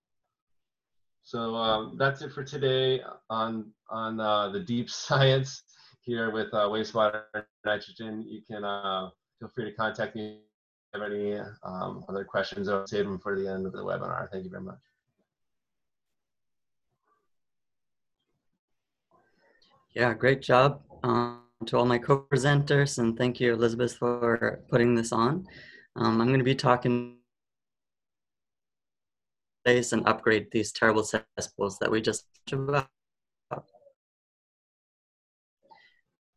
So 1.23 1.55
um, 1.55 1.97
that's 1.97 2.23
it 2.23 2.33
for 2.33 2.43
today 2.43 3.01
on, 3.31 3.71
on 3.89 4.19
uh, 4.19 4.49
the 4.49 4.61
deep 4.61 4.91
science 4.91 5.63
here 6.05 6.31
with 6.31 6.49
uh, 6.53 6.69
wastewater 6.69 7.23
nitrogen, 7.65 8.25
you 8.29 8.43
can 8.43 8.65
uh, 8.65 9.11
feel 9.39 9.49
free 9.49 9.65
to 9.65 9.73
contact 9.73 10.15
me 10.15 10.39
if 10.93 10.99
you 10.99 11.01
have 11.01 11.11
any 11.11 11.39
um, 11.63 12.05
other 12.09 12.25
questions. 12.25 12.69
I'll 12.69 12.87
save 12.87 13.07
them 13.07 13.19
for 13.19 13.39
the 13.39 13.49
end 13.49 13.67
of 13.67 13.73
the 13.73 13.79
webinar. 13.79 14.31
Thank 14.31 14.45
you 14.45 14.51
very 14.51 14.63
much. 14.63 14.79
Yeah, 19.95 20.13
great 20.13 20.43
job 20.43 20.83
um, 21.05 21.43
to 21.67 21.79
all 21.79 21.87
my 21.87 21.99
co-presenters 21.99 22.99
and 22.99 23.17
thank 23.17 23.41
you 23.41 23.53
Elizabeth 23.53 23.97
for 23.97 24.61
putting 24.69 24.95
this 24.95 25.13
on. 25.13 25.47
Um, 25.97 26.21
I'm 26.21 26.27
going 26.27 26.41
to 26.41 26.45
be 26.45 26.57
talking 26.57 27.19
and 29.67 30.07
upgrade 30.07 30.51
these 30.51 30.73
terrible 30.73 31.05
cesspools 31.05 31.79
that 31.79 31.91
we 31.91 32.03
just 32.03 32.27
about. 32.53 32.94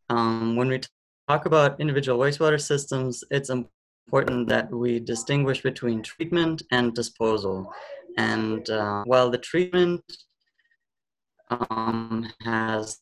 Um, 0.10 0.56
when 0.56 0.70
we 0.70 0.82
talk 1.28 1.46
about 1.46 1.80
individual 1.80 2.20
wastewater 2.20 2.60
systems, 2.62 3.24
it's 3.32 3.50
important 3.50 4.48
that 4.48 4.72
we 4.72 5.00
distinguish 5.00 5.62
between 5.62 6.02
treatment 6.02 6.63
and 6.72 6.93
disposal. 6.93 7.72
And 8.17 8.70
uh, 8.70 9.04
while 9.06 9.30
the 9.30 9.38
treatment 9.38 10.02
um, 11.50 12.32
has 12.41 13.00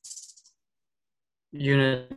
units 1.52 2.16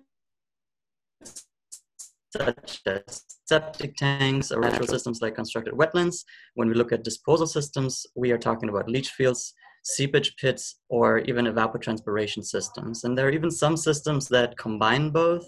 such 2.37 2.81
as 2.87 3.25
septic 3.47 3.97
tanks 3.97 4.53
or 4.53 4.61
natural 4.61 4.87
systems 4.87 5.23
like 5.23 5.35
constructed 5.35 5.75
wetlands, 5.75 6.25
when 6.55 6.69
we 6.69 6.75
look 6.75 6.93
at 6.93 7.05
disposal 7.05 7.47
systems, 7.47 8.07
we 8.15 8.33
are 8.33 8.39
talking 8.39 8.69
about 8.69 8.89
leach 8.89 9.11
fields, 9.11 9.55
seepage 9.89 10.37
pits, 10.37 10.81
or 10.89 11.19
even 11.21 11.47
evapotranspiration 11.47 12.45
systems. 12.45 13.05
And 13.05 13.17
there 13.17 13.27
are 13.27 13.31
even 13.31 13.51
some 13.51 13.77
systems 13.77 14.29
that 14.29 14.57
combine 14.59 15.11
both. 15.11 15.47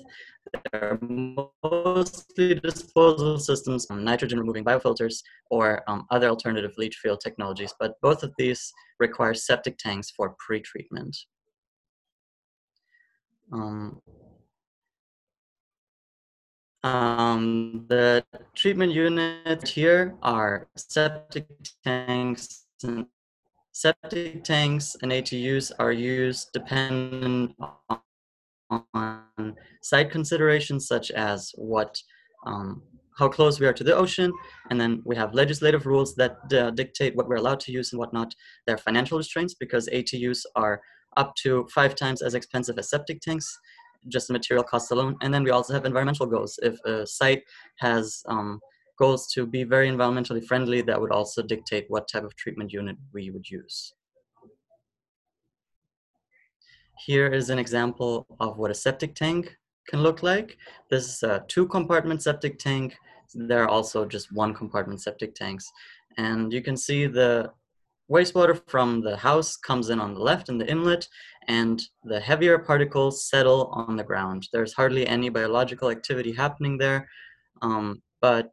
They're 0.73 0.99
mostly 1.63 2.55
disposal 2.55 3.39
systems, 3.39 3.87
um, 3.91 4.03
nitrogen 4.03 4.39
removing 4.39 4.65
biofilters, 4.65 5.23
or 5.51 5.83
um, 5.89 6.07
other 6.11 6.29
alternative 6.29 6.73
leach 6.79 6.97
field 6.97 7.21
technologies, 7.21 7.75
but 7.79 8.01
both 8.01 8.23
of 8.23 8.33
these 8.39 8.73
require 8.99 9.35
septic 9.35 9.77
tanks 9.77 10.11
for 10.11 10.35
pre-treatment. 10.39 11.17
Um, 13.53 14.01
um, 16.83 17.85
the 17.89 18.25
treatment 18.55 18.93
units 18.93 19.71
here 19.71 20.15
are 20.23 20.69
septic 20.77 21.47
tanks 21.85 22.65
and 22.83 23.07
Septic 23.81 24.45
tanks 24.45 24.95
and 25.01 25.11
ATUs 25.11 25.73
are 25.79 25.91
used 25.91 26.53
dependent 26.53 27.57
on 28.71 29.57
site 29.81 30.11
considerations 30.11 30.87
such 30.87 31.11
as 31.13 31.51
what, 31.55 31.97
um, 32.45 32.83
how 33.17 33.27
close 33.27 33.59
we 33.59 33.67
are 33.67 33.73
to 33.73 33.83
the 33.83 33.97
ocean, 33.97 34.35
and 34.69 34.79
then 34.79 35.01
we 35.07 35.17
have 35.17 35.33
legislative 35.33 35.87
rules 35.87 36.15
that 36.17 36.37
uh, 36.53 36.71
dictate 36.73 37.17
what 37.17 37.27
we're 37.27 37.37
allowed 37.37 37.61
to 37.61 37.73
use 37.73 37.91
and 37.93 37.99
whatnot. 37.99 38.35
There 38.67 38.75
are 38.75 38.79
financial 38.91 39.17
restraints 39.17 39.55
because 39.55 39.89
ATUs 39.89 40.43
are 40.57 40.83
up 41.17 41.35
to 41.37 41.67
five 41.75 41.95
times 41.95 42.21
as 42.21 42.35
expensive 42.35 42.79
as 42.79 42.91
septic 42.91 43.23
tanks, 43.23 43.59
just 44.09 44.27
the 44.27 44.35
material 44.35 44.63
costs 44.63 44.91
alone. 44.91 45.17
And 45.23 45.33
then 45.33 45.43
we 45.43 45.53
also 45.53 45.73
have 45.73 45.87
environmental 45.87 46.27
goals. 46.27 46.59
If 46.63 46.79
a 46.85 47.07
site 47.07 47.45
has 47.79 48.23
um, 48.29 48.61
goals 49.01 49.27
to 49.33 49.47
be 49.47 49.65
very 49.65 49.89
environmentally 49.89 50.45
friendly 50.45 50.81
that 50.83 51.01
would 51.01 51.11
also 51.11 51.43
dictate 51.43 51.87
what 51.89 52.09
type 52.09 52.25
of 52.25 52.37
treatment 52.37 52.73
unit 52.73 52.97
we 53.15 53.31
would 53.31 53.49
use. 53.49 53.95
Here 57.07 57.29
is 57.29 57.49
an 57.49 57.59
example 57.59 58.27
of 58.39 58.59
what 58.59 58.71
a 58.71 58.75
septic 58.75 59.15
tank 59.15 59.57
can 59.89 60.03
look 60.03 60.23
like. 60.23 60.59
This 60.91 61.09
is 61.09 61.23
a 61.23 61.43
two 61.49 61.67
compartment 61.67 62.23
septic 62.23 62.59
tank. 62.59 62.95
There 63.35 63.63
are 63.65 63.69
also 63.69 64.05
just 64.05 64.33
one 64.33 64.53
compartment 64.55 65.01
septic 65.01 65.35
tanks. 65.35 65.67
And 66.19 66.53
you 66.53 66.61
can 66.61 66.77
see 66.77 67.07
the 67.07 67.53
wastewater 68.11 68.61
from 68.69 69.01
the 69.01 69.17
house 69.17 69.57
comes 69.57 69.89
in 69.89 69.99
on 70.01 70.13
the 70.15 70.21
left 70.21 70.49
in 70.49 70.59
the 70.59 70.71
inlet 70.71 71.07
and 71.49 71.81
the 72.05 72.21
heavier 72.21 72.59
particles 72.59 73.29
settle 73.31 73.67
on 73.73 73.97
the 73.97 74.05
ground. 74.05 74.49
There's 74.53 74.75
hardly 74.75 75.07
any 75.07 75.29
biological 75.31 75.91
activity 75.91 76.33
happening 76.33 76.77
there, 76.77 77.09
um, 77.63 78.03
but 78.21 78.53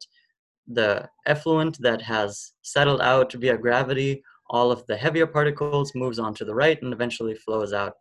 the 0.67 1.08
effluent 1.25 1.77
that 1.80 2.01
has 2.01 2.53
settled 2.62 3.01
out 3.01 3.34
via 3.34 3.58
gravity, 3.58 4.23
all 4.49 4.71
of 4.71 4.86
the 4.88 4.97
heavier 4.97 5.27
particles 5.27 5.93
moves 5.95 6.19
on 6.19 6.34
to 6.36 6.45
the 6.45 6.56
right 6.56 6.82
and 6.82 6.93
eventually 6.93 7.36
flows 7.36 7.73
out 7.73 7.93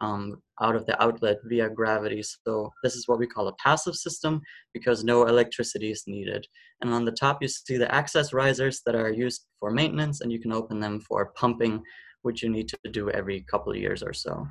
um, 0.00 0.42
out 0.60 0.74
of 0.74 0.84
the 0.86 1.00
outlet 1.00 1.38
via 1.44 1.70
gravity. 1.70 2.22
So 2.22 2.72
this 2.82 2.96
is 2.96 3.06
what 3.06 3.20
we 3.20 3.26
call 3.26 3.48
a 3.48 3.54
passive 3.56 3.94
system 3.94 4.42
because 4.74 5.04
no 5.04 5.26
electricity 5.26 5.92
is 5.92 6.04
needed. 6.08 6.44
And 6.80 6.92
on 6.92 7.04
the 7.04 7.12
top, 7.12 7.40
you 7.40 7.48
see 7.48 7.76
the 7.76 7.92
access 7.94 8.32
risers 8.32 8.82
that 8.84 8.96
are 8.96 9.12
used 9.12 9.46
for 9.60 9.70
maintenance 9.70 10.20
and 10.20 10.32
you 10.32 10.40
can 10.40 10.52
open 10.52 10.80
them 10.80 11.00
for 11.00 11.32
pumping, 11.36 11.82
which 12.22 12.42
you 12.42 12.50
need 12.50 12.68
to 12.68 12.78
do 12.90 13.10
every 13.10 13.42
couple 13.42 13.72
of 13.72 13.78
years 13.78 14.02
or 14.02 14.12
so. 14.12 14.46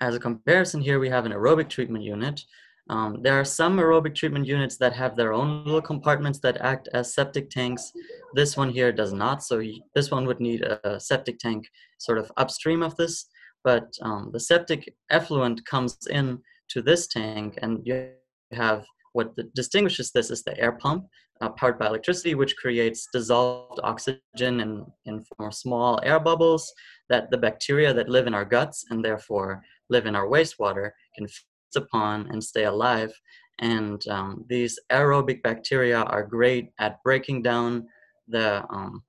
as 0.00 0.14
a 0.14 0.20
comparison 0.20 0.80
here, 0.80 0.98
we 0.98 1.08
have 1.08 1.24
an 1.24 1.32
aerobic 1.32 1.68
treatment 1.68 2.04
unit. 2.04 2.42
Um, 2.90 3.22
there 3.22 3.38
are 3.40 3.44
some 3.44 3.78
aerobic 3.78 4.14
treatment 4.14 4.46
units 4.46 4.76
that 4.76 4.92
have 4.92 5.16
their 5.16 5.32
own 5.32 5.64
little 5.64 5.80
compartments 5.80 6.38
that 6.40 6.60
act 6.60 6.88
as 6.92 7.14
septic 7.14 7.48
tanks. 7.48 7.92
This 8.34 8.56
one 8.56 8.68
here 8.68 8.92
does 8.92 9.12
not, 9.12 9.42
so 9.42 9.62
this 9.94 10.10
one 10.10 10.26
would 10.26 10.40
need 10.40 10.62
a 10.62 11.00
septic 11.00 11.38
tank 11.38 11.66
sort 11.98 12.18
of 12.18 12.30
upstream 12.36 12.82
of 12.82 12.94
this, 12.96 13.26
but 13.62 13.90
um, 14.02 14.30
the 14.32 14.40
septic 14.40 14.94
effluent 15.10 15.64
comes 15.64 15.96
in 16.10 16.38
to 16.68 16.82
this 16.82 17.06
tank 17.06 17.58
and 17.62 17.80
you 17.84 18.10
have 18.52 18.84
what 19.12 19.34
the, 19.36 19.44
distinguishes 19.54 20.10
this 20.10 20.30
is 20.30 20.42
the 20.42 20.58
air 20.58 20.72
pump 20.72 21.06
uh, 21.40 21.48
powered 21.50 21.78
by 21.78 21.86
electricity, 21.86 22.34
which 22.34 22.56
creates 22.56 23.08
dissolved 23.12 23.80
oxygen 23.82 24.20
in, 24.60 24.84
in 25.06 25.24
form 25.24 25.48
of 25.48 25.54
small 25.54 26.00
air 26.02 26.20
bubbles 26.20 26.72
that 27.08 27.30
the 27.30 27.38
bacteria 27.38 27.94
that 27.94 28.08
live 28.08 28.26
in 28.26 28.34
our 28.34 28.44
guts 28.44 28.84
and 28.90 29.04
therefore 29.04 29.62
live 29.88 30.06
in 30.06 30.14
our 30.14 30.26
wastewater 30.26 30.90
can 31.16 31.26
upon 31.76 32.28
and 32.30 32.42
stay 32.42 32.64
alive. 32.64 33.12
And 33.60 34.06
um, 34.08 34.44
these 34.48 34.78
aerobic 34.90 35.42
bacteria 35.42 36.02
are 36.02 36.24
great 36.24 36.70
at 36.78 37.02
breaking 37.02 37.42
down 37.42 37.86
the, 38.28 38.64
um, 38.70 39.02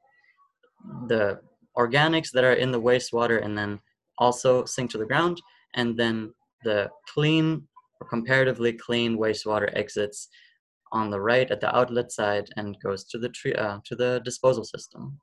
the 1.08 1.40
organics 1.78 2.32
that 2.32 2.44
are 2.44 2.54
in 2.54 2.72
the 2.72 2.82
wastewater 2.82 3.44
and 3.44 3.58
then 3.58 3.80
also 4.18 4.66
sink 4.66 4.92
to 4.92 4.98
the 4.98 5.06
ground. 5.06 5.42
And 5.74 5.98
then 5.98 6.34
the 6.64 6.90
clean 7.14 7.68
or 8.00 8.08
comparatively 8.08 8.74
clean 8.74 9.18
wastewater 9.18 9.70
exits 9.76 10.30
on 10.92 11.10
the 11.10 11.20
right 11.20 11.50
at 11.50 11.60
the 11.60 11.76
outlet 11.76 12.12
side 12.12 12.48
and 12.56 12.78
goes 12.82 13.04
to 13.06 13.18
the 13.18 13.30
tree, 13.30 13.54
uh, 13.54 13.80
to 13.86 13.96
the 13.96 14.22
disposal 14.24 14.64
system. 14.64 15.20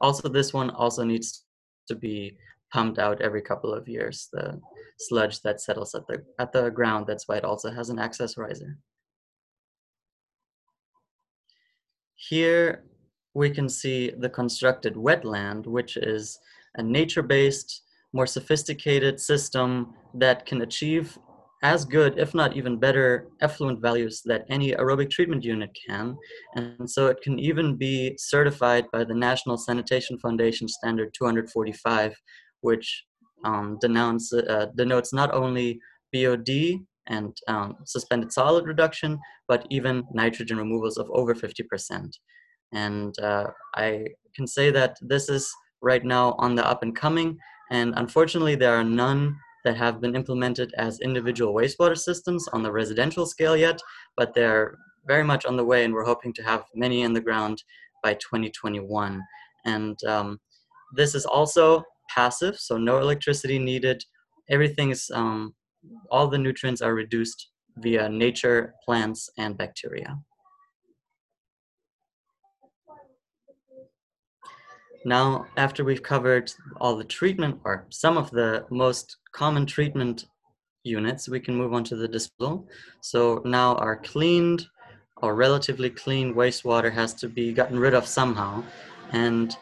Also, 0.00 0.28
this 0.28 0.52
one 0.52 0.70
also 0.70 1.04
needs 1.04 1.44
to 1.88 1.94
be 1.94 2.36
pumped 2.74 2.98
out 2.98 3.22
every 3.22 3.40
couple 3.40 3.72
of 3.72 3.88
years. 3.88 4.28
The 4.32 4.60
sludge 4.98 5.40
that 5.42 5.60
settles 5.60 5.94
at 5.94 6.06
the 6.08 6.24
at 6.38 6.52
the 6.52 6.70
ground. 6.70 7.06
That's 7.06 7.26
why 7.28 7.36
it 7.36 7.44
also 7.44 7.70
has 7.70 7.88
an 7.88 7.98
access 7.98 8.36
riser. 8.36 8.76
Here 12.16 12.84
we 13.34 13.50
can 13.50 13.68
see 13.68 14.12
the 14.18 14.28
constructed 14.28 14.94
wetland, 14.94 15.66
which 15.66 15.96
is 15.96 16.38
a 16.76 16.82
nature-based, 16.82 17.82
more 18.12 18.26
sophisticated 18.26 19.20
system 19.20 19.94
that 20.14 20.46
can 20.46 20.62
achieve 20.62 21.18
as 21.64 21.84
good, 21.84 22.18
if 22.18 22.34
not 22.34 22.54
even 22.56 22.78
better, 22.78 23.26
effluent 23.40 23.80
values 23.80 24.22
that 24.26 24.44
any 24.50 24.72
aerobic 24.72 25.10
treatment 25.10 25.42
unit 25.42 25.70
can. 25.88 26.16
And 26.54 26.88
so 26.88 27.06
it 27.06 27.22
can 27.22 27.38
even 27.38 27.76
be 27.76 28.14
certified 28.18 28.84
by 28.92 29.02
the 29.04 29.14
National 29.14 29.56
Sanitation 29.56 30.18
Foundation 30.18 30.68
Standard 30.68 31.14
245, 31.14 32.14
which 32.64 33.04
um, 33.44 33.78
denounce, 33.80 34.32
uh, 34.32 34.66
denotes 34.74 35.12
not 35.12 35.32
only 35.34 35.78
BOD 36.12 36.50
and 37.06 37.36
um, 37.46 37.76
suspended 37.84 38.32
solid 38.32 38.66
reduction, 38.66 39.20
but 39.46 39.66
even 39.70 40.04
nitrogen 40.12 40.56
removals 40.56 40.96
of 40.96 41.10
over 41.10 41.34
50%. 41.34 42.10
And 42.72 43.14
uh, 43.18 43.48
I 43.76 44.06
can 44.34 44.46
say 44.46 44.70
that 44.70 44.96
this 45.02 45.28
is 45.28 45.52
right 45.82 46.04
now 46.04 46.34
on 46.38 46.54
the 46.54 46.66
up 46.66 46.82
and 46.82 46.96
coming, 46.96 47.36
and 47.70 47.92
unfortunately, 47.96 48.54
there 48.54 48.74
are 48.74 48.84
none 48.84 49.36
that 49.64 49.76
have 49.76 50.00
been 50.00 50.16
implemented 50.16 50.72
as 50.76 51.00
individual 51.00 51.54
wastewater 51.54 51.98
systems 51.98 52.48
on 52.48 52.62
the 52.62 52.72
residential 52.72 53.26
scale 53.26 53.56
yet, 53.56 53.78
but 54.16 54.34
they're 54.34 54.78
very 55.06 55.24
much 55.24 55.44
on 55.44 55.56
the 55.56 55.64
way, 55.64 55.84
and 55.84 55.92
we're 55.92 56.04
hoping 56.12 56.32
to 56.32 56.42
have 56.42 56.64
many 56.74 57.02
in 57.02 57.12
the 57.12 57.20
ground 57.20 57.62
by 58.02 58.14
2021. 58.14 59.20
And 59.66 59.96
um, 60.04 60.40
this 60.94 61.14
is 61.14 61.26
also 61.26 61.84
passive, 62.14 62.56
so 62.58 62.76
no 62.76 62.98
electricity 62.98 63.58
needed. 63.58 64.04
Everything 64.48 64.90
is, 64.90 65.10
um, 65.14 65.54
all 66.10 66.28
the 66.28 66.38
nutrients 66.38 66.82
are 66.82 66.94
reduced 66.94 67.50
via 67.78 68.08
nature, 68.08 68.74
plants, 68.84 69.28
and 69.38 69.56
bacteria. 69.58 70.18
Now, 75.04 75.46
after 75.56 75.84
we've 75.84 76.02
covered 76.02 76.50
all 76.80 76.96
the 76.96 77.04
treatment 77.04 77.60
or 77.64 77.86
some 77.90 78.16
of 78.16 78.30
the 78.30 78.64
most 78.70 79.18
common 79.32 79.66
treatment 79.66 80.24
units, 80.82 81.28
we 81.28 81.40
can 81.40 81.54
move 81.54 81.74
on 81.74 81.84
to 81.84 81.96
the 81.96 82.08
disposal. 82.08 82.66
So 83.02 83.42
now 83.44 83.74
our 83.76 83.96
cleaned 83.96 84.66
or 85.18 85.34
relatively 85.34 85.90
clean 85.90 86.34
wastewater 86.34 86.92
has 86.92 87.12
to 87.14 87.28
be 87.28 87.52
gotten 87.52 87.78
rid 87.78 87.94
of 87.94 88.06
somehow. 88.06 88.64
And 89.12 89.54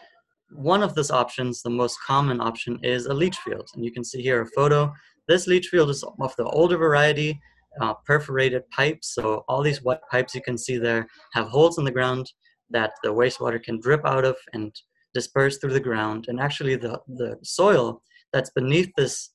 one 0.55 0.83
of 0.83 0.95
those 0.95 1.11
options, 1.11 1.63
the 1.63 1.71
most 1.71 1.99
common 2.07 2.41
option, 2.41 2.79
is 2.83 3.07
a 3.07 3.15
leach 3.15 3.37
field. 3.39 3.69
And 3.75 3.85
you 3.85 3.93
can 3.93 4.05
see 4.05 4.23
here 4.23 4.43
a 4.43 4.47
photo. 4.47 4.93
This 5.29 5.47
leach 5.47 5.69
field 5.69 5.91
is 5.91 6.03
of 6.03 6.37
the 6.37 6.45
older 6.45 6.77
variety, 6.77 7.41
uh, 7.81 7.95
perforated 8.07 8.69
pipes. 8.71 9.15
So 9.15 9.45
all 9.49 9.63
these 9.63 9.83
white 9.83 10.01
pipes 10.11 10.35
you 10.35 10.43
can 10.43 10.59
see 10.59 10.79
there 10.79 11.07
have 11.33 11.49
holes 11.49 11.79
in 11.79 11.85
the 11.85 11.91
ground 11.91 12.31
that 12.71 12.93
the 13.03 13.13
wastewater 13.13 13.63
can 13.63 13.81
drip 13.81 14.05
out 14.05 14.25
of 14.25 14.37
and 14.53 14.75
disperse 15.15 15.59
through 15.59 15.73
the 15.73 15.81
ground. 15.81 16.27
And 16.29 16.41
actually, 16.41 16.77
the, 16.77 17.01
the 17.07 17.39
soil 17.43 18.03
that's 18.33 18.51
beneath 18.51 18.91
this 18.97 19.31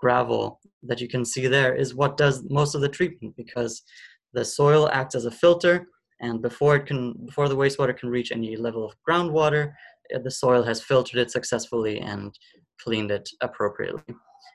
gravel 0.00 0.60
that 0.84 1.00
you 1.00 1.08
can 1.08 1.24
see 1.24 1.46
there 1.46 1.74
is 1.74 1.94
what 1.94 2.16
does 2.16 2.44
most 2.48 2.74
of 2.74 2.80
the 2.80 2.88
treatment 2.88 3.34
because 3.36 3.82
the 4.32 4.44
soil 4.44 4.88
acts 4.92 5.14
as 5.14 5.24
a 5.24 5.30
filter 5.30 5.86
and 6.20 6.42
before 6.42 6.76
it 6.76 6.86
can 6.86 7.14
before 7.26 7.48
the 7.48 7.56
wastewater 7.56 7.96
can 7.96 8.08
reach 8.08 8.32
any 8.32 8.56
level 8.56 8.84
of 8.84 8.94
groundwater 9.08 9.72
eh, 10.12 10.18
the 10.22 10.30
soil 10.30 10.62
has 10.62 10.82
filtered 10.82 11.20
it 11.20 11.30
successfully 11.30 12.00
and 12.00 12.34
cleaned 12.80 13.10
it 13.10 13.28
appropriately. 13.40 14.02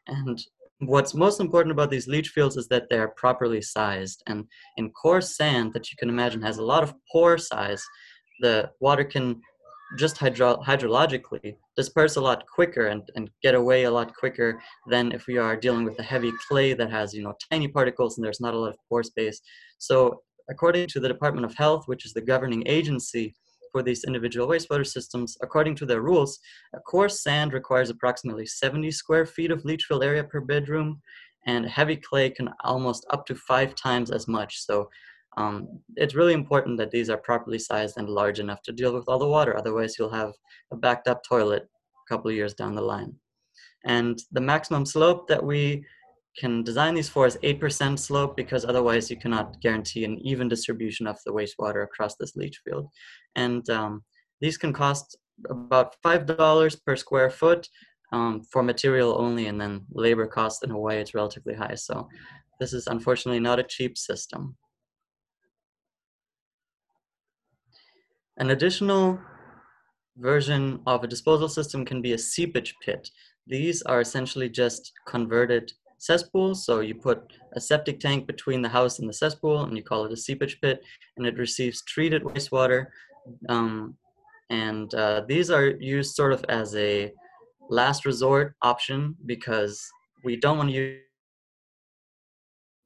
And 0.07 0.41
what's 0.79 1.13
most 1.13 1.39
important 1.39 1.71
about 1.71 1.91
these 1.91 2.07
leach 2.07 2.29
fields 2.29 2.57
is 2.57 2.67
that 2.69 2.87
they're 2.89 3.09
properly 3.09 3.61
sized. 3.61 4.23
And 4.27 4.45
in 4.77 4.91
coarse 4.91 5.35
sand 5.37 5.73
that 5.73 5.91
you 5.91 5.97
can 5.97 6.09
imagine 6.09 6.41
has 6.41 6.57
a 6.57 6.65
lot 6.65 6.83
of 6.83 6.93
pore 7.11 7.37
size 7.37 7.83
the 8.39 8.69
water 8.79 9.03
can 9.03 9.41
just 9.97 10.17
hydro- 10.17 10.57
hydrologically 10.57 11.55
disperse 11.77 12.15
a 12.15 12.21
lot 12.21 12.43
quicker 12.53 12.87
and, 12.87 13.03
and 13.15 13.29
get 13.43 13.53
away 13.53 13.83
a 13.83 13.91
lot 13.91 14.13
quicker 14.15 14.59
than 14.89 15.11
if 15.11 15.27
we 15.27 15.37
are 15.37 15.55
dealing 15.55 15.85
with 15.85 15.97
a 15.99 16.03
heavy 16.03 16.31
clay 16.47 16.73
that 16.73 16.89
has 16.89 17.13
you 17.13 17.21
know 17.23 17.33
tiny 17.51 17.67
particles 17.67 18.17
and 18.17 18.25
there's 18.25 18.41
not 18.41 18.53
a 18.53 18.57
lot 18.57 18.69
of 18.69 18.77
pore 18.89 19.03
space. 19.03 19.39
So 19.77 20.21
according 20.49 20.87
to 20.87 20.99
the 20.99 21.07
department 21.07 21.45
of 21.45 21.55
health 21.55 21.83
which 21.87 22.05
is 22.05 22.13
the 22.13 22.21
governing 22.21 22.63
agency 22.65 23.33
for 23.71 23.81
these 23.81 24.03
individual 24.03 24.47
wastewater 24.47 24.85
systems 24.85 25.37
according 25.41 25.75
to 25.75 25.85
their 25.85 26.01
rules 26.01 26.39
a 26.75 26.79
coarse 26.79 27.23
sand 27.23 27.53
requires 27.53 27.89
approximately 27.89 28.45
70 28.45 28.91
square 28.91 29.25
feet 29.25 29.51
of 29.51 29.65
leach 29.65 29.85
field 29.85 30.03
area 30.03 30.23
per 30.23 30.41
bedroom 30.41 31.01
and 31.45 31.65
heavy 31.65 31.95
clay 31.95 32.29
can 32.29 32.49
almost 32.63 33.05
up 33.09 33.25
to 33.25 33.35
five 33.35 33.75
times 33.75 34.11
as 34.11 34.27
much 34.27 34.61
so 34.61 34.89
um, 35.37 35.79
it's 35.95 36.15
really 36.15 36.33
important 36.33 36.77
that 36.77 36.91
these 36.91 37.09
are 37.09 37.17
properly 37.17 37.59
sized 37.59 37.97
and 37.97 38.09
large 38.09 38.39
enough 38.39 38.61
to 38.63 38.71
deal 38.71 38.93
with 38.93 39.05
all 39.07 39.19
the 39.19 39.27
water. 39.27 39.57
Otherwise, 39.57 39.95
you'll 39.97 40.13
have 40.13 40.33
a 40.71 40.75
backed 40.75 41.07
up 41.07 41.23
toilet 41.23 41.63
a 41.63 42.13
couple 42.13 42.31
years 42.31 42.53
down 42.53 42.75
the 42.75 42.81
line. 42.81 43.15
And 43.85 44.19
the 44.31 44.41
maximum 44.41 44.85
slope 44.85 45.27
that 45.27 45.43
we 45.43 45.85
can 46.37 46.63
design 46.63 46.95
these 46.95 47.09
for 47.09 47.27
is 47.27 47.37
8% 47.43 47.99
slope 47.99 48.35
because 48.35 48.65
otherwise 48.65 49.09
you 49.09 49.17
cannot 49.17 49.61
guarantee 49.61 50.03
an 50.03 50.17
even 50.19 50.47
distribution 50.47 51.05
of 51.07 51.17
the 51.25 51.31
wastewater 51.31 51.83
across 51.83 52.15
this 52.15 52.35
leach 52.35 52.61
field. 52.65 52.89
And 53.35 53.67
um, 53.69 54.03
these 54.41 54.57
can 54.57 54.73
cost 54.73 55.17
about 55.49 55.95
$5 56.03 56.85
per 56.85 56.95
square 56.95 57.29
foot 57.29 57.67
um, 58.11 58.43
for 58.51 58.61
material 58.63 59.15
only, 59.19 59.47
and 59.47 59.59
then 59.59 59.85
labor 59.91 60.27
cost 60.27 60.63
in 60.63 60.69
Hawaii 60.69 61.01
is 61.01 61.13
relatively 61.13 61.55
high. 61.55 61.75
So 61.75 62.07
this 62.59 62.73
is 62.73 62.87
unfortunately 62.87 63.39
not 63.39 63.59
a 63.59 63.63
cheap 63.63 63.97
system. 63.97 64.55
An 68.37 68.51
additional 68.51 69.19
version 70.17 70.79
of 70.85 71.03
a 71.03 71.07
disposal 71.07 71.49
system 71.49 71.85
can 71.85 72.01
be 72.01 72.13
a 72.13 72.17
seepage 72.17 72.75
pit. 72.83 73.09
These 73.47 73.81
are 73.83 74.01
essentially 74.01 74.49
just 74.49 74.91
converted 75.07 75.71
cesspools. 76.03 76.65
So 76.65 76.81
you 76.81 76.95
put 76.95 77.33
a 77.53 77.61
septic 77.61 77.99
tank 77.99 78.27
between 78.27 78.61
the 78.61 78.69
house 78.69 78.99
and 78.99 79.07
the 79.07 79.13
cesspool, 79.13 79.63
and 79.63 79.77
you 79.77 79.83
call 79.83 80.05
it 80.05 80.11
a 80.11 80.17
seepage 80.17 80.59
pit, 80.61 80.83
and 81.17 81.25
it 81.25 81.37
receives 81.37 81.81
treated 81.83 82.23
wastewater. 82.23 82.87
Um, 83.47 83.95
and 84.49 84.93
uh, 84.93 85.21
these 85.27 85.49
are 85.49 85.67
used 85.67 86.15
sort 86.15 86.33
of 86.33 86.43
as 86.49 86.75
a 86.75 87.11
last 87.69 88.05
resort 88.05 88.55
option 88.61 89.15
because 89.25 89.81
we 90.25 90.35
don't 90.35 90.57
want 90.57 90.69
to 90.69 90.75
use 90.75 90.99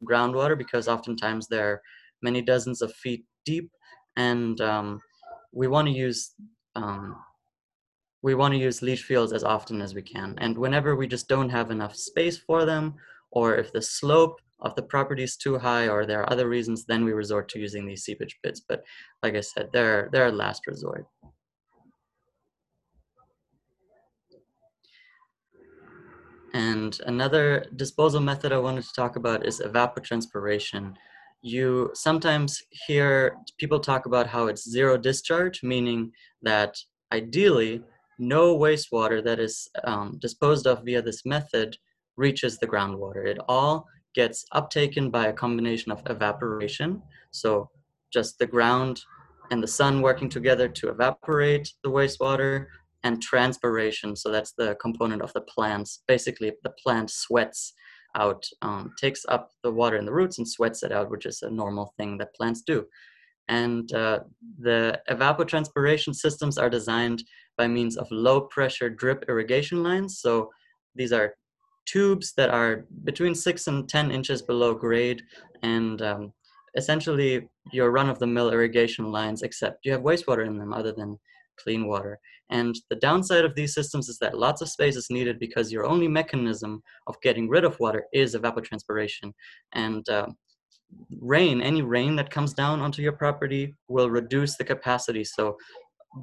groundwater 0.03 0.55
because 0.55 0.87
oftentimes 0.87 1.47
they're 1.47 1.81
many 2.21 2.41
dozens 2.41 2.83
of 2.83 2.93
feet 2.93 3.25
deep 3.45 3.71
and 4.15 4.61
um, 4.61 4.99
we 5.51 5.67
want 5.67 5.87
to 5.87 5.93
use 5.93 6.33
um, 6.75 7.15
we 8.27 8.35
want 8.35 8.53
to 8.53 8.59
use 8.59 8.81
leach 8.81 9.03
fields 9.03 9.31
as 9.31 9.45
often 9.45 9.81
as 9.81 9.95
we 9.95 10.01
can. 10.01 10.35
And 10.39 10.57
whenever 10.57 10.97
we 10.97 11.07
just 11.07 11.29
don't 11.29 11.47
have 11.47 11.71
enough 11.71 11.95
space 11.95 12.37
for 12.37 12.65
them, 12.65 12.95
or 13.31 13.55
if 13.55 13.71
the 13.71 13.81
slope 13.81 14.41
of 14.59 14.75
the 14.75 14.81
property 14.81 15.23
is 15.23 15.37
too 15.37 15.57
high, 15.57 15.87
or 15.87 16.05
there 16.05 16.19
are 16.19 16.29
other 16.29 16.49
reasons, 16.49 16.83
then 16.83 17.05
we 17.05 17.13
resort 17.13 17.47
to 17.47 17.59
using 17.59 17.85
these 17.85 18.03
seepage 18.03 18.37
pits. 18.43 18.61
But 18.67 18.83
like 19.23 19.35
I 19.35 19.39
said, 19.39 19.69
they're 19.71 20.09
they're 20.11 20.27
a 20.27 20.41
last 20.43 20.67
resort. 20.67 21.05
And 26.53 26.99
another 27.05 27.65
disposal 27.77 28.19
method 28.19 28.51
I 28.51 28.57
wanted 28.57 28.83
to 28.83 28.93
talk 28.93 29.15
about 29.15 29.45
is 29.45 29.61
evapotranspiration. 29.61 30.95
You 31.41 31.91
sometimes 31.93 32.61
hear 32.87 33.37
people 33.57 33.79
talk 33.79 34.05
about 34.05 34.27
how 34.27 34.47
it's 34.47 34.69
zero 34.69 34.97
discharge, 34.97 35.63
meaning 35.63 36.11
that 36.41 36.75
ideally 37.13 37.83
no 38.19 38.57
wastewater 38.57 39.23
that 39.23 39.39
is 39.39 39.69
um, 39.83 40.17
disposed 40.19 40.67
of 40.67 40.83
via 40.83 41.01
this 41.01 41.25
method 41.25 41.77
reaches 42.15 42.57
the 42.57 42.67
groundwater. 42.67 43.25
It 43.25 43.39
all 43.47 43.87
gets 44.15 44.45
uptaken 44.53 45.11
by 45.11 45.27
a 45.27 45.33
combination 45.33 45.91
of 45.91 46.01
evaporation. 46.07 47.01
So 47.31 47.69
just 48.11 48.39
the 48.39 48.47
ground 48.47 49.01
and 49.51 49.61
the 49.61 49.67
sun 49.67 50.01
working 50.01 50.29
together 50.29 50.67
to 50.67 50.89
evaporate 50.89 51.71
the 51.83 51.89
wastewater 51.89 52.65
and 53.03 53.21
transpiration. 53.21 54.15
So 54.15 54.31
that's 54.31 54.53
the 54.53 54.75
component 54.81 55.21
of 55.21 55.31
the 55.33 55.41
plants. 55.41 56.03
Basically, 56.07 56.51
the 56.63 56.73
plant 56.83 57.11
sweats 57.11 57.73
out, 58.15 58.43
um, 58.61 58.93
takes 58.99 59.25
up 59.29 59.51
the 59.63 59.71
water 59.71 59.97
in 59.97 60.05
the 60.05 60.13
roots 60.13 60.39
and 60.39 60.47
sweats 60.47 60.83
it 60.83 60.91
out, 60.91 61.11
which 61.11 61.25
is 61.25 61.41
a 61.43 61.49
normal 61.49 61.93
thing 61.97 62.17
that 62.17 62.33
plants 62.33 62.61
do. 62.61 62.85
And 63.47 63.93
uh, 63.93 64.21
the 64.59 64.99
evapotranspiration 65.09 66.15
systems 66.15 66.57
are 66.57 66.69
designed 66.69 67.23
by 67.57 67.67
means 67.67 67.97
of 67.97 68.07
low 68.11 68.41
pressure 68.41 68.89
drip 68.89 69.25
irrigation 69.27 69.83
lines. 69.83 70.19
So 70.19 70.49
these 70.95 71.11
are 71.11 71.33
tubes 71.85 72.33
that 72.37 72.49
are 72.49 72.85
between 73.03 73.33
six 73.33 73.67
and 73.67 73.87
10 73.87 74.11
inches 74.11 74.41
below 74.41 74.73
grade 74.73 75.21
and 75.63 76.01
um, 76.01 76.33
essentially 76.75 77.47
your 77.71 77.91
run 77.91 78.09
of 78.09 78.19
the 78.19 78.27
mill 78.27 78.51
irrigation 78.51 79.11
lines, 79.11 79.41
except 79.41 79.85
you 79.85 79.91
have 79.91 80.01
wastewater 80.01 80.45
in 80.45 80.57
them 80.57 80.73
other 80.73 80.91
than 80.91 81.17
clean 81.57 81.87
water. 81.87 82.19
And 82.49 82.75
the 82.89 82.95
downside 82.97 83.43
of 83.43 83.55
these 83.55 83.73
systems 83.73 84.09
is 84.09 84.17
that 84.19 84.37
lots 84.37 84.61
of 84.61 84.69
space 84.69 84.95
is 84.95 85.09
needed 85.09 85.39
because 85.39 85.71
your 85.71 85.85
only 85.85 86.07
mechanism 86.07 86.81
of 87.07 87.19
getting 87.21 87.49
rid 87.49 87.65
of 87.65 87.79
water 87.79 88.05
is 88.13 88.35
evapotranspiration. 88.35 89.33
And 89.73 90.07
uh, 90.07 90.27
rain, 91.19 91.61
any 91.61 91.81
rain 91.81 92.15
that 92.15 92.29
comes 92.29 92.53
down 92.53 92.79
onto 92.79 93.01
your 93.01 93.13
property 93.13 93.75
will 93.89 94.09
reduce 94.09 94.55
the 94.55 94.63
capacity. 94.63 95.23
So 95.23 95.57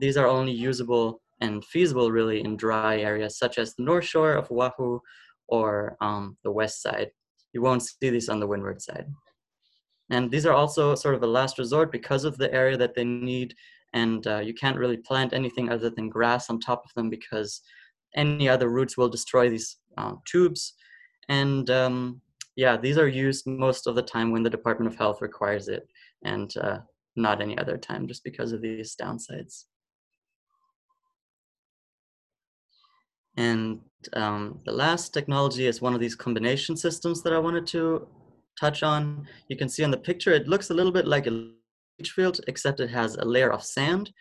these 0.01 0.17
are 0.17 0.27
only 0.27 0.53
usable 0.53 1.21
and 1.41 1.65
feasible 1.65 2.11
really 2.11 2.41
in 2.41 2.57
dry 2.57 2.99
areas 2.99 3.39
such 3.39 3.59
as 3.59 3.75
the 3.75 3.83
north 3.83 4.05
shore 4.05 4.35
of 4.35 4.51
Oahu 4.51 5.01
or 5.49 5.97
um, 6.01 6.37
the 6.45 6.51
west 6.51 6.83
side. 6.83 7.11
You 7.53 7.63
won't 7.63 7.83
see 7.83 8.11
these 8.11 8.29
on 8.29 8.41
the 8.41 8.47
windward 8.47 8.81
side. 8.83 9.07
And 10.11 10.31
these 10.31 10.47
are 10.47 10.53
also 10.53 10.95
sort 10.95 11.15
of 11.15 11.23
a 11.23 11.27
last 11.27 11.59
resort 11.59 11.91
because 11.91 12.25
of 12.25 12.37
the 12.37 12.53
area 12.53 12.77
that 12.77 12.95
they 12.95 13.05
need. 13.05 13.55
And 13.93 14.27
uh, 14.27 14.41
you 14.41 14.55
can't 14.55 14.77
really 14.77 14.97
plant 14.97 15.33
anything 15.33 15.71
other 15.71 15.91
than 15.91 16.09
grass 16.09 16.51
on 16.51 16.61
top 16.61 16.83
of 16.85 16.93
them 16.95 17.09
because 17.11 17.61
any 18.17 18.49
other 18.49 18.69
roots 18.69 18.97
will 18.97 19.09
destroy 19.09 19.49
these 19.49 19.77
uh, 19.97 20.15
tubes. 20.27 20.75
And 21.29 21.71
um, 21.71 22.21
yeah, 22.57 22.77
these 22.77 22.99
are 22.99 23.09
used 23.09 23.47
most 23.47 23.87
of 23.87 23.95
the 23.95 24.03
time 24.03 24.31
when 24.31 24.43
the 24.43 24.51
Department 24.51 24.93
of 24.93 24.99
Health 24.99 25.23
requires 25.23 25.69
it 25.69 25.89
and 26.25 26.55
uh, 26.59 26.79
not 27.17 27.41
any 27.41 27.57
other 27.59 27.79
time 27.79 28.07
just 28.07 28.25
because 28.25 28.53
of 28.53 28.63
these 28.63 28.97
downsides. 29.01 29.65
And 33.37 33.81
um, 34.13 34.61
the 34.65 34.73
last 34.73 35.13
technology 35.13 35.67
is 35.67 35.81
one 35.81 35.95
of 35.95 36.01
these 36.01 36.15
combination 36.15 36.77
systems 36.77 37.23
that 37.23 37.33
I 37.33 37.39
wanted 37.39 37.67
to 37.69 38.07
touch 38.59 38.83
on. 38.83 39.27
You 39.49 39.57
can 39.57 39.69
see 39.69 39.85
on 39.85 39.91
the 39.91 39.97
picture, 39.97 40.33
it 40.33 40.49
looks 40.49 40.71
a 40.71 40.75
little 40.75 40.93
bit 40.93 41.07
like 41.07 41.27
a 41.27 41.31
leach 41.31 42.11
field, 42.15 42.41
except 42.47 42.81
it 42.81 42.91
has 42.91 43.17
a 43.17 43.25
layer 43.25 43.53
of 43.53 43.65
sand 43.65 44.13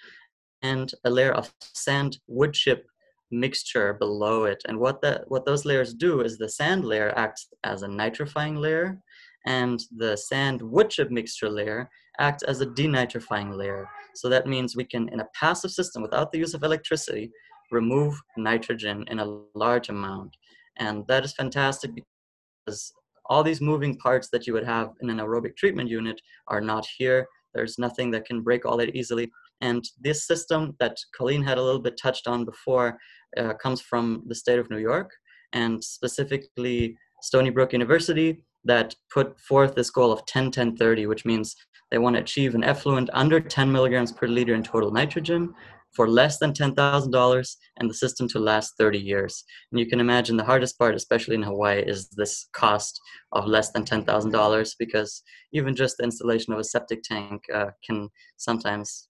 and 0.61 0.91
a 1.03 1.09
layer 1.09 1.33
of 1.33 1.53
sand 1.73 2.17
wood 2.27 2.53
chip 2.53 2.85
mixture 3.31 3.93
below 3.93 4.45
it. 4.45 4.61
And 4.67 4.79
what 4.79 5.01
that 5.01 5.23
what 5.27 5.45
those 5.45 5.65
layers 5.65 5.93
do 5.93 6.21
is 6.21 6.37
the 6.37 6.49
sand 6.49 6.85
layer 6.85 7.11
acts 7.17 7.47
as 7.63 7.83
a 7.83 7.87
nitrifying 7.87 8.57
layer, 8.57 8.99
and 9.45 9.83
the 9.97 10.15
sand 10.15 10.61
wood 10.61 10.89
chip 10.89 11.11
mixture 11.11 11.49
layer 11.49 11.89
acts 12.19 12.43
as 12.43 12.61
a 12.61 12.67
denitrifying 12.67 13.55
layer. 13.57 13.89
So 14.15 14.29
that 14.29 14.47
means 14.47 14.75
we 14.75 14.85
can, 14.85 15.09
in 15.09 15.19
a 15.19 15.27
passive 15.33 15.71
system 15.71 16.01
without 16.01 16.31
the 16.31 16.37
use 16.37 16.53
of 16.53 16.63
electricity, 16.63 17.31
remove 17.71 18.19
nitrogen 18.37 19.05
in 19.07 19.19
a 19.19 19.39
large 19.55 19.89
amount. 19.89 20.35
And 20.77 21.05
that 21.07 21.23
is 21.23 21.33
fantastic 21.33 21.91
because 21.95 22.93
all 23.25 23.43
these 23.43 23.61
moving 23.61 23.97
parts 23.97 24.29
that 24.31 24.45
you 24.47 24.53
would 24.53 24.65
have 24.65 24.91
in 25.01 25.09
an 25.09 25.17
aerobic 25.17 25.55
treatment 25.55 25.89
unit 25.89 26.19
are 26.47 26.61
not 26.61 26.85
here. 26.97 27.27
There's 27.53 27.77
nothing 27.77 28.11
that 28.11 28.25
can 28.25 28.41
break 28.41 28.65
all 28.65 28.77
that 28.77 28.95
easily. 28.95 29.31
And 29.61 29.83
this 30.01 30.27
system 30.27 30.75
that 30.79 30.97
Colleen 31.15 31.43
had 31.43 31.57
a 31.57 31.63
little 31.63 31.81
bit 31.81 31.97
touched 32.01 32.27
on 32.27 32.45
before 32.45 32.97
uh, 33.37 33.53
comes 33.53 33.81
from 33.81 34.23
the 34.27 34.35
state 34.35 34.59
of 34.59 34.69
New 34.69 34.79
York 34.79 35.11
and 35.53 35.83
specifically 35.83 36.97
Stony 37.21 37.49
Brook 37.49 37.71
University 37.73 38.43
that 38.65 38.95
put 39.13 39.39
forth 39.39 39.75
this 39.75 39.89
goal 39.89 40.11
of 40.11 40.25
10 40.25 40.51
10 40.51 40.75
30, 40.75 41.05
which 41.05 41.25
means 41.25 41.55
they 41.91 41.97
want 41.97 42.15
to 42.15 42.21
achieve 42.21 42.55
an 42.55 42.63
effluent 42.63 43.09
under 43.13 43.39
10 43.39 43.71
milligrams 43.71 44.11
per 44.11 44.27
liter 44.27 44.55
in 44.55 44.63
total 44.63 44.91
nitrogen 44.91 45.53
for 45.95 46.07
less 46.07 46.39
than 46.39 46.53
$10,000 46.53 47.55
and 47.77 47.89
the 47.89 47.93
system 47.93 48.27
to 48.29 48.39
last 48.39 48.73
30 48.77 48.99
years. 48.99 49.43
And 49.71 49.79
you 49.79 49.85
can 49.85 49.99
imagine 49.99 50.37
the 50.37 50.43
hardest 50.43 50.77
part, 50.77 50.95
especially 50.95 51.35
in 51.35 51.43
Hawaii, 51.43 51.81
is 51.81 52.09
this 52.09 52.47
cost 52.53 52.99
of 53.31 53.45
less 53.45 53.71
than 53.71 53.85
$10,000 53.85 54.75
because 54.79 55.23
even 55.51 55.75
just 55.75 55.97
the 55.97 56.03
installation 56.03 56.53
of 56.53 56.59
a 56.59 56.63
septic 56.63 57.03
tank 57.03 57.43
uh, 57.53 57.67
can 57.85 58.09
sometimes 58.37 59.07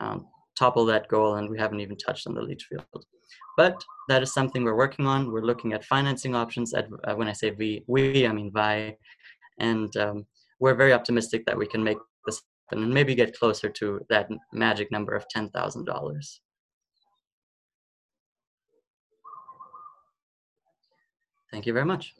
um, 0.00 0.26
topple 0.56 0.84
that 0.86 1.08
goal, 1.08 1.36
and 1.36 1.48
we 1.48 1.58
haven't 1.58 1.80
even 1.80 1.96
touched 1.96 2.26
on 2.26 2.34
the 2.34 2.42
leach 2.42 2.66
field. 2.68 3.04
But 3.56 3.82
that 4.08 4.22
is 4.22 4.32
something 4.32 4.64
we're 4.64 4.76
working 4.76 5.06
on. 5.06 5.30
We're 5.30 5.42
looking 5.42 5.72
at 5.72 5.84
financing 5.84 6.34
options. 6.34 6.74
At, 6.74 6.88
uh, 7.04 7.14
when 7.14 7.28
I 7.28 7.32
say 7.32 7.52
we, 7.52 7.84
we, 7.86 8.26
I 8.26 8.32
mean 8.32 8.50
WAI. 8.52 8.96
And 9.58 9.96
um, 9.96 10.26
we're 10.60 10.74
very 10.74 10.92
optimistic 10.92 11.46
that 11.46 11.56
we 11.56 11.66
can 11.66 11.82
make 11.82 11.98
this 12.26 12.42
and 12.70 12.92
maybe 12.92 13.14
get 13.14 13.38
closer 13.38 13.68
to 13.68 14.00
that 14.08 14.28
magic 14.52 14.90
number 14.90 15.14
of 15.14 15.26
$10,000. 15.34 16.38
Thank 21.50 21.66
you 21.66 21.72
very 21.72 21.84
much. 21.84 22.14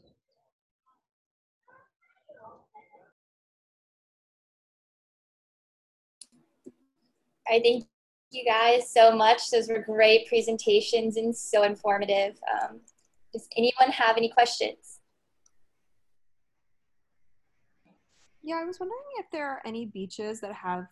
I 7.48 7.60
thank 7.62 7.84
you 8.30 8.44
guys 8.44 8.92
so 8.92 9.14
much. 9.14 9.50
Those 9.50 9.68
were 9.68 9.80
great 9.80 10.26
presentations 10.28 11.16
and 11.16 11.36
so 11.36 11.62
informative. 11.62 12.38
Um, 12.52 12.80
does 13.32 13.48
anyone 13.56 13.90
have 13.90 14.16
any 14.16 14.28
questions? 14.30 14.93
Yeah, 18.46 18.60
I 18.60 18.64
was 18.64 18.78
wondering 18.78 19.00
if 19.18 19.26
there 19.32 19.48
are 19.48 19.62
any 19.64 19.86
beaches 19.86 20.40
that 20.42 20.52
have 20.52 20.84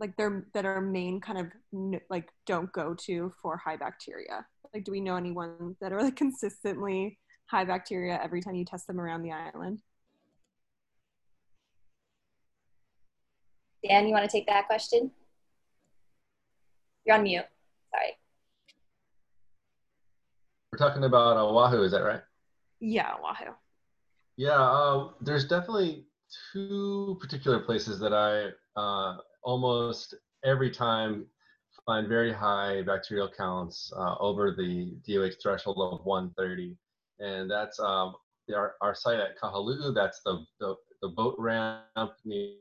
like 0.00 0.16
their 0.16 0.46
that 0.54 0.64
are 0.64 0.80
main 0.80 1.20
kind 1.20 1.38
of 1.38 2.00
like 2.08 2.30
don't 2.46 2.72
go 2.72 2.94
to 3.06 3.30
for 3.42 3.58
high 3.58 3.76
bacteria. 3.76 4.46
Like, 4.72 4.84
do 4.84 4.92
we 4.92 5.00
know 5.00 5.16
anyone 5.16 5.76
that 5.82 5.92
are 5.92 6.02
like 6.02 6.16
consistently 6.16 7.18
high 7.46 7.64
bacteria 7.64 8.18
every 8.22 8.40
time 8.40 8.54
you 8.54 8.64
test 8.64 8.86
them 8.86 9.00
around 9.00 9.22
the 9.22 9.32
island? 9.32 9.82
Dan, 13.86 14.06
you 14.06 14.14
want 14.14 14.24
to 14.24 14.34
take 14.34 14.46
that 14.46 14.66
question? 14.66 15.10
You're 17.04 17.16
on 17.16 17.22
mute. 17.22 17.44
Sorry. 17.90 18.16
We're 20.72 20.78
talking 20.78 21.04
about 21.04 21.36
Oahu, 21.36 21.82
is 21.82 21.92
that 21.92 22.02
right? 22.02 22.22
Yeah, 22.80 23.12
Oahu. 23.14 23.52
Yeah, 24.36 24.60
uh, 24.60 25.10
there's 25.20 25.46
definitely 25.46 26.06
two 26.52 27.16
particular 27.20 27.60
places 27.60 27.98
that 28.00 28.12
I 28.12 28.50
uh, 28.80 29.18
almost 29.42 30.14
every 30.44 30.70
time 30.70 31.26
find 31.88 32.06
very 32.06 32.32
high 32.32 32.82
bacterial 32.82 33.30
counts 33.34 33.90
uh, 33.96 34.14
over 34.20 34.54
the 34.54 34.94
DOH 35.08 35.40
threshold 35.42 35.78
of 35.80 36.04
130. 36.04 36.76
And 37.18 37.50
that's 37.50 37.80
um, 37.80 38.14
our, 38.54 38.74
our 38.82 38.94
site 38.94 39.18
at 39.18 39.38
Kahaluu, 39.40 39.94
that's 39.94 40.20
the, 40.22 40.44
the, 40.60 40.76
the 41.00 41.08
boat 41.08 41.34
ramp 41.38 42.12
near 42.24 42.56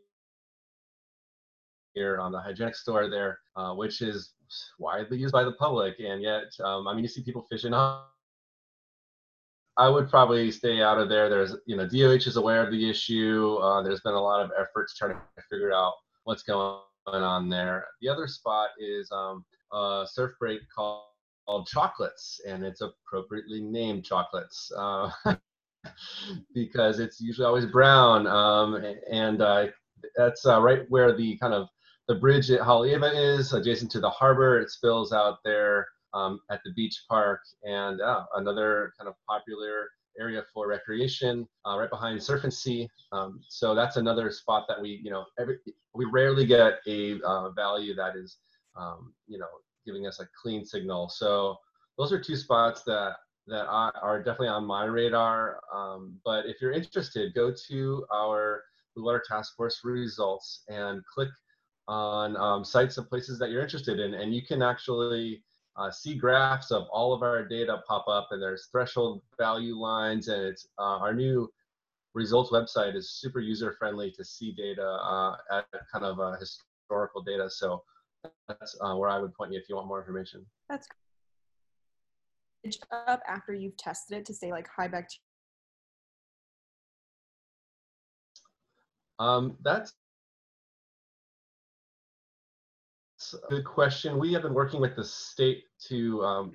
here 1.93 2.19
on 2.19 2.31
the 2.31 2.39
hygienic 2.39 2.75
store 2.75 3.09
there, 3.09 3.39
uh, 3.55 3.73
which 3.73 4.01
is 4.01 4.33
widely 4.79 5.17
used 5.17 5.33
by 5.33 5.43
the 5.43 5.53
public. 5.53 5.95
And 5.99 6.21
yet, 6.21 6.45
um, 6.63 6.87
I 6.87 6.93
mean, 6.93 7.03
you 7.03 7.09
see 7.09 7.23
people 7.23 7.45
fishing 7.49 7.73
up 7.73 8.13
I 9.77 9.89
would 9.89 10.09
probably 10.09 10.51
stay 10.51 10.81
out 10.81 10.97
of 10.97 11.07
there. 11.07 11.29
There's, 11.29 11.55
you 11.67 11.77
know, 11.77 11.87
DOH 11.87 12.27
is 12.27 12.35
aware 12.35 12.65
of 12.65 12.71
the 12.71 12.89
issue. 12.89 13.57
Uh, 13.61 13.83
there's 13.83 14.01
been 14.01 14.15
a 14.15 14.21
lot 14.21 14.43
of 14.43 14.51
efforts 14.59 14.95
trying 14.95 15.11
to 15.11 15.43
figure 15.49 15.71
out 15.71 15.93
what's 16.23 16.41
going 16.41 16.79
on 17.05 17.47
there. 17.47 17.85
The 18.01 18.09
other 18.09 18.27
spot 18.27 18.69
is 18.79 19.09
um, 19.11 19.45
a 19.71 20.05
surf 20.09 20.31
break 20.39 20.61
called, 20.75 21.03
called 21.47 21.67
Chocolates, 21.67 22.41
and 22.47 22.65
it's 22.65 22.81
appropriately 22.81 23.61
named 23.61 24.03
Chocolates 24.03 24.71
uh, 24.75 25.11
because 26.53 26.99
it's 26.99 27.21
usually 27.21 27.45
always 27.45 27.67
brown. 27.67 28.25
Um, 28.25 28.83
and 29.11 29.41
uh, 29.43 29.67
that's 30.15 30.45
uh, 30.47 30.59
right 30.59 30.89
where 30.89 31.15
the 31.15 31.37
kind 31.37 31.53
of 31.53 31.67
the 32.07 32.15
bridge 32.15 32.49
at 32.49 32.61
Haleiwa 32.61 33.11
is, 33.13 33.53
adjacent 33.53 33.91
to 33.91 33.99
the 33.99 34.09
harbor. 34.09 34.59
It 34.59 34.71
spills 34.71 35.13
out 35.13 35.37
there 35.43 35.85
um, 36.13 36.39
at 36.49 36.61
the 36.63 36.71
beach 36.73 37.03
park 37.09 37.41
and 37.63 38.01
uh, 38.01 38.25
another 38.35 38.93
kind 38.97 39.07
of 39.07 39.15
popular 39.27 39.89
area 40.19 40.43
for 40.53 40.67
recreation 40.67 41.47
uh, 41.65 41.77
right 41.77 41.89
behind 41.89 42.21
Surf 42.21 42.43
and 42.43 42.53
Sea. 42.53 42.89
Um, 43.11 43.41
so 43.47 43.75
that's 43.75 43.97
another 43.97 44.31
spot 44.31 44.65
that 44.67 44.81
we, 44.81 44.99
you 45.03 45.11
know, 45.11 45.25
every, 45.39 45.57
we 45.93 46.05
rarely 46.05 46.45
get 46.45 46.79
a 46.87 47.19
uh, 47.21 47.51
value 47.51 47.93
that 47.95 48.15
is, 48.15 48.37
um, 48.75 49.13
you 49.27 49.37
know, 49.37 49.47
giving 49.85 50.07
us 50.07 50.19
a 50.19 50.27
clean 50.41 50.65
signal. 50.65 51.09
So 51.09 51.57
those 51.97 52.11
are 52.11 52.19
two 52.19 52.35
spots 52.35 52.83
that 52.83 53.15
that 53.47 53.65
are 53.65 54.17
definitely 54.19 54.49
on 54.49 54.65
my 54.65 54.83
radar. 54.83 55.61
Um, 55.73 56.19
but 56.25 56.45
if 56.47 56.61
you're 56.61 56.73
interested, 56.73 57.33
go 57.33 57.53
to 57.69 58.05
our 58.13 58.63
Blue 58.93 59.05
Water 59.05 59.23
Task 59.25 59.55
Force 59.55 59.79
results 59.85 60.63
and 60.67 61.01
click 61.05 61.29
on 61.87 62.35
um, 62.35 62.65
sites 62.65 62.97
and 62.97 63.07
places 63.07 63.39
that 63.39 63.49
you're 63.49 63.63
interested 63.63 64.01
in, 64.01 64.15
and 64.15 64.35
you 64.35 64.41
can 64.45 64.61
actually 64.61 65.43
uh, 65.77 65.91
see 65.91 66.15
graphs 66.15 66.71
of 66.71 66.87
all 66.91 67.13
of 67.13 67.21
our 67.21 67.45
data 67.45 67.81
pop 67.87 68.07
up 68.07 68.29
and 68.31 68.41
there's 68.41 68.67
threshold 68.71 69.21
value 69.37 69.75
lines 69.75 70.27
and 70.27 70.41
it's 70.41 70.67
uh, 70.79 70.97
our 70.97 71.13
new 71.13 71.51
results 72.13 72.51
website 72.51 72.95
is 72.95 73.11
super 73.11 73.39
user 73.39 73.75
friendly 73.77 74.11
to 74.11 74.25
see 74.25 74.51
data 74.51 74.83
uh, 74.83 75.35
at 75.51 75.65
kind 75.91 76.03
of 76.03 76.17
historical 76.39 77.21
data. 77.21 77.49
So 77.49 77.83
that's 78.47 78.75
uh, 78.81 78.95
where 78.95 79.09
I 79.09 79.19
would 79.19 79.33
point 79.35 79.53
you 79.53 79.59
if 79.59 79.69
you 79.69 79.75
want 79.75 79.87
more 79.87 79.99
information. 79.99 80.45
That's 80.67 80.87
up 82.91 83.21
after 83.27 83.53
you've 83.53 83.77
tested 83.77 84.17
it 84.17 84.25
to 84.25 84.33
say 84.33 84.51
like 84.51 84.67
high 84.67 84.87
bacteria. 84.87 85.21
Um, 89.19 89.55
that's 89.63 89.93
a 93.33 93.49
good 93.49 93.65
question. 93.65 94.19
We 94.19 94.33
have 94.33 94.41
been 94.41 94.53
working 94.53 94.81
with 94.81 94.95
the 94.95 95.03
state 95.03 95.63
to 95.89 96.23
um, 96.23 96.51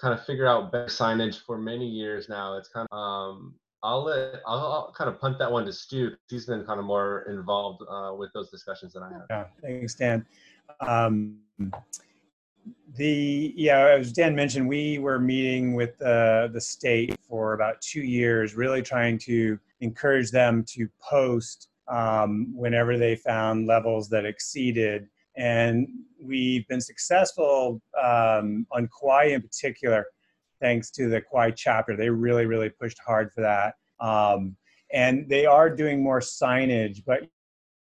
kind 0.00 0.14
of 0.14 0.24
figure 0.24 0.46
out 0.46 0.72
better 0.72 0.86
signage 0.86 1.40
for 1.44 1.58
many 1.58 1.86
years 1.86 2.28
now. 2.28 2.56
It's 2.56 2.68
kind 2.68 2.88
of 2.90 2.96
um, 2.98 3.54
I'll 3.82 4.04
let 4.04 4.40
I'll, 4.46 4.58
I'll, 4.58 4.94
kind 4.96 5.08
of 5.08 5.20
punt 5.20 5.38
that 5.38 5.50
one 5.50 5.66
to 5.66 5.72
Stu. 5.72 6.12
He's 6.28 6.46
been 6.46 6.64
kind 6.64 6.80
of 6.80 6.86
more 6.86 7.26
involved 7.28 7.82
uh, 7.88 8.14
with 8.16 8.32
those 8.32 8.50
discussions 8.50 8.94
than 8.94 9.02
I 9.02 9.12
have. 9.12 9.26
Yeah, 9.30 9.44
thanks, 9.60 9.94
Dan. 9.94 10.24
Um, 10.80 11.36
the 12.96 13.52
yeah, 13.56 13.88
as 13.98 14.12
Dan 14.12 14.34
mentioned, 14.34 14.68
we 14.68 14.98
were 14.98 15.18
meeting 15.18 15.74
with 15.74 16.00
uh, 16.00 16.48
the 16.48 16.60
state 16.60 17.16
for 17.28 17.52
about 17.52 17.80
two 17.80 18.02
years, 18.02 18.54
really 18.54 18.82
trying 18.82 19.18
to 19.18 19.58
encourage 19.80 20.30
them 20.30 20.64
to 20.68 20.88
post 21.00 21.68
um, 21.88 22.54
whenever 22.56 22.96
they 22.96 23.16
found 23.16 23.66
levels 23.66 24.08
that 24.08 24.24
exceeded 24.24 25.08
and 25.36 25.88
we've 26.24 26.66
been 26.68 26.80
successful 26.80 27.80
um, 28.02 28.66
on 28.72 28.88
Kauai 28.98 29.26
in 29.26 29.42
particular, 29.42 30.06
thanks 30.60 30.90
to 30.92 31.08
the 31.08 31.20
Kauai 31.20 31.50
chapter. 31.50 31.96
They 31.96 32.08
really, 32.08 32.46
really 32.46 32.70
pushed 32.70 32.98
hard 33.04 33.32
for 33.32 33.42
that. 33.42 33.74
Um, 34.00 34.56
and 34.92 35.28
they 35.28 35.46
are 35.46 35.68
doing 35.68 36.02
more 36.02 36.20
signage, 36.20 37.02
but 37.04 37.22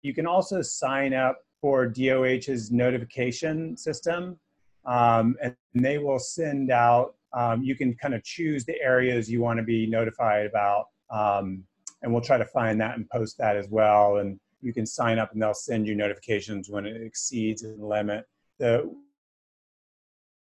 you 0.01 0.13
can 0.13 0.25
also 0.25 0.61
sign 0.61 1.13
up 1.13 1.37
for 1.61 1.87
DOH's 1.87 2.71
notification 2.71 3.77
system, 3.77 4.37
um, 4.85 5.37
and 5.41 5.55
they 5.73 5.97
will 5.97 6.19
send 6.19 6.71
out. 6.71 7.15
Um, 7.31 7.63
you 7.63 7.75
can 7.75 7.95
kind 7.95 8.13
of 8.13 8.23
choose 8.23 8.65
the 8.65 8.79
areas 8.81 9.31
you 9.31 9.41
want 9.41 9.57
to 9.57 9.63
be 9.63 9.87
notified 9.87 10.45
about, 10.45 10.87
um, 11.09 11.63
and 12.01 12.11
we'll 12.11 12.21
try 12.21 12.37
to 12.37 12.45
find 12.45 12.79
that 12.81 12.97
and 12.97 13.09
post 13.09 13.37
that 13.37 13.55
as 13.55 13.67
well. 13.69 14.17
And 14.17 14.39
you 14.61 14.73
can 14.73 14.85
sign 14.85 15.19
up 15.19 15.31
and 15.33 15.41
they'll 15.41 15.53
send 15.53 15.87
you 15.87 15.95
notifications 15.95 16.69
when 16.69 16.85
it 16.85 17.01
exceeds 17.01 17.61
the 17.61 17.75
limit. 17.77 18.25
The 18.59 18.89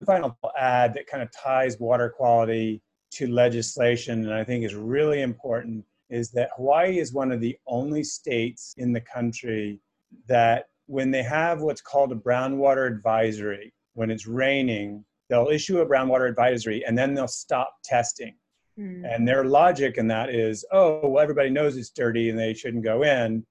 final 0.05 0.37
ad 0.57 0.93
that 0.95 1.07
kind 1.07 1.23
of 1.23 1.29
ties 1.31 1.79
water 1.79 2.09
quality 2.09 2.81
to 3.11 3.27
legislation, 3.27 4.23
and 4.23 4.33
I 4.33 4.43
think 4.43 4.65
is 4.65 4.75
really 4.75 5.21
important, 5.21 5.85
is 6.09 6.31
that 6.31 6.49
Hawaii 6.55 6.99
is 6.99 7.13
one 7.13 7.31
of 7.31 7.39
the 7.39 7.57
only 7.67 8.03
states 8.03 8.73
in 8.77 8.91
the 8.91 9.01
country 9.01 9.79
that 10.27 10.65
when 10.87 11.11
they 11.11 11.23
have 11.23 11.61
what's 11.61 11.81
called 11.81 12.11
a 12.11 12.15
brown 12.15 12.57
water 12.57 12.85
advisory, 12.85 13.73
when 13.93 14.11
it's 14.11 14.27
raining, 14.27 15.05
they'll 15.29 15.47
issue 15.47 15.79
a 15.79 15.85
brown 15.85 16.07
water 16.09 16.25
advisory 16.25 16.83
and 16.85 16.97
then 16.97 17.13
they'll 17.13 17.27
stop 17.27 17.73
testing. 17.83 18.35
Mm. 18.77 19.03
And 19.11 19.27
their 19.27 19.45
logic 19.45 19.97
in 19.97 20.07
that 20.07 20.29
is, 20.29 20.65
oh, 20.71 21.07
well, 21.07 21.23
everybody 21.23 21.49
knows 21.49 21.77
it's 21.77 21.89
dirty 21.89 22.29
and 22.29 22.37
they 22.37 22.53
shouldn't 22.53 22.83
go 22.83 23.03
in 23.03 23.45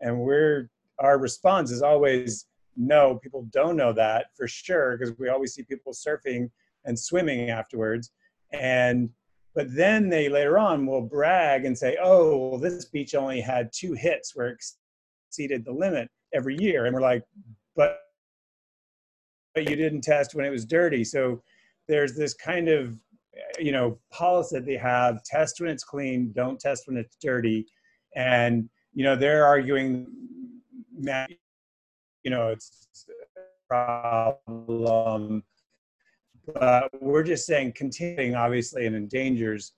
and 0.00 0.18
we're 0.18 0.70
our 1.00 1.18
response 1.18 1.70
is 1.70 1.82
always 1.82 2.46
no 2.78 3.16
people 3.16 3.48
don't 3.52 3.76
know 3.76 3.92
that 3.92 4.26
for 4.36 4.48
sure 4.48 4.96
because 4.96 5.16
we 5.18 5.28
always 5.28 5.54
see 5.54 5.62
people 5.62 5.92
surfing 5.92 6.50
and 6.84 6.98
swimming 6.98 7.50
afterwards. 7.50 8.12
And 8.52 9.10
but 9.54 9.74
then 9.74 10.08
they 10.08 10.28
later 10.28 10.58
on 10.58 10.86
will 10.86 11.02
brag 11.02 11.64
and 11.64 11.76
say 11.76 11.96
oh 12.00 12.48
well, 12.48 12.58
this 12.58 12.86
beach 12.86 13.14
only 13.14 13.40
had 13.40 13.70
two 13.72 13.92
hits 13.92 14.34
where 14.34 14.48
it 14.48 14.62
exceeded 15.28 15.64
the 15.64 15.72
limit 15.72 16.08
every 16.32 16.56
year. 16.60 16.86
And 16.86 16.94
we're 16.94 17.02
like 17.02 17.24
but 17.76 17.98
but 19.54 19.68
you 19.68 19.76
didn't 19.76 20.02
test 20.02 20.34
when 20.34 20.46
it 20.46 20.50
was 20.50 20.64
dirty. 20.64 21.04
So 21.04 21.42
there's 21.88 22.14
this 22.16 22.34
kind 22.34 22.68
of 22.68 23.00
you 23.58 23.72
know 23.72 23.98
policy 24.12 24.56
that 24.56 24.66
they 24.66 24.76
have 24.76 25.22
test 25.24 25.60
when 25.60 25.70
it's 25.70 25.84
clean 25.84 26.32
don't 26.32 26.60
test 26.60 26.86
when 26.86 26.96
it's 26.96 27.16
dirty. 27.20 27.66
And 28.14 28.68
you 28.98 29.04
know, 29.04 29.14
they're 29.14 29.46
arguing 29.46 30.08
that, 31.02 31.30
you 32.28 32.34
know, 32.34 32.48
it's 32.48 33.06
a 33.08 33.72
problem. 33.74 35.42
But 36.46 36.90
we're 37.00 37.22
just 37.22 37.46
saying 37.46 37.72
continuing, 37.74 38.34
obviously, 38.34 38.84
and 38.84 38.94
endangers 38.94 39.72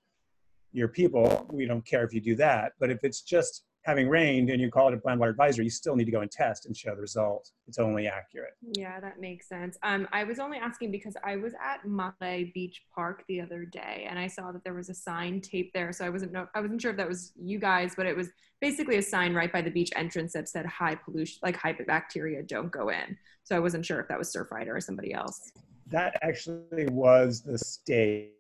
your 0.73 0.89
people. 0.89 1.47
We 1.53 1.67
don't 1.67 1.87
care 1.87 2.03
if 2.03 2.13
you 2.13 2.21
do 2.21 2.35
that. 2.37 2.73
But 2.81 2.91
if 2.91 3.05
it's 3.05 3.23
just 3.23 3.63
having 3.83 4.09
rained 4.09 4.51
and 4.51 4.61
you 4.61 4.71
call 4.71 4.89
it 4.89 4.95
a 4.95 4.97
brown 4.99 5.19
water 5.19 5.31
advisory, 5.31 5.65
you 5.65 5.71
still 5.71 5.97
need 5.97 6.05
to 6.05 6.11
go 6.11 6.21
and 6.21 6.31
test 6.31 6.67
and 6.67 6.77
show 6.77 6.95
the 6.95 7.01
result. 7.01 7.51
It's 7.67 7.79
only 7.79 8.07
accurate. 8.07 8.53
Yeah, 8.61 9.01
that 9.01 9.21
makes 9.21 9.49
sense. 9.49 9.79
Um, 9.83 10.07
I 10.13 10.25
was 10.25 10.39
only 10.39 10.59
asking 10.59 10.91
because 10.91 11.17
I 11.25 11.37
was 11.37 11.55
at 11.55 11.83
Makai 11.87 12.53
Beach 12.53 12.83
Park 12.95 13.25
the 13.27 13.41
other 13.41 13.65
day 13.65 14.07
and 14.09 14.19
I 14.19 14.27
saw 14.27 14.53
that 14.53 14.65
there 14.65 14.75
was 14.75 14.91
a 14.91 14.95
sign 14.95 15.41
taped 15.41 15.73
there. 15.73 15.93
So 15.93 16.05
I 16.05 16.11
wasn't 16.11 16.33
no, 16.33 16.47
I 16.55 16.61
wasn't 16.61 16.83
sure 16.83 16.91
if 16.91 16.99
that 16.99 17.09
was 17.09 17.33
you 17.41 17.59
guys, 17.59 17.95
but 17.97 18.07
it 18.07 18.17
was 18.17 18.29
basically 18.61 18.97
a 18.97 19.03
sign 19.03 19.33
right 19.33 19.53
by 19.53 19.63
the 19.63 19.71
beach 19.71 19.91
entrance 19.97 20.35
that 20.35 20.49
said 20.49 20.67
high 20.67 20.95
pollution, 20.95 21.39
like 21.43 21.57
high 21.57 21.75
bacteria 21.87 22.43
don't 22.43 22.71
go 22.71 22.91
in. 22.91 23.17
So 23.45 23.57
I 23.57 23.61
wasn't 23.61 23.87
sure 23.87 23.99
if 24.01 24.09
that 24.09 24.19
was 24.19 24.31
Surfrider 24.31 24.77
or 24.77 24.81
somebody 24.81 25.15
else. 25.15 25.51
That 25.87 26.19
actually 26.23 26.87
was 26.91 27.41
the 27.41 27.59
state. 27.59 28.35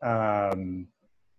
Um, 0.00 0.86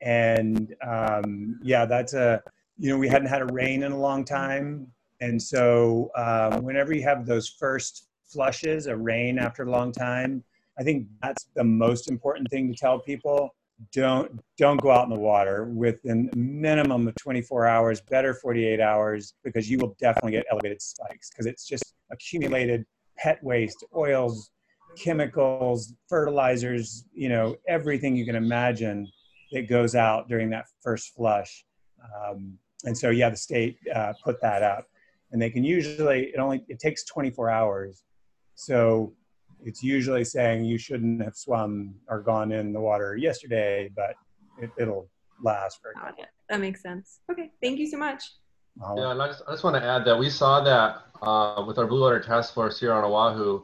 and 0.02 0.76
um, 0.86 1.60
yeah, 1.64 1.86
that's 1.86 2.14
a 2.14 2.44
you 2.82 2.90
know, 2.90 2.98
we 2.98 3.08
hadn't 3.08 3.28
had 3.28 3.44
a 3.44 3.54
rain 3.54 3.84
in 3.84 3.92
a 3.92 3.98
long 3.98 4.26
time. 4.26 4.88
And 5.20 5.40
so 5.40 6.10
um, 6.16 6.64
whenever 6.64 6.92
you 6.96 7.04
have 7.04 7.28
those 7.28 7.48
first 7.48 8.08
flushes, 8.26 8.88
a 8.88 8.98
rain 8.98 9.38
after 9.38 9.62
a 9.62 9.70
long 9.70 9.92
time, 9.92 10.44
I 10.80 10.84
think 10.84 11.06
that's 11.22 11.46
the 11.56 11.64
most 11.64 12.10
important 12.10 12.50
thing 12.50 12.74
to 12.74 12.76
tell 12.76 12.98
people. 12.98 13.54
Don't 13.94 14.40
don't 14.58 14.82
go 14.82 14.90
out 14.90 15.04
in 15.04 15.12
the 15.12 15.20
water 15.20 15.66
within 15.66 16.32
a 16.34 16.36
minimum 16.36 17.08
of 17.08 17.14
24 17.22 17.68
hours, 17.68 18.02
better 18.02 18.34
48 18.34 18.80
hours, 18.80 19.36
because 19.44 19.70
you 19.70 19.78
will 19.78 19.96
definitely 20.00 20.32
get 20.32 20.46
elevated 20.52 20.82
spikes 20.82 21.30
because 21.30 21.46
it's 21.46 21.68
just 21.68 21.94
accumulated 22.12 22.84
pet 23.16 23.44
waste, 23.44 23.84
oils, 23.96 24.50
chemicals, 24.98 25.94
fertilizers, 26.10 27.06
you 27.14 27.30
know, 27.30 27.56
everything 27.68 28.16
you 28.16 28.26
can 28.26 28.36
imagine 28.36 29.08
that 29.52 29.70
goes 29.70 29.94
out 29.94 30.28
during 30.28 30.50
that 30.50 30.66
first 30.82 31.14
flush. 31.14 31.64
Um, 32.04 32.58
and 32.86 32.98
so 32.98 33.10
yeah 33.10 33.30
the 33.30 33.38
state 33.38 33.78
uh, 33.94 34.14
put 34.24 34.42
that 34.42 34.64
up. 34.64 34.86
And 35.32 35.42
they 35.42 35.50
can 35.50 35.64
usually 35.64 36.32
it 36.34 36.40
only 36.40 36.64
it 36.68 36.80
takes 36.80 37.04
24 37.06 37.50
hours. 37.50 38.04
So 38.56 39.14
it's 39.64 39.84
usually 39.84 40.26
saying 40.26 40.66
you 40.66 40.78
shouldn't 40.78 41.24
have 41.24 41.36
swum 41.36 41.96
or 42.08 42.22
gone 42.22 42.52
in 42.52 42.74
the 42.74 42.80
water 42.80 43.16
yesterday 43.16 43.90
but 43.96 44.16
it, 44.60 44.88
will 44.88 45.10
last 45.44 45.80
for 45.82 45.94
Got 45.94 46.20
it. 46.20 46.26
that 46.50 46.60
makes 46.60 46.82
sense. 46.82 47.20
Okay. 47.32 47.52
Thank 47.62 47.80
you 47.80 47.88
so 47.88 47.98
much. 47.98 48.24
Yeah 48.98 49.12
and 49.12 49.22
I 49.22 49.28
just, 49.28 49.44
I 49.48 49.52
just 49.52 49.64
want 49.64 49.76
to 49.76 49.84
add 49.84 50.06
that 50.06 50.18
we 50.18 50.30
saw 50.30 50.62
that 50.64 51.02
uh, 51.22 51.64
with 51.66 51.78
our 51.78 51.88
blue 51.88 52.02
water 52.02 52.20
task 52.20 52.54
force 52.54 52.80
here 52.80 52.94
on 52.94 53.04
oahu 53.04 53.64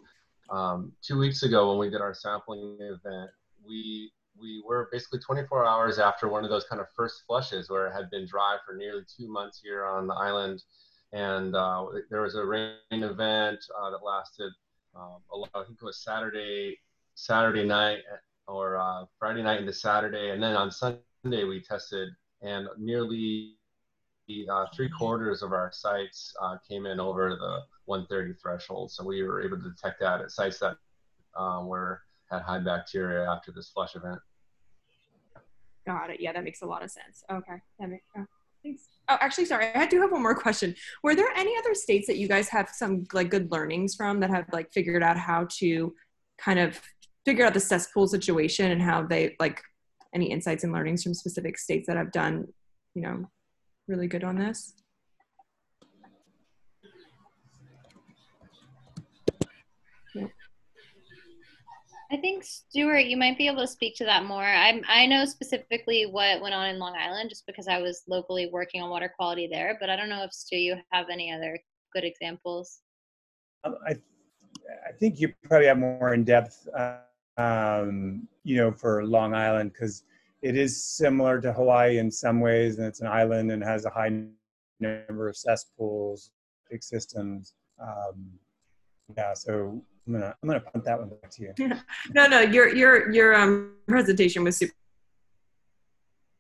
um, 0.50 0.92
two 1.02 1.18
weeks 1.18 1.44
ago 1.44 1.70
when 1.70 1.80
we 1.80 1.90
did 1.90 2.02
our 2.02 2.14
sampling 2.14 2.78
event 2.80 3.30
we 3.68 4.12
we 4.40 4.64
were 4.66 4.90
basically 4.92 5.20
24 5.20 5.66
hours 5.66 6.00
after 6.00 6.28
one 6.28 6.44
of 6.44 6.50
those 6.50 6.66
kind 6.66 6.82
of 6.82 6.88
first 6.96 7.24
flushes 7.26 7.70
where 7.70 7.88
it 7.88 7.94
had 7.94 8.10
been 8.10 8.26
dry 8.26 8.58
for 8.66 8.76
nearly 8.76 9.04
two 9.18 9.28
months 9.28 9.60
here 9.64 9.86
on 9.86 10.08
the 10.08 10.14
island. 10.14 10.64
And 11.14 11.56
uh, 11.56 11.86
there 12.10 12.22
was 12.22 12.36
a 12.36 12.46
rain 12.46 12.76
event 12.92 13.60
uh, 13.80 13.90
that 13.92 14.04
lasted, 14.04 14.52
um, 14.96 15.18
lot, 15.34 15.50
I 15.56 15.64
think 15.64 15.78
it 15.82 15.86
was 15.86 16.04
Saturday, 16.04 16.78
Saturday 17.16 17.66
night 17.66 18.00
or 18.48 18.78
uh, 18.78 19.06
Friday 19.20 19.44
night 19.44 19.60
into 19.60 19.74
Saturday. 19.74 20.32
And 20.32 20.42
then 20.42 20.56
on 20.56 20.72
Sunday 20.72 21.44
we 21.44 21.62
tested 21.62 22.10
and 22.42 22.68
nearly 22.78 23.56
uh, 24.52 24.66
three 24.76 24.90
quarters 24.90 25.42
of 25.42 25.54
our 25.54 25.72
sites 25.72 26.34
uh, 26.42 26.58
came 26.68 26.86
in 26.86 27.00
over 27.00 27.30
the 27.30 27.62
130 27.86 28.34
threshold. 28.42 28.92
So 28.92 29.04
we 29.04 29.24
were 29.24 29.42
able 29.42 29.58
to 29.58 29.70
detect 29.70 30.00
that 30.02 30.22
at 30.22 30.32
sites 30.32 30.60
that 30.60 30.78
uh, 31.36 31.62
were 31.64 32.02
had 32.30 32.42
high 32.42 32.60
bacteria 32.60 33.30
after 33.30 33.52
this 33.52 33.70
flush 33.70 33.96
event. 33.96 34.20
Got 35.88 36.10
it. 36.10 36.20
Yeah, 36.20 36.34
that 36.34 36.44
makes 36.44 36.62
a 36.62 36.66
lot 36.66 36.84
of 36.84 36.92
sense. 36.92 37.24
Okay. 37.32 37.56
That 37.80 37.90
makes, 37.90 38.04
oh, 38.18 38.26
thanks. 38.62 38.84
Oh, 39.08 39.18
actually, 39.22 39.46
sorry. 39.46 39.74
I 39.74 39.86
do 39.86 40.02
have 40.02 40.12
one 40.12 40.22
more 40.22 40.36
question. 40.36 40.76
Were 41.02 41.16
there 41.16 41.30
any 41.36 41.58
other 41.58 41.74
states 41.74 42.08
that 42.08 42.18
you 42.18 42.28
guys 42.28 42.50
have 42.50 42.70
some 42.74 43.06
like 43.14 43.30
good 43.30 43.50
learnings 43.54 43.96
from 43.96 44.20
that 44.20 44.30
have 44.30 44.48
like 44.52 44.72
figured 44.74 45.02
out 45.02 45.18
how 45.18 45.48
to 45.60 45.96
kind 46.38 46.60
of 46.60 46.80
figure 47.26 47.46
out 47.46 47.54
the 47.54 47.62
cesspool 47.62 48.08
situation 48.08 48.70
and 48.72 48.82
how 48.82 49.02
they 49.02 49.38
like 49.40 49.64
any 50.14 50.30
insights 50.30 50.66
and 50.66 50.74
learnings 50.74 51.04
from 51.04 51.14
specific 51.14 51.58
states 51.58 51.88
that 51.88 51.96
have 51.96 52.12
done, 52.12 52.48
you 52.94 53.02
know, 53.02 53.26
really 53.88 54.08
good 54.08 54.26
on 54.26 54.38
this? 54.38 54.74
I 62.10 62.18
think 62.18 62.44
Stuart, 62.44 63.08
you 63.08 63.18
might 63.18 63.38
be 63.38 63.48
able 63.48 63.62
to 63.62 63.68
speak 63.68 63.96
to 63.98 64.06
that 64.06 64.26
more. 64.26 64.44
I 64.44 64.82
I 64.88 65.06
know 65.06 65.26
specifically 65.26 66.06
what 66.06 66.42
went 66.42 66.56
on 66.56 66.70
in 66.70 66.80
Long 66.80 66.96
Island 66.96 67.30
just 67.30 67.46
because 67.46 67.68
I 67.68 67.80
was 67.80 68.04
locally 68.08 68.50
working 68.52 68.82
on 68.82 68.90
water 68.90 69.12
quality 69.14 69.48
there, 69.52 69.78
but 69.80 69.90
I 69.90 69.96
don't 69.96 70.10
know 70.10 70.24
if 70.24 70.34
Stu 70.34 70.58
you 70.58 70.76
have 70.92 71.08
any 71.12 71.32
other 71.32 71.60
good 71.94 72.06
examples. 72.06 72.80
Um, 73.64 73.76
I 73.86 73.98
I 74.88 74.92
think 74.94 75.20
you 75.20 75.34
probably 75.44 75.68
have 75.68 75.78
more 75.78 76.14
in 76.14 76.24
depth, 76.24 76.68
um, 77.38 78.28
you 78.44 78.58
know, 78.58 78.72
for 78.72 79.06
Long 79.06 79.34
Island 79.34 79.74
because 79.74 80.04
it 80.42 80.56
is 80.56 80.82
similar 80.84 81.42
to 81.42 81.52
Hawaii 81.52 81.98
in 81.98 82.12
some 82.12 82.40
ways, 82.40 82.78
and 82.78 82.88
it's 82.88 83.02
an 83.02 83.08
island 83.08 83.52
and 83.52 83.64
has 83.64 83.86
a 83.86 83.90
high 83.90 84.24
number 84.80 85.28
of 85.28 85.36
cesspools, 85.36 86.32
big 86.70 86.84
systems. 86.84 87.54
Um, 87.82 88.32
yeah, 89.16 89.34
so 89.34 89.82
I'm 90.08 90.14
gonna 90.14 90.36
I'm 90.42 90.48
gonna 90.48 90.62
punt 90.62 90.86
that 90.86 91.00
one 91.00 91.10
back 91.10 91.30
to 91.32 91.42
you. 91.42 91.54
no, 92.14 92.28
no, 92.28 92.40
your 92.40 92.74
your 92.74 93.12
your 93.12 93.36
um 93.36 93.76
presentation 93.88 94.44
was 94.44 94.58
super 94.58 94.74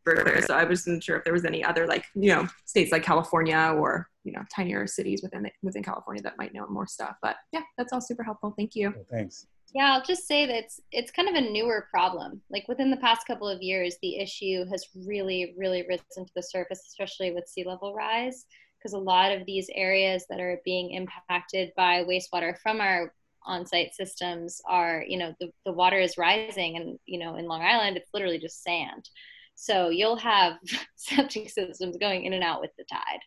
clear. 0.06 0.42
So 0.42 0.56
I 0.56 0.64
wasn't 0.64 1.04
sure 1.04 1.18
if 1.18 1.24
there 1.24 1.34
was 1.34 1.46
any 1.46 1.64
other 1.64 1.86
like 1.86 2.06
you 2.16 2.34
know 2.34 2.48
states 2.66 2.92
like 2.92 3.04
California 3.04 3.76
or 3.78 4.08
you 4.24 4.32
know 4.32 4.42
tinier 4.54 4.88
cities 4.88 5.22
within 5.22 5.44
the, 5.44 5.52
within 5.62 5.84
California 5.84 6.24
that 6.24 6.38
might 6.38 6.54
know 6.54 6.66
more 6.68 6.88
stuff. 6.88 7.16
But 7.22 7.36
yeah, 7.52 7.62
that's 7.78 7.92
all 7.94 8.02
super 8.02 8.24
helpful. 8.24 8.54
Thank 8.58 8.76
you. 8.76 8.90
Okay, 8.90 9.04
thanks. 9.12 9.48
Yeah, 9.76 9.94
I'll 9.94 10.04
just 10.04 10.28
say 10.28 10.46
that 10.46 10.56
it's, 10.56 10.80
it's 10.94 11.12
kind 11.12 11.28
of 11.28 11.36
a 11.36 11.42
newer 11.42 11.88
problem. 11.92 12.42
Like 12.50 12.68
within 12.70 12.90
the 12.90 12.98
past 12.98 13.28
couple 13.28 13.50
of 13.50 13.62
years, 13.62 13.98
the 14.02 14.18
issue 14.18 14.66
has 14.72 14.88
really, 15.06 15.56
really 15.58 15.86
risen 15.90 16.26
to 16.26 16.32
the 16.36 16.42
surface, 16.42 16.84
especially 16.88 17.32
with 17.32 17.50
sea 17.50 17.66
level 17.68 17.94
rise, 17.94 18.46
because 18.80 18.94
a 18.94 18.98
lot 18.98 19.32
of 19.32 19.46
these 19.46 19.70
areas 19.76 20.26
that 20.30 20.40
are 20.40 20.62
being 20.64 20.92
impacted 20.92 21.72
by 21.76 22.06
wastewater 22.06 22.58
from 22.64 22.80
our 22.80 23.14
on-site 23.48 23.94
systems 23.96 24.62
are 24.70 25.04
you 25.08 25.18
know 25.18 25.34
the, 25.40 25.50
the 25.66 25.72
water 25.72 26.00
is 26.00 26.18
rising 26.18 26.78
and 26.78 27.00
you 27.06 27.20
know 27.20 27.36
in 27.36 27.48
long 27.48 27.62
island 27.62 27.98
it's 27.98 28.14
literally 28.14 28.40
just 28.40 28.64
sand. 28.64 29.10
So 29.56 29.90
you'll 29.90 30.18
have 30.18 30.54
septic 30.96 31.50
systems 31.50 31.98
going 31.98 32.26
in 32.26 32.34
and 32.34 32.44
out 32.44 32.62
with 32.62 32.72
the 32.78 32.86
tide. 32.92 33.20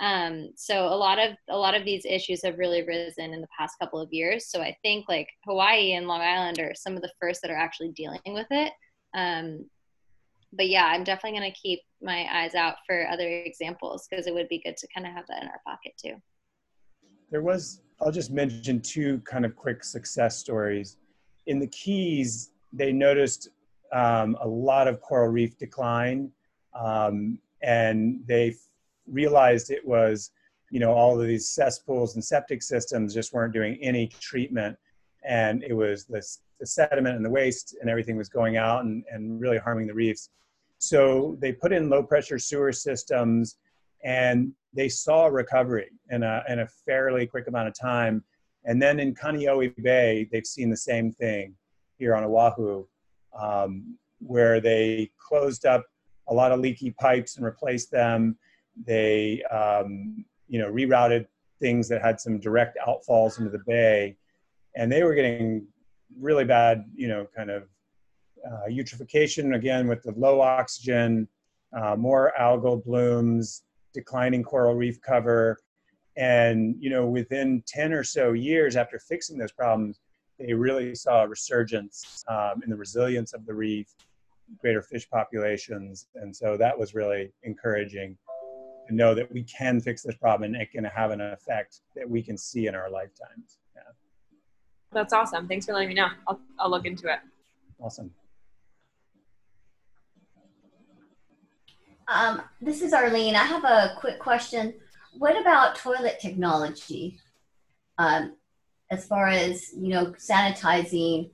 Um, 0.00 0.50
so 0.56 0.86
a 0.86 0.94
lot 0.94 1.18
of 1.18 1.36
a 1.48 1.56
lot 1.56 1.74
of 1.74 1.84
these 1.84 2.04
issues 2.04 2.42
have 2.44 2.58
really 2.58 2.84
risen 2.84 3.32
in 3.32 3.40
the 3.40 3.48
past 3.56 3.76
couple 3.80 4.00
of 4.00 4.12
years. 4.12 4.50
So 4.50 4.60
i 4.60 4.76
think 4.82 5.06
like 5.08 5.28
hawaii 5.46 5.92
and 5.92 6.06
long 6.06 6.20
island 6.20 6.58
are 6.58 6.72
some 6.74 6.96
of 6.96 7.02
the 7.02 7.12
first 7.20 7.42
that 7.42 7.50
are 7.50 7.56
actually 7.56 7.92
dealing 7.92 8.20
with 8.26 8.48
it. 8.50 8.72
Um, 9.14 9.68
but 10.54 10.68
yeah 10.68 10.86
i'm 10.86 11.04
definitely 11.04 11.38
going 11.38 11.52
to 11.52 11.60
keep 11.60 11.80
my 12.02 12.26
eyes 12.32 12.54
out 12.54 12.76
for 12.86 13.06
other 13.08 13.28
examples 13.28 14.06
because 14.08 14.26
it 14.26 14.34
would 14.34 14.48
be 14.48 14.62
good 14.64 14.76
to 14.76 14.88
kind 14.94 15.06
of 15.06 15.12
have 15.12 15.26
that 15.28 15.42
in 15.42 15.48
our 15.48 15.60
pocket 15.66 15.92
too. 16.02 16.14
There 17.30 17.42
was 17.42 17.82
I'll 18.00 18.12
just 18.12 18.30
mention 18.30 18.80
two 18.80 19.20
kind 19.20 19.44
of 19.44 19.56
quick 19.56 19.82
success 19.82 20.38
stories. 20.38 20.96
In 21.46 21.58
the 21.58 21.66
Keys, 21.66 22.50
they 22.72 22.92
noticed 22.92 23.48
um, 23.92 24.36
a 24.40 24.46
lot 24.46 24.86
of 24.86 25.00
coral 25.00 25.28
reef 25.28 25.58
decline, 25.58 26.30
um, 26.78 27.38
and 27.62 28.20
they 28.26 28.54
realized 29.10 29.70
it 29.70 29.86
was, 29.86 30.30
you 30.70 30.78
know, 30.78 30.92
all 30.92 31.18
of 31.18 31.26
these 31.26 31.48
cesspools 31.48 32.14
and 32.14 32.24
septic 32.24 32.62
systems 32.62 33.14
just 33.14 33.32
weren't 33.32 33.52
doing 33.52 33.78
any 33.82 34.06
treatment, 34.06 34.76
and 35.24 35.64
it 35.64 35.72
was 35.72 36.04
the, 36.04 36.22
the 36.60 36.66
sediment 36.66 37.16
and 37.16 37.24
the 37.24 37.30
waste 37.30 37.76
and 37.80 37.90
everything 37.90 38.16
was 38.16 38.28
going 38.28 38.56
out 38.56 38.84
and, 38.84 39.04
and 39.10 39.40
really 39.40 39.58
harming 39.58 39.86
the 39.86 39.94
reefs. 39.94 40.30
So 40.78 41.36
they 41.40 41.52
put 41.52 41.72
in 41.72 41.88
low 41.88 42.02
pressure 42.02 42.38
sewer 42.38 42.72
systems 42.72 43.56
and 44.04 44.52
they 44.72 44.88
saw 44.88 45.26
recovery 45.26 45.90
in 46.10 46.22
a, 46.22 46.42
in 46.48 46.60
a 46.60 46.66
fairly 46.66 47.26
quick 47.26 47.48
amount 47.48 47.68
of 47.68 47.78
time. 47.78 48.22
And 48.64 48.80
then 48.80 49.00
in 49.00 49.14
Kaneohe 49.14 49.74
Bay, 49.82 50.28
they've 50.30 50.46
seen 50.46 50.70
the 50.70 50.76
same 50.76 51.12
thing 51.12 51.54
here 51.98 52.14
on 52.14 52.24
Oahu, 52.24 52.84
um, 53.38 53.96
where 54.20 54.60
they 54.60 55.10
closed 55.18 55.64
up 55.64 55.84
a 56.28 56.34
lot 56.34 56.52
of 56.52 56.60
leaky 56.60 56.90
pipes 56.90 57.36
and 57.36 57.44
replaced 57.44 57.90
them. 57.90 58.36
They, 58.84 59.42
um, 59.44 60.24
you 60.48 60.58
know, 60.58 60.70
rerouted 60.70 61.26
things 61.60 61.88
that 61.88 62.02
had 62.02 62.20
some 62.20 62.38
direct 62.38 62.78
outfalls 62.86 63.38
into 63.38 63.50
the 63.50 63.62
bay, 63.66 64.16
and 64.76 64.92
they 64.92 65.02
were 65.02 65.14
getting 65.14 65.66
really 66.18 66.44
bad, 66.44 66.84
you 66.94 67.08
know, 67.08 67.26
kind 67.36 67.50
of 67.50 67.64
uh, 68.46 68.68
eutrophication 68.68 69.56
again 69.56 69.88
with 69.88 70.02
the 70.02 70.12
low 70.12 70.40
oxygen, 70.40 71.28
uh, 71.76 71.96
more 71.96 72.32
algal 72.38 72.82
blooms, 72.84 73.62
declining 73.98 74.44
coral 74.44 74.74
reef 74.74 75.00
cover. 75.00 75.58
And, 76.16 76.76
you 76.78 76.88
know, 76.88 77.06
within 77.06 77.62
10 77.66 77.92
or 77.92 78.04
so 78.04 78.32
years 78.32 78.76
after 78.76 78.98
fixing 78.98 79.38
those 79.38 79.52
problems, 79.52 80.00
they 80.38 80.52
really 80.54 80.94
saw 80.94 81.24
a 81.24 81.28
resurgence 81.28 82.24
um, 82.28 82.62
in 82.62 82.70
the 82.70 82.76
resilience 82.76 83.32
of 83.32 83.44
the 83.44 83.54
reef, 83.54 83.88
greater 84.60 84.82
fish 84.82 85.08
populations. 85.10 86.06
And 86.14 86.34
so 86.34 86.56
that 86.56 86.78
was 86.78 86.94
really 86.94 87.32
encouraging 87.42 88.16
to 88.88 88.94
know 88.94 89.14
that 89.14 89.30
we 89.32 89.42
can 89.42 89.80
fix 89.80 90.02
this 90.02 90.16
problem 90.16 90.54
and 90.54 90.62
it 90.62 90.70
can 90.70 90.84
have 90.84 91.10
an 91.10 91.20
effect 91.20 91.80
that 91.96 92.08
we 92.08 92.22
can 92.22 92.38
see 92.38 92.68
in 92.68 92.74
our 92.74 92.90
lifetimes. 92.90 93.58
Yeah. 93.74 93.82
That's 94.92 95.12
awesome. 95.12 95.48
Thanks 95.48 95.66
for 95.66 95.72
letting 95.72 95.88
me 95.88 95.94
know. 95.94 96.08
I'll, 96.28 96.40
I'll 96.58 96.70
look 96.70 96.86
into 96.86 97.08
it. 97.12 97.18
Awesome. 97.80 98.12
Um, 102.08 102.40
this 102.62 102.80
is 102.80 102.94
Arlene. 102.94 103.36
I 103.36 103.44
have 103.44 103.64
a 103.64 103.94
quick 103.98 104.18
question. 104.18 104.74
What 105.18 105.38
about 105.38 105.76
toilet 105.76 106.18
technology? 106.20 107.18
Um, 107.98 108.34
as 108.90 109.06
far 109.06 109.28
as 109.28 109.72
you 109.76 109.88
know, 109.88 110.06
sanitizing 110.12 111.30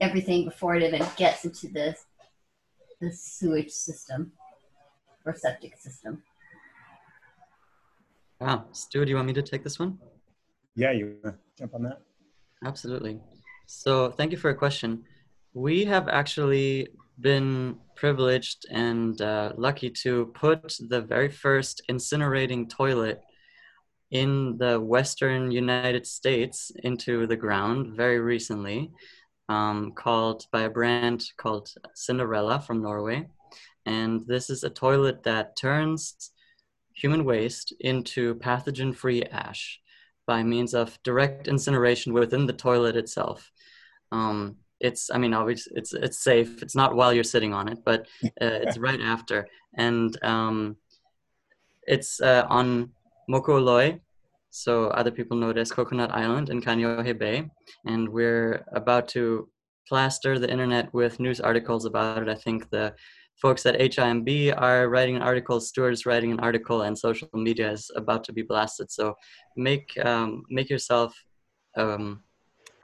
everything 0.00 0.44
before 0.44 0.74
it 0.74 0.82
even 0.82 1.06
gets 1.16 1.44
into 1.46 1.68
the 1.68 1.96
the 3.00 3.10
sewage 3.10 3.70
system 3.70 4.32
or 5.24 5.34
septic 5.34 5.78
system. 5.78 6.22
Wow, 8.40 8.66
Stu, 8.72 9.04
do 9.04 9.10
you 9.10 9.16
want 9.16 9.28
me 9.28 9.32
to 9.32 9.42
take 9.42 9.64
this 9.64 9.78
one? 9.78 9.98
Yeah, 10.76 10.92
you 10.92 11.16
jump 11.58 11.74
on 11.74 11.82
that. 11.84 12.02
Absolutely. 12.64 13.20
So, 13.66 14.10
thank 14.10 14.32
you 14.32 14.38
for 14.38 14.50
a 14.50 14.54
question. 14.54 15.04
We 15.54 15.84
have 15.86 16.08
actually 16.08 16.88
been 17.20 17.78
privileged 17.98 18.64
and 18.70 19.20
uh, 19.20 19.52
lucky 19.56 19.90
to 19.90 20.26
put 20.34 20.76
the 20.88 21.00
very 21.00 21.28
first 21.28 21.82
incinerating 21.90 22.68
toilet 22.68 23.20
in 24.10 24.56
the 24.58 24.80
western 24.80 25.50
United 25.50 26.06
States 26.06 26.70
into 26.84 27.26
the 27.26 27.36
ground 27.36 27.96
very 27.96 28.20
recently, 28.20 28.90
um, 29.48 29.92
called 29.92 30.44
by 30.52 30.62
a 30.62 30.70
brand 30.70 31.24
called 31.36 31.68
Cinderella 31.94 32.60
from 32.60 32.82
Norway. 32.82 33.28
And 33.84 34.24
this 34.26 34.48
is 34.48 34.62
a 34.62 34.70
toilet 34.70 35.24
that 35.24 35.56
turns 35.56 36.30
human 36.94 37.24
waste 37.24 37.74
into 37.80 38.36
pathogen 38.36 38.94
free 38.94 39.24
ash 39.24 39.80
by 40.26 40.42
means 40.42 40.72
of 40.72 40.98
direct 41.02 41.48
incineration 41.48 42.12
within 42.12 42.46
the 42.46 42.52
toilet 42.52 42.96
itself. 42.96 43.50
Um, 44.12 44.56
it's 44.80 45.10
i 45.10 45.18
mean 45.18 45.34
obviously 45.34 45.72
it's 45.76 45.92
it's 45.92 46.22
safe. 46.22 46.62
It's 46.62 46.76
not 46.76 46.94
while 46.94 47.12
you're 47.12 47.24
sitting 47.24 47.52
on 47.54 47.68
it 47.68 47.78
but 47.84 48.06
uh, 48.24 48.58
it's 48.64 48.78
right 48.78 49.00
after. 49.00 49.46
And 49.76 50.16
um, 50.24 50.76
it's 51.86 52.20
uh, 52.20 52.44
on 52.48 52.90
Moku 53.30 53.50
o 53.50 53.60
Lo'e 53.60 54.00
so 54.50 54.88
other 54.88 55.10
people 55.10 55.36
know 55.36 55.50
it 55.50 55.58
as 55.58 55.70
coconut 55.70 56.10
island 56.12 56.50
in 56.50 56.60
kaneohe 56.60 57.16
bay. 57.18 57.48
And 57.86 58.08
we're 58.08 58.64
about 58.72 59.08
to 59.08 59.48
plaster 59.86 60.38
the 60.38 60.50
internet 60.50 60.92
with 60.92 61.20
news 61.20 61.40
articles 61.40 61.84
about 61.84 62.22
it. 62.22 62.28
I 62.28 62.34
think 62.34 62.70
the 62.70 62.94
folks 63.40 63.64
at 63.66 63.78
HIMB 63.78 64.54
are 64.60 64.88
writing 64.88 65.16
an 65.16 65.22
article, 65.22 65.60
Stuart's 65.60 66.06
writing 66.06 66.32
an 66.32 66.40
article, 66.40 66.82
and 66.82 66.98
social 66.98 67.28
media 67.34 67.70
is 67.70 67.90
about 67.94 68.24
to 68.24 68.32
be 68.32 68.42
blasted. 68.42 68.90
So 68.90 69.14
make 69.56 69.88
um, 70.04 70.42
make 70.50 70.70
yourself 70.70 71.14
um, 71.76 72.22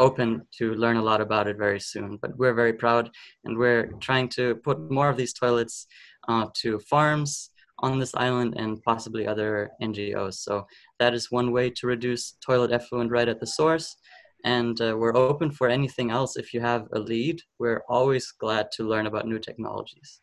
open 0.00 0.46
to 0.58 0.74
learn 0.74 0.96
a 0.96 1.02
lot 1.02 1.20
about 1.20 1.46
it 1.46 1.56
very 1.56 1.80
soon. 1.80 2.18
But 2.20 2.36
we're 2.36 2.54
very 2.54 2.72
proud, 2.72 3.10
and 3.44 3.56
we're 3.56 3.92
trying 4.00 4.28
to 4.30 4.56
put 4.56 4.90
more 4.90 5.08
of 5.08 5.16
these 5.16 5.32
toilets 5.32 5.86
uh, 6.28 6.46
to 6.62 6.78
farms 6.80 7.50
on 7.78 7.98
this 7.98 8.14
island 8.14 8.54
and 8.56 8.82
possibly 8.82 9.26
other 9.26 9.70
NGOs. 9.82 10.34
So 10.34 10.66
that 10.98 11.14
is 11.14 11.30
one 11.30 11.52
way 11.52 11.70
to 11.70 11.86
reduce 11.86 12.36
toilet 12.44 12.72
effluent 12.72 13.10
right 13.10 13.28
at 13.28 13.40
the 13.40 13.46
source. 13.46 13.96
And 14.44 14.80
uh, 14.80 14.96
we're 14.96 15.16
open 15.16 15.50
for 15.50 15.68
anything 15.68 16.10
else. 16.10 16.36
If 16.36 16.52
you 16.52 16.60
have 16.60 16.86
a 16.92 16.98
lead, 16.98 17.40
we're 17.58 17.82
always 17.88 18.30
glad 18.30 18.70
to 18.72 18.84
learn 18.84 19.06
about 19.06 19.26
new 19.26 19.38
technologies. 19.38 20.20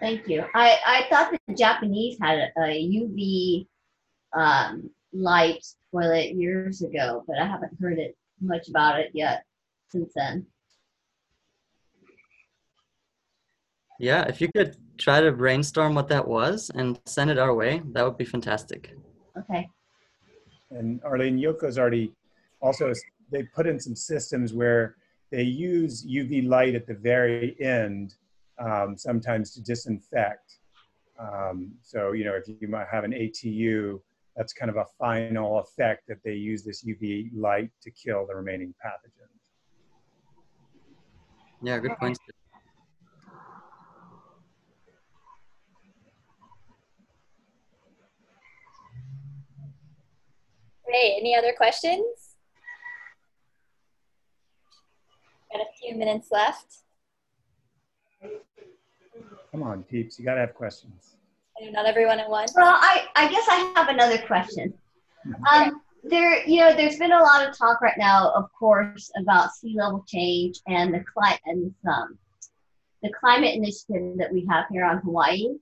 Thank 0.00 0.28
you. 0.28 0.44
I, 0.54 0.78
I 0.86 1.06
thought 1.08 1.30
that 1.30 1.40
the 1.46 1.54
Japanese 1.54 2.18
had 2.20 2.38
a, 2.38 2.60
a 2.60 2.90
UV 3.00 3.66
um, 4.34 4.90
light 5.14 5.64
toilet 5.90 6.34
years 6.34 6.82
ago, 6.82 7.24
but 7.26 7.38
I 7.38 7.46
haven't 7.46 7.72
heard 7.80 7.98
it 7.98 8.16
much 8.40 8.68
about 8.68 9.00
it 9.00 9.10
yet 9.14 9.44
since 9.88 10.12
then. 10.14 10.46
Yeah, 13.98 14.22
if 14.22 14.40
you 14.40 14.48
could 14.54 14.76
try 14.98 15.20
to 15.20 15.30
brainstorm 15.32 15.94
what 15.94 16.08
that 16.08 16.26
was 16.26 16.70
and 16.74 16.98
send 17.06 17.30
it 17.30 17.38
our 17.38 17.54
way, 17.54 17.80
that 17.92 18.04
would 18.04 18.18
be 18.18 18.24
fantastic. 18.24 18.92
Okay. 19.38 19.68
And 20.70 21.02
Arlene 21.04 21.38
Yoko's 21.38 21.78
already 21.78 22.12
also 22.60 22.92
they 23.30 23.44
put 23.44 23.66
in 23.66 23.78
some 23.78 23.94
systems 23.94 24.52
where 24.52 24.96
they 25.30 25.42
use 25.42 26.04
UV 26.04 26.46
light 26.46 26.74
at 26.74 26.86
the 26.86 26.94
very 26.94 27.56
end, 27.60 28.14
um, 28.58 28.96
sometimes 28.96 29.52
to 29.52 29.62
disinfect. 29.62 30.58
Um, 31.18 31.72
so 31.82 32.12
you 32.12 32.24
know, 32.24 32.34
if 32.34 32.48
you 32.48 32.68
might 32.68 32.88
have 32.90 33.04
an 33.04 33.12
ATU, 33.12 34.00
that's 34.36 34.52
kind 34.52 34.70
of 34.70 34.76
a 34.76 34.84
final 34.98 35.60
effect 35.60 36.08
that 36.08 36.18
they 36.24 36.34
use 36.34 36.64
this 36.64 36.84
UV 36.84 37.30
light 37.34 37.70
to 37.82 37.90
kill 37.90 38.26
the 38.26 38.34
remaining 38.34 38.74
pathogens. 38.84 39.34
Yeah, 41.62 41.78
good 41.78 41.96
point. 41.98 42.18
Great. 50.84 51.16
Any 51.18 51.34
other 51.34 51.52
questions? 51.56 52.04
Got 55.52 55.62
a 55.62 55.64
few 55.80 55.96
minutes 55.96 56.28
left. 56.30 56.78
Come 59.50 59.62
on, 59.62 59.84
peeps, 59.84 60.18
you 60.18 60.24
gotta 60.24 60.40
have 60.40 60.54
questions. 60.54 61.13
Not 61.60 61.86
everyone 61.86 62.18
at 62.18 62.28
once. 62.28 62.52
Well, 62.56 62.76
I, 62.76 63.04
I 63.14 63.28
guess 63.28 63.46
I 63.48 63.72
have 63.76 63.88
another 63.88 64.18
question. 64.26 64.74
Um, 65.52 65.80
there, 66.02 66.46
you 66.46 66.60
know, 66.60 66.74
there's 66.74 66.98
been 66.98 67.12
a 67.12 67.22
lot 67.22 67.48
of 67.48 67.56
talk 67.56 67.80
right 67.80 67.96
now, 67.96 68.32
of 68.34 68.52
course, 68.52 69.10
about 69.16 69.52
sea 69.54 69.74
level 69.76 70.04
change 70.06 70.60
and 70.66 70.92
the 70.92 71.02
climate 71.12 71.40
and 71.46 71.74
um, 71.88 72.18
the 73.02 73.10
climate 73.18 73.54
initiative 73.54 74.18
that 74.18 74.32
we 74.32 74.46
have 74.50 74.64
here 74.70 74.84
on 74.84 74.98
Hawaii. 74.98 75.54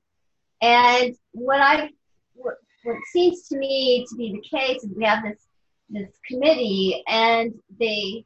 And 0.62 1.14
what 1.32 1.60
I, 1.60 1.90
what, 2.34 2.54
what 2.84 2.96
seems 3.12 3.46
to 3.48 3.58
me 3.58 4.06
to 4.08 4.16
be 4.16 4.32
the 4.32 4.56
case 4.56 4.82
is 4.82 4.90
we 4.96 5.04
have 5.04 5.22
this 5.22 5.46
this 5.90 6.10
committee, 6.26 7.04
and 7.06 7.52
they 7.78 8.24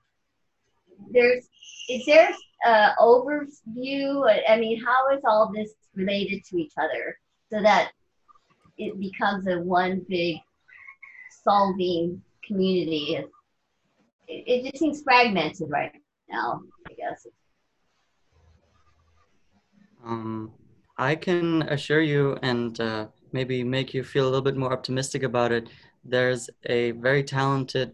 there's 1.11 1.49
is 1.91 2.07
there 2.07 2.31
an 2.65 2.91
overview? 3.01 4.43
I 4.49 4.57
mean, 4.57 4.83
how 4.85 5.11
is 5.15 5.23
all 5.25 5.53
this 5.53 5.73
related 5.95 6.45
to 6.45 6.59
each 6.59 6.73
other 6.79 7.19
so 7.51 7.63
that 7.63 7.93
it 8.79 8.99
becomes 8.99 9.47
a 9.47 9.59
one 9.59 10.05
big 10.09 10.37
solving 11.45 12.23
community? 12.45 13.17
It, 13.17 13.31
it 14.29 14.71
just 14.71 14.79
seems 14.79 15.03
fragmented 15.03 15.71
right 15.71 15.93
now, 16.29 16.63
I 16.89 16.95
guess. 16.95 17.27
Um, 20.05 20.53
I 20.99 21.15
can 21.15 21.63
assure 21.63 22.01
you 22.01 22.39
and 22.43 22.79
uh, 22.81 23.07
maybe 23.33 23.63
make 23.65 23.93
you 23.93 24.03
feel 24.03 24.25
a 24.25 24.31
little 24.31 24.43
bit 24.43 24.57
more 24.57 24.73
optimistic 24.73 25.23
about 25.23 25.53
it. 25.53 25.69
There's 26.05 26.49
a 26.67 26.93
very 26.93 27.23
talented 27.25 27.93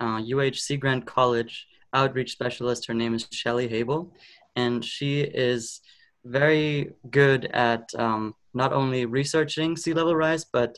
uh, 0.00 0.22
UH 0.22 0.54
Sea 0.54 0.76
Grant 0.76 1.04
College 1.06 1.66
outreach 1.92 2.32
specialist. 2.32 2.86
Her 2.86 2.94
name 2.94 3.14
is 3.14 3.26
Shellie 3.26 3.70
Habel, 3.70 4.10
and 4.56 4.84
she 4.84 5.20
is 5.20 5.80
very 6.24 6.92
good 7.10 7.46
at 7.46 7.88
um, 7.96 8.34
not 8.62 8.72
only 8.80 9.06
researching 9.20 9.70
sea 9.76 9.94
level 9.94 10.16
rise, 10.24 10.44
but 10.58 10.70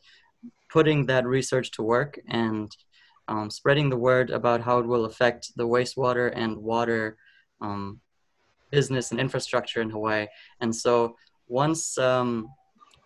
putting 0.75 1.07
that 1.07 1.25
research 1.27 1.69
to 1.73 1.83
work 1.83 2.13
and 2.29 2.69
um, 3.31 3.49
spreading 3.59 3.89
the 3.91 4.03
word 4.09 4.29
about 4.31 4.61
how 4.61 4.77
it 4.81 4.87
will 4.87 5.07
affect 5.11 5.43
the 5.57 5.67
wastewater 5.75 6.27
and 6.43 6.57
water 6.73 7.17
um, 7.61 8.01
business 8.71 9.11
and 9.11 9.19
infrastructure 9.21 9.81
in 9.81 9.91
Hawaii. 9.91 10.27
And 10.61 10.73
so 10.85 11.17
once 11.49 11.99
um, 11.99 12.31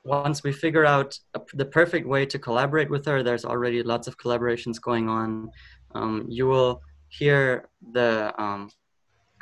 once 0.05 0.39
we 0.47 0.53
figure 0.53 0.87
out 0.95 1.11
the 1.55 1.65
perfect 1.65 2.07
way 2.15 2.27
to 2.27 2.39
collaborate 2.39 2.91
with 2.91 3.05
her, 3.07 3.23
there's 3.23 3.47
already 3.53 3.83
lots 3.83 4.07
of 4.07 4.19
collaborations 4.19 4.79
going 4.89 5.09
on. 5.09 5.51
Um, 5.95 6.27
you 6.29 6.47
will 6.53 6.83
hear 7.09 7.69
the 7.97 8.11
um, 8.45 8.71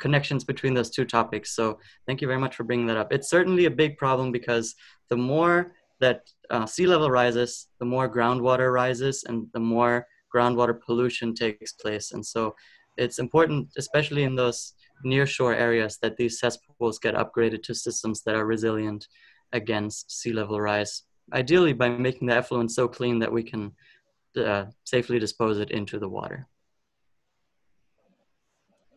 connections 0.05 0.43
between 0.43 0.73
those 0.75 0.91
two 0.95 1.05
topics. 1.05 1.55
So 1.55 1.79
thank 2.05 2.17
you 2.21 2.27
very 2.27 2.41
much 2.45 2.55
for 2.55 2.65
bringing 2.65 2.87
that 2.87 3.01
up. 3.01 3.13
It's 3.15 3.29
certainly 3.29 3.65
a 3.65 3.79
big 3.83 3.97
problem 4.03 4.27
because 4.37 4.75
the 5.09 5.21
more 5.33 5.55
that 6.01 6.19
uh, 6.49 6.65
sea 6.65 6.87
level 6.93 7.09
rises, 7.09 7.51
the 7.79 7.89
more 7.95 8.07
groundwater 8.17 8.69
rises 8.83 9.23
and 9.27 9.47
the 9.53 9.65
more 9.75 9.95
groundwater 10.35 10.75
pollution 10.85 11.33
takes 11.33 11.71
place. 11.83 12.11
And 12.11 12.23
so 12.33 12.53
it's 12.97 13.19
important, 13.25 13.69
especially 13.77 14.23
in 14.23 14.35
those 14.35 14.73
nearshore 15.05 15.55
areas, 15.67 15.97
that 16.01 16.17
these 16.17 16.39
cesspools 16.41 16.99
get 16.99 17.15
upgraded 17.15 17.63
to 17.63 17.73
systems 17.73 18.23
that 18.23 18.35
are 18.35 18.45
resilient 18.55 19.07
against 19.53 20.11
sea 20.19 20.33
level 20.33 20.59
rise, 20.59 21.03
ideally 21.41 21.73
by 21.73 21.87
making 21.89 22.27
the 22.27 22.35
effluent 22.35 22.71
so 22.71 22.87
clean 22.97 23.19
that 23.19 23.31
we 23.31 23.43
can 23.51 23.71
uh, 24.35 24.65
safely 24.83 25.17
dispose 25.19 25.57
it 25.59 25.71
into 25.71 25.97
the 25.97 26.09
water. 26.09 26.39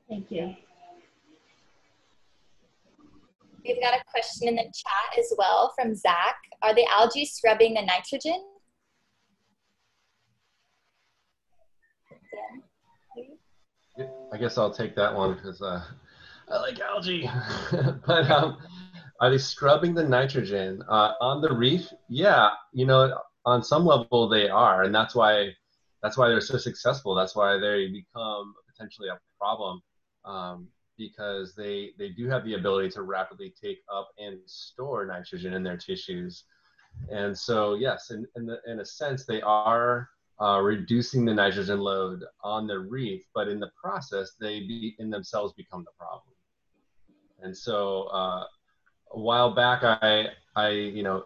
Thank 0.09 0.31
you. 0.31 0.66
We've 3.67 3.81
got 3.81 3.95
a 3.95 4.05
question 4.09 4.49
in 4.49 4.55
the 4.55 4.63
chat 4.63 5.19
as 5.19 5.33
well 5.37 5.73
from 5.77 5.95
Zach. 5.95 6.37
Are 6.63 6.75
the 6.75 6.87
algae 6.97 7.25
scrubbing 7.25 7.75
the 7.75 7.83
nitrogen? 7.83 8.45
I 14.33 14.37
guess 14.39 14.59
I'll 14.59 14.73
take 14.73 14.95
that 14.97 15.15
one 15.15 15.35
because 15.35 15.63
uh, 15.63 15.83
I 16.49 16.59
like 16.59 16.79
algae. 16.81 17.29
but 18.07 18.31
um, 18.31 18.59
are 19.21 19.31
they 19.31 19.39
scrubbing 19.39 19.95
the 19.95 20.05
nitrogen 20.05 20.83
uh, 20.89 21.13
on 21.21 21.41
the 21.41 21.53
reef? 21.53 21.89
Yeah, 22.09 22.51
you 22.73 22.87
know, 22.87 23.19
on 23.47 23.65
some 23.65 23.85
level 23.85 24.29
they 24.29 24.49
are, 24.49 24.83
and 24.85 24.95
that's 24.95 25.15
why 25.15 25.49
that's 26.03 26.17
why 26.17 26.29
they're 26.29 26.41
so 26.41 26.59
successful. 26.59 27.15
That's 27.15 27.35
why 27.35 27.59
they 27.59 27.89
become 27.89 28.55
potentially 28.71 29.09
a 29.09 29.19
problem 29.41 29.81
um, 30.25 30.69
because 30.97 31.55
they 31.55 31.93
they 31.99 32.11
do 32.11 32.29
have 32.29 32.45
the 32.45 32.55
ability 32.55 32.91
to 32.91 33.03
rapidly 33.03 33.55
take 33.63 33.79
up 33.93 34.11
and 34.19 34.39
store 34.47 35.07
nitrogen 35.07 35.55
in 35.55 35.63
their 35.63 35.77
tissues, 35.77 36.45
and 37.11 37.37
so 37.37 37.75
yes, 37.75 38.11
in 38.11 38.27
in, 38.37 38.47
the, 38.47 38.61
in 38.67 38.81
a 38.81 38.85
sense 38.85 39.25
they 39.25 39.43
are. 39.43 40.09
Uh, 40.39 40.61
reducing 40.61 41.25
the 41.25 41.33
nitrogen 41.33 41.81
load 41.81 42.23
on 42.43 42.67
the 42.67 42.79
reef, 42.79 43.23
but 43.35 43.49
in 43.49 43.59
the 43.59 43.71
process, 43.83 44.33
they 44.39 44.61
be, 44.61 44.95
in 44.99 45.09
themselves 45.09 45.55
become 45.55 45.83
the 45.83 45.91
problem. 45.99 46.35
And 47.41 47.57
so, 47.57 48.03
uh, 48.13 48.45
a 49.13 49.19
while 49.19 49.55
back, 49.55 49.83
I, 49.83 50.27
I, 50.55 50.69
you 50.69 51.03
know, 51.03 51.25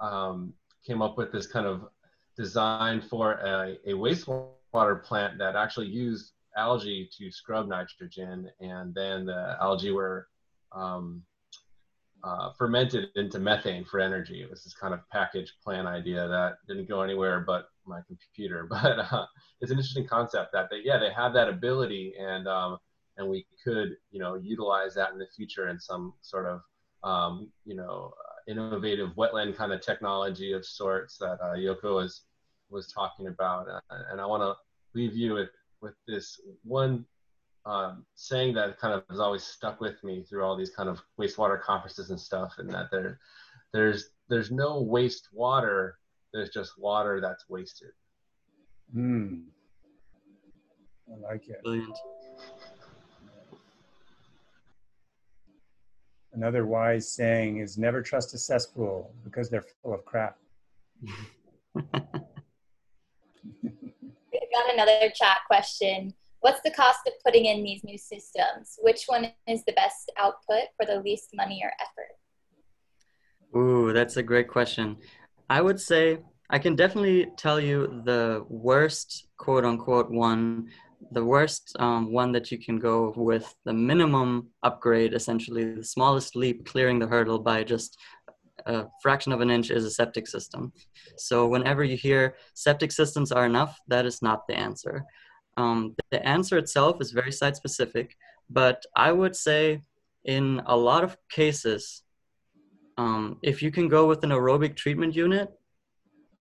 um, 0.00 0.52
came 0.86 1.02
up 1.02 1.16
with 1.16 1.32
this 1.32 1.46
kind 1.46 1.66
of 1.66 1.88
design 2.36 3.00
for 3.00 3.32
a, 3.32 3.78
a 3.86 3.92
wastewater 3.94 5.02
plant 5.02 5.38
that 5.38 5.56
actually 5.56 5.86
used 5.86 6.32
algae 6.56 7.08
to 7.18 7.30
scrub 7.30 7.68
nitrogen, 7.68 8.50
and 8.60 8.94
then 8.94 9.26
the 9.26 9.56
algae 9.60 9.90
were 9.90 10.28
um, 10.72 11.22
uh, 12.24 12.50
fermented 12.58 13.08
into 13.14 13.38
methane 13.38 13.84
for 13.84 14.00
energy. 14.00 14.42
It 14.42 14.50
was 14.50 14.64
this 14.64 14.74
kind 14.74 14.92
of 14.92 15.00
package 15.10 15.54
plan 15.62 15.86
idea 15.86 16.26
that 16.26 16.56
didn't 16.66 16.88
go 16.88 17.02
anywhere 17.02 17.40
but 17.40 17.68
my 17.86 18.00
computer. 18.06 18.68
But 18.70 18.98
uh, 18.98 19.26
it's 19.60 19.70
an 19.70 19.78
interesting 19.78 20.06
concept 20.06 20.52
that 20.52 20.68
they, 20.70 20.80
yeah, 20.84 20.98
they 20.98 21.12
have 21.12 21.32
that 21.34 21.48
ability, 21.48 22.14
and 22.18 22.48
um, 22.48 22.78
and 23.16 23.28
we 23.28 23.46
could 23.62 23.96
you 24.10 24.20
know 24.20 24.34
utilize 24.34 24.94
that 24.94 25.12
in 25.12 25.18
the 25.18 25.26
future 25.34 25.68
in 25.68 25.78
some 25.78 26.14
sort 26.20 26.46
of 26.46 26.60
um, 27.08 27.50
you 27.64 27.76
know 27.76 28.12
uh, 28.18 28.50
innovative 28.50 29.10
wetland 29.16 29.56
kind 29.56 29.72
of 29.72 29.80
technology 29.80 30.52
of 30.52 30.64
sorts 30.64 31.16
that 31.18 31.38
uh, 31.42 31.54
Yoko 31.54 31.94
was 31.96 32.22
was 32.70 32.92
talking 32.92 33.28
about. 33.28 33.68
Uh, 33.68 33.80
and 34.10 34.20
I 34.20 34.26
want 34.26 34.42
to 34.42 34.54
leave 34.98 35.14
you 35.14 35.34
with 35.34 35.50
with 35.80 35.94
this 36.06 36.40
one 36.64 37.04
um, 37.66 38.06
saying 38.14 38.54
that 38.54 38.78
kind 38.78 38.94
of 38.94 39.02
has 39.10 39.18
always 39.18 39.42
stuck 39.42 39.80
with 39.80 40.02
me 40.04 40.22
through 40.22 40.44
all 40.44 40.56
these 40.56 40.70
kind 40.70 40.88
of 40.88 41.02
wastewater 41.20 41.60
conferences 41.60 42.10
and 42.10 42.20
stuff, 42.20 42.54
and 42.58 42.70
that 42.70 42.90
there 42.90 43.18
there's 43.72 44.10
there's 44.28 44.50
no 44.50 44.80
waste 44.80 45.28
water. 45.32 45.98
There's 46.32 46.50
just 46.50 46.78
water 46.78 47.20
that's 47.20 47.48
wasted. 47.48 47.90
Hmm. 48.92 49.38
I 51.08 51.32
like 51.32 51.48
it. 51.48 51.62
Brilliant. 51.62 51.96
Another 56.32 56.66
wise 56.66 57.10
saying 57.10 57.58
is 57.58 57.78
never 57.78 58.02
trust 58.02 58.34
a 58.34 58.38
cesspool 58.38 59.14
because 59.24 59.48
they're 59.48 59.64
full 59.82 59.94
of 59.94 60.04
crap. 60.04 60.36
Got 64.56 64.72
another 64.72 65.10
chat 65.14 65.38
question. 65.46 66.14
What's 66.40 66.62
the 66.62 66.70
cost 66.70 67.00
of 67.06 67.12
putting 67.22 67.44
in 67.44 67.62
these 67.62 67.84
new 67.84 67.98
systems? 67.98 68.78
Which 68.80 69.04
one 69.06 69.30
is 69.46 69.62
the 69.66 69.74
best 69.74 70.10
output 70.16 70.68
for 70.78 70.86
the 70.86 71.02
least 71.02 71.28
money 71.34 71.60
or 71.62 71.72
effort? 71.78 73.58
Ooh, 73.58 73.92
that's 73.92 74.16
a 74.16 74.22
great 74.22 74.48
question. 74.48 74.96
I 75.50 75.60
would 75.60 75.78
say 75.78 76.20
I 76.48 76.58
can 76.58 76.74
definitely 76.74 77.26
tell 77.36 77.60
you 77.60 78.00
the 78.06 78.46
worst 78.48 79.26
quote 79.36 79.66
unquote 79.66 80.10
one, 80.10 80.70
the 81.10 81.24
worst 81.24 81.76
um, 81.78 82.10
one 82.10 82.32
that 82.32 82.50
you 82.50 82.58
can 82.58 82.78
go 82.78 83.12
with 83.14 83.54
the 83.66 83.74
minimum 83.74 84.48
upgrade, 84.62 85.12
essentially 85.12 85.74
the 85.74 85.84
smallest 85.84 86.34
leap 86.34 86.64
clearing 86.64 86.98
the 86.98 87.06
hurdle 87.06 87.40
by 87.40 87.62
just 87.62 87.98
a 88.66 88.86
fraction 89.02 89.32
of 89.32 89.40
an 89.40 89.50
inch 89.50 89.70
is 89.70 89.84
a 89.84 89.90
septic 89.90 90.26
system. 90.26 90.72
So 91.16 91.46
whenever 91.46 91.84
you 91.84 91.96
hear 91.96 92.36
septic 92.54 92.92
systems 92.92 93.32
are 93.32 93.46
enough, 93.46 93.78
that 93.88 94.06
is 94.06 94.22
not 94.22 94.46
the 94.46 94.56
answer. 94.56 95.04
Um, 95.56 95.94
the 96.10 96.26
answer 96.26 96.58
itself 96.58 97.00
is 97.00 97.12
very 97.12 97.32
site 97.32 97.56
specific, 97.56 98.16
but 98.50 98.84
I 98.94 99.12
would 99.12 99.34
say 99.34 99.82
in 100.24 100.60
a 100.66 100.76
lot 100.76 101.04
of 101.04 101.16
cases, 101.30 102.02
um, 102.98 103.38
if 103.42 103.62
you 103.62 103.70
can 103.70 103.88
go 103.88 104.06
with 104.06 104.24
an 104.24 104.30
aerobic 104.30 104.76
treatment 104.76 105.14
unit, 105.14 105.48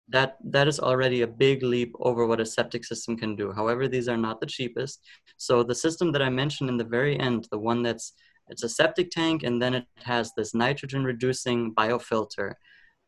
that 0.09 0.37
that 0.43 0.67
is 0.67 0.79
already 0.79 1.21
a 1.21 1.27
big 1.27 1.63
leap 1.63 1.95
over 1.99 2.27
what 2.27 2.39
a 2.39 2.45
septic 2.45 2.85
system 2.85 3.17
can 3.17 3.35
do. 3.35 3.51
However, 3.51 3.87
these 3.87 4.07
are 4.07 4.17
not 4.17 4.39
the 4.39 4.45
cheapest. 4.45 5.01
So 5.37 5.63
the 5.63 5.75
system 5.75 6.11
that 6.11 6.21
I 6.21 6.29
mentioned 6.29 6.69
in 6.69 6.77
the 6.77 6.83
very 6.83 7.19
end, 7.19 7.47
the 7.51 7.57
one 7.57 7.81
that's 7.81 8.13
it's 8.49 8.63
a 8.63 8.69
septic 8.69 9.09
tank 9.11 9.43
and 9.43 9.61
then 9.61 9.73
it 9.73 9.85
has 10.03 10.31
this 10.35 10.53
nitrogen 10.53 11.03
reducing 11.03 11.73
biofilter. 11.73 12.53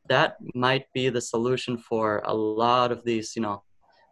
That 0.10 0.38
might 0.56 0.86
be 0.94 1.10
the 1.10 1.22
solution 1.22 1.78
for 1.78 2.22
a 2.26 2.34
lot 2.34 2.92
of 2.92 3.04
these, 3.04 3.36
you 3.36 3.42
know, 3.42 3.64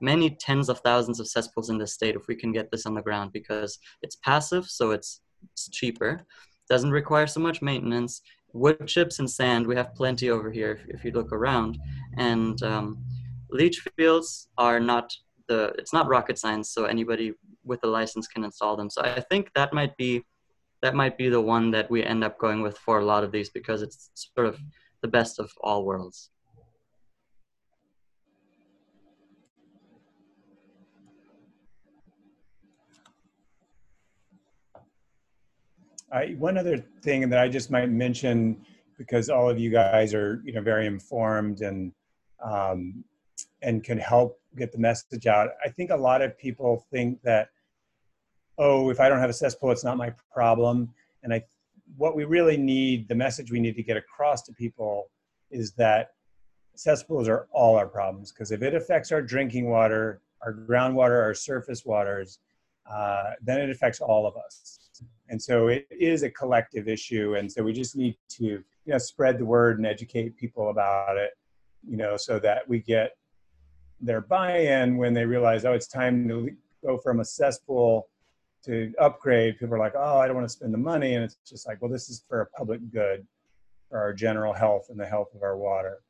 many 0.02 0.30
tens 0.30 0.70
of 0.70 0.80
thousands 0.80 1.20
of 1.20 1.28
cesspools 1.28 1.70
in 1.70 1.78
the 1.78 1.88
state 1.88 2.16
if 2.16 2.28
we 2.28 2.36
can 2.36 2.52
get 2.52 2.70
this 2.70 2.86
on 2.86 2.94
the 2.94 3.02
ground 3.02 3.32
because 3.32 3.80
it's 4.02 4.18
passive, 4.18 4.66
so 4.66 4.92
it's, 4.92 5.22
it's 5.54 5.70
cheaper, 5.70 6.26
doesn't 6.70 6.92
require 6.92 7.28
so 7.28 7.40
much 7.40 7.62
maintenance. 7.62 8.22
Wood 8.54 8.88
chips 8.88 9.20
and 9.20 9.30
sand, 9.30 9.66
we 9.66 9.76
have 9.76 9.96
plenty 9.96 10.30
over 10.30 10.52
here 10.52 10.72
if, 10.72 10.96
if 10.96 11.06
you 11.06 11.12
look 11.12 11.32
around. 11.32 11.78
And 12.18 12.62
um, 12.64 13.04
leach 13.50 13.86
fields 13.98 14.48
are 14.58 14.80
not 14.80 15.14
the, 15.48 15.74
it's 15.78 15.94
not 15.94 16.08
rocket 16.08 16.38
science, 16.38 16.72
so 16.72 16.86
anybody 16.86 17.34
with 17.64 17.84
a 17.84 17.88
license 17.88 18.28
can 18.28 18.44
install 18.44 18.76
them. 18.76 18.90
So 18.90 19.02
I 19.02 19.22
think 19.22 19.52
that 19.56 19.74
might 19.74 19.96
be 19.98 20.24
that 20.82 20.96
might 20.96 21.18
be 21.18 21.30
the 21.30 21.42
one 21.42 21.72
that 21.72 21.90
we 21.90 22.04
end 22.04 22.24
up 22.24 22.38
going 22.38 22.62
with 22.62 22.78
for 22.78 23.00
a 23.00 23.06
lot 23.06 23.24
of 23.24 23.32
these 23.32 23.50
because 23.50 23.82
it's 23.82 24.10
sort 24.14 24.48
of 24.48 24.60
the 25.02 25.08
best 25.08 25.40
of 25.40 25.52
all 25.62 25.86
worlds. 25.86 26.30
I, 36.12 36.36
one 36.38 36.58
other 36.58 36.78
thing 37.02 37.30
that 37.30 37.40
I 37.40 37.50
just 37.50 37.70
might 37.72 37.90
mention, 37.90 38.66
because 38.98 39.30
all 39.30 39.50
of 39.50 39.60
you 39.60 39.70
guys 39.70 40.14
are, 40.14 40.42
you 40.46 40.54
know, 40.54 40.62
very 40.62 40.88
informed 40.88 41.62
and 41.62 41.92
um, 42.44 43.04
and 43.62 43.84
can 43.84 43.98
help 43.98 44.40
get 44.56 44.72
the 44.72 44.78
message 44.78 45.28
out. 45.28 45.50
I 45.66 45.70
think 45.70 45.90
a 45.90 45.96
lot 45.96 46.22
of 46.22 46.38
people 46.38 46.86
think 46.92 47.22
that, 47.24 47.50
oh, 48.58 48.90
if 48.90 49.00
I 49.00 49.10
don't 49.10 49.20
have 49.20 49.30
a 49.30 49.34
cesspool, 49.34 49.72
it's 49.72 49.84
not 49.84 49.98
my 49.98 50.14
problem. 50.34 50.94
And 51.24 51.34
I, 51.34 51.44
what 51.98 52.16
we 52.16 52.24
really 52.24 52.58
need, 52.58 53.08
the 53.08 53.16
message 53.16 53.52
we 53.52 53.60
need 53.60 53.76
to 53.76 53.84
get 53.84 53.98
across 53.98 54.42
to 54.44 54.54
people, 54.54 55.10
is 55.52 55.74
that 55.74 56.12
cesspools 56.76 57.28
are 57.28 57.48
all 57.52 57.76
our 57.78 57.88
problems. 57.88 58.32
Because 58.32 58.52
if 58.52 58.62
it 58.62 58.74
affects 58.74 59.12
our 59.12 59.22
drinking 59.22 59.70
water, 59.70 60.22
our 60.42 60.54
groundwater, 60.54 61.22
our 61.22 61.34
surface 61.34 61.86
waters, 61.86 62.40
uh, 62.92 63.32
then 63.42 63.60
it 63.60 63.70
affects 63.70 64.00
all 64.00 64.28
of 64.28 64.36
us. 64.38 64.80
And 65.30 65.42
so 65.42 65.68
it 65.68 65.88
is 65.90 66.24
a 66.24 66.30
collective 66.30 66.88
issue. 66.88 67.36
And 67.36 67.52
so 67.52 67.64
we 67.64 67.74
just 67.74 67.96
need 67.96 68.16
to, 68.30 68.44
you 68.44 68.64
know, 68.86 68.98
spread 68.98 69.40
the 69.40 69.46
word 69.46 69.78
and 69.78 69.88
educate 69.88 70.38
people 70.38 70.70
about 70.70 71.18
it, 71.18 71.32
you 71.88 71.98
know, 71.98 72.16
so 72.16 72.38
that 72.40 72.68
we 72.68 72.80
get 72.80 73.18
their 74.00 74.22
buy-in 74.22 74.98
when 74.98 75.14
they 75.14 75.26
realize, 75.26 75.66
oh, 75.66 75.74
it's 75.74 75.88
time 75.88 76.28
to 76.28 76.52
go 76.86 76.98
from 76.98 77.20
a 77.22 77.26
cesspool 77.26 78.08
to 78.66 78.94
upgrade. 79.00 79.60
People 79.60 79.76
are 79.76 79.80
like, 79.80 79.94
oh, 79.96 80.20
I 80.20 80.28
don't 80.28 80.36
want 80.36 80.48
to 80.48 80.54
spend 80.54 80.74
the 80.74 80.78
money. 80.78 81.16
And 81.16 81.24
it's 81.24 81.38
just 81.48 81.68
like, 81.68 81.82
well, 81.82 81.92
this 81.92 82.10
is 82.10 82.24
for 82.28 82.42
a 82.42 82.46
public 82.48 82.82
good, 82.92 83.26
for 83.90 84.00
our 84.00 84.14
general 84.14 84.54
health 84.54 84.88
and 84.90 85.00
the 85.00 85.06
health 85.06 85.30
of 85.36 85.44
our 85.44 85.58
water. 85.58 86.02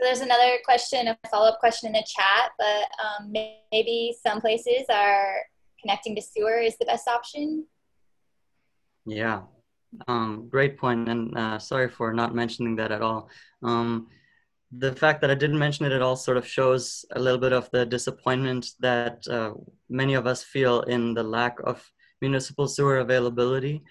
There's 0.00 0.20
another 0.20 0.58
question, 0.64 1.08
a 1.08 1.18
follow-up 1.30 1.60
question 1.60 1.86
in 1.88 1.92
the 1.92 2.04
chat, 2.06 2.50
but 2.58 2.88
um, 3.02 3.32
maybe 3.72 4.14
some 4.26 4.40
places 4.40 4.86
are 4.92 5.36
connecting 5.80 6.16
to 6.16 6.22
sewer 6.22 6.58
is 6.58 6.76
the 6.78 6.84
best 6.84 7.06
option? 7.06 7.66
Yeah, 9.06 9.42
um, 10.08 10.48
great 10.50 10.78
point, 10.78 11.08
and 11.08 11.36
uh, 11.36 11.58
sorry 11.58 11.88
for 11.88 12.12
not 12.12 12.34
mentioning 12.34 12.74
that 12.76 12.90
at 12.90 13.02
all. 13.02 13.28
Um, 13.62 14.08
the 14.78 14.92
fact 14.92 15.20
that 15.20 15.30
I 15.30 15.34
didn't 15.34 15.58
mention 15.58 15.86
it 15.86 15.92
at 15.92 16.02
all 16.02 16.16
sort 16.16 16.36
of 16.36 16.46
shows 16.46 17.04
a 17.12 17.20
little 17.20 17.38
bit 17.38 17.52
of 17.52 17.70
the 17.70 17.84
disappointment 17.84 18.70
that 18.80 19.26
uh, 19.28 19.52
many 19.88 20.14
of 20.14 20.26
us 20.26 20.42
feel 20.42 20.80
in 20.82 21.14
the 21.14 21.22
lack 21.22 21.58
of 21.64 21.84
municipal 22.20 22.66
sewer 22.66 22.98
availability 22.98 23.82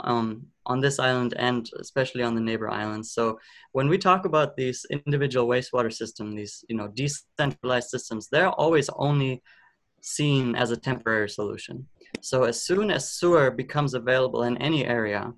um, 0.00 0.46
on 0.66 0.80
this 0.80 0.98
island 0.98 1.34
and 1.38 1.70
especially 1.80 2.22
on 2.22 2.34
the 2.34 2.40
neighbor 2.40 2.70
islands. 2.70 3.12
So 3.12 3.38
when 3.72 3.88
we 3.88 3.98
talk 3.98 4.26
about 4.26 4.56
these 4.56 4.84
individual 4.90 5.48
wastewater 5.48 5.92
systems, 5.92 6.36
these 6.36 6.64
you 6.68 6.76
know 6.76 6.88
decentralized 6.88 7.88
systems, 7.88 8.28
they're 8.28 8.50
always 8.50 8.88
only 8.90 9.42
seen 10.00 10.54
as 10.54 10.70
a 10.70 10.76
temporary 10.76 11.30
solution. 11.30 11.86
So 12.20 12.44
as 12.44 12.62
soon 12.62 12.90
as 12.90 13.12
sewer 13.12 13.50
becomes 13.50 13.94
available 13.94 14.42
in 14.44 14.58
any 14.58 14.84
area, 14.84 15.32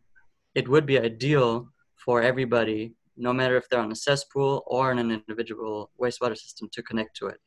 it 0.55 0.68
would 0.68 0.86
be 0.86 0.98
ideal 0.98 1.68
for 2.05 2.22
everybody, 2.22 2.94
no 3.20 3.32
matter 3.32 3.56
if 3.56 3.68
they're 3.68 3.80
on 3.80 3.92
a 3.92 3.96
cesspool 3.96 4.64
or 4.66 4.90
in 4.92 4.98
an 4.98 5.10
individual 5.10 5.90
wastewater 6.00 6.36
system, 6.36 6.68
to 6.72 6.82
connect 6.82 7.16
to 7.16 7.26
it. 7.26 7.38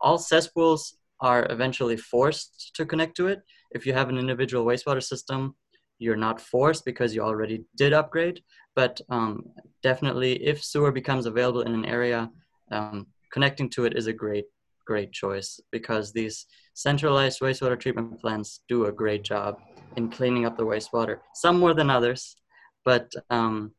All 0.00 0.18
cesspools 0.18 0.96
are 1.20 1.46
eventually 1.50 1.96
forced 1.96 2.70
to 2.74 2.86
connect 2.86 3.16
to 3.16 3.28
it. 3.28 3.40
If 3.72 3.86
you 3.86 3.92
have 3.92 4.08
an 4.08 4.18
individual 4.18 4.64
wastewater 4.64 5.02
system, 5.02 5.54
you're 5.98 6.16
not 6.16 6.40
forced 6.40 6.84
because 6.84 7.14
you 7.14 7.22
already 7.22 7.64
did 7.76 7.92
upgrade. 7.92 8.40
But 8.74 9.00
um, 9.10 9.44
definitely, 9.82 10.32
if 10.44 10.62
sewer 10.62 10.92
becomes 10.92 11.26
available 11.26 11.62
in 11.62 11.74
an 11.74 11.84
area, 11.84 12.30
um, 12.70 13.06
connecting 13.32 13.68
to 13.70 13.84
it 13.84 13.96
is 13.96 14.06
a 14.06 14.12
great 14.12 14.46
great 14.88 15.12
choice 15.12 15.60
because 15.70 16.12
these 16.12 16.46
centralized 16.72 17.40
wastewater 17.40 17.78
treatment 17.78 18.18
plants 18.22 18.60
do 18.68 18.86
a 18.86 18.92
great 18.92 19.22
job 19.22 19.58
in 19.96 20.10
cleaning 20.10 20.46
up 20.46 20.56
the 20.56 20.64
wastewater, 20.64 21.18
some 21.34 21.58
more 21.58 21.74
than 21.74 21.90
others. 21.90 22.36
But 22.86 23.12
um, 23.28 23.72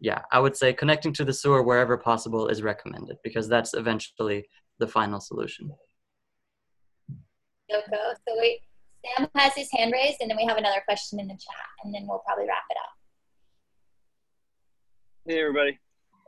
yeah, 0.00 0.22
I 0.32 0.40
would 0.40 0.56
say 0.56 0.72
connecting 0.72 1.12
to 1.14 1.24
the 1.24 1.32
sewer 1.32 1.62
wherever 1.62 1.96
possible 1.96 2.48
is 2.48 2.62
recommended 2.62 3.16
because 3.24 3.48
that's 3.48 3.74
eventually 3.74 4.46
the 4.78 4.86
final 4.86 5.20
solution. 5.20 5.70
Yoko. 7.70 8.14
So 8.28 8.36
wait, 8.36 8.60
Sam 9.04 9.28
has 9.34 9.54
his 9.54 9.68
hand 9.72 9.92
raised, 9.92 10.18
and 10.20 10.30
then 10.30 10.36
we 10.36 10.44
have 10.44 10.58
another 10.58 10.82
question 10.84 11.18
in 11.18 11.26
the 11.26 11.34
chat, 11.34 11.66
and 11.84 11.94
then 11.94 12.06
we'll 12.06 12.22
probably 12.26 12.46
wrap 12.46 12.64
it 12.70 12.76
up. 12.76 12.90
Hey, 15.26 15.40
everybody. 15.40 15.78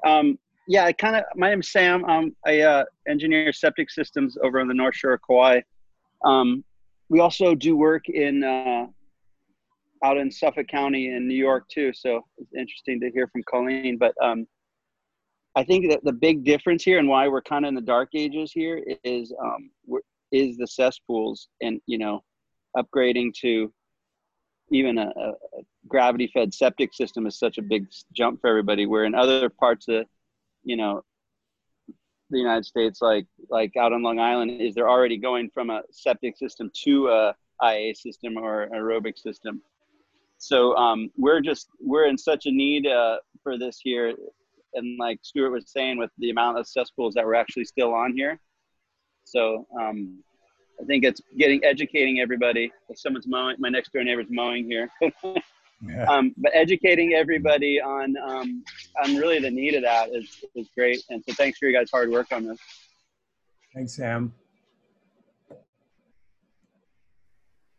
Um, 0.05 0.39
yeah, 0.67 0.85
I 0.85 0.93
kind 0.93 1.17
of. 1.17 1.25
My 1.37 1.51
name's 1.51 1.71
Sam. 1.71 2.05
Um, 2.07 2.37
I 2.47 2.61
uh, 2.61 2.85
engineer 3.09 3.53
septic 3.53 3.91
systems 3.91 4.37
over 4.43 4.61
on 4.61 4.69
the 4.69 4.75
North 4.75 4.97
Shore 4.97 5.15
of 5.15 5.21
Kauai. 5.27 5.61
Um, 6.25 6.65
we 7.09 7.21
also 7.21 7.55
do 7.55 7.77
work 7.77 8.09
in 8.09 8.43
uh, 8.43 8.87
out 10.05 10.17
in 10.17 10.31
Suffolk 10.31 10.69
County 10.69 11.09
in 11.09 11.27
New 11.27 11.35
York 11.35 11.69
too. 11.69 11.93
So 11.93 12.25
it's 12.39 12.55
interesting 12.55 13.01
to 13.01 13.11
hear 13.11 13.29
from 13.29 13.43
Colleen. 13.49 13.99
But 13.99 14.15
um, 14.23 14.47
I 15.55 15.65
think 15.65 15.91
that 15.91 16.05
the 16.05 16.13
big 16.13 16.45
difference 16.45 16.85
here 16.85 16.99
and 16.99 17.09
why 17.09 17.29
we're 17.29 17.43
kind 17.43 17.65
of 17.65 17.71
in 17.71 17.75
the 17.75 17.81
dark 17.81 18.11
ages 18.15 18.53
here 18.53 18.83
is 19.05 19.33
um, 19.43 19.71
is 20.31 20.57
the 20.57 20.67
cesspools 20.67 21.49
and 21.61 21.81
you 21.87 21.99
know 21.99 22.23
upgrading 22.77 23.33
to 23.41 23.73
even 24.71 24.99
a, 24.99 25.07
a 25.09 25.33
gravity 25.87 26.31
fed 26.33 26.53
septic 26.53 26.93
system 26.93 27.27
is 27.27 27.39
such 27.39 27.57
a 27.59 27.63
big 27.63 27.87
jump 28.13 28.41
for 28.41 28.49
everybody. 28.49 28.87
Where 28.87 29.05
in 29.05 29.15
other 29.15 29.49
parts 29.49 29.89
of 29.89 30.07
you 30.65 30.77
know 30.77 31.03
the 32.31 32.39
United 32.39 32.65
States, 32.65 33.01
like 33.01 33.27
like 33.49 33.77
out 33.77 33.93
on 33.93 34.03
Long 34.03 34.19
Island, 34.19 34.61
is 34.61 34.75
they're 34.75 34.89
already 34.89 35.17
going 35.17 35.51
from 35.51 35.71
a 35.71 35.83
septic 35.91 36.37
system 36.37 36.71
to 36.85 37.09
a 37.09 37.35
IA 37.63 37.95
system 37.95 38.37
or 38.37 38.69
aerobic 38.75 39.19
system. 39.19 39.63
So 40.39 40.77
um, 40.77 41.11
we're 41.17 41.41
just 41.41 41.69
we're 41.81 42.07
in 42.07 42.17
such 42.17 42.47
a 42.47 42.51
need 42.51 42.87
uh, 42.87 43.19
for 43.43 43.59
this 43.59 43.81
here, 43.83 44.15
and 44.75 44.99
like 44.99 45.19
Stuart 45.23 45.51
was 45.51 45.71
saying, 45.71 45.99
with 45.99 46.11
the 46.19 46.31
amount 46.31 46.59
of 46.59 46.67
cesspools 46.67 47.15
that 47.15 47.27
we're 47.27 47.35
actually 47.35 47.65
still 47.65 47.93
on 47.93 48.15
here. 48.17 48.39
So 49.25 49.67
um, 49.79 50.23
I 50.81 50.85
think 50.85 51.05
it's 51.05 51.21
getting 51.37 51.63
educating 51.65 52.21
everybody. 52.21 52.71
If 52.89 52.99
someone's 52.99 53.27
mowing, 53.27 53.57
my 53.59 53.69
next 53.69 53.93
door 53.93 54.05
neighbor's 54.05 54.29
mowing 54.31 54.65
here. 54.65 54.89
Yeah. 55.87 56.05
Um, 56.05 56.35
but 56.37 56.51
educating 56.55 57.15
everybody 57.15 57.81
on 57.81 58.17
um, 58.17 58.65
on 59.03 59.17
really 59.17 59.39
the 59.39 59.51
need 59.51 59.75
of 59.75 59.83
that 59.83 60.11
is, 60.13 60.45
is 60.55 60.69
great. 60.77 61.03
And 61.09 61.23
so 61.25 61.35
thanks 61.35 61.59
for 61.59 61.69
your 61.69 61.81
guys' 61.81 61.91
hard 61.93 62.11
work 62.11 62.33
on 62.33 62.45
this. 62.45 62.59
Thanks, 63.75 63.95
Sam. 63.95 64.35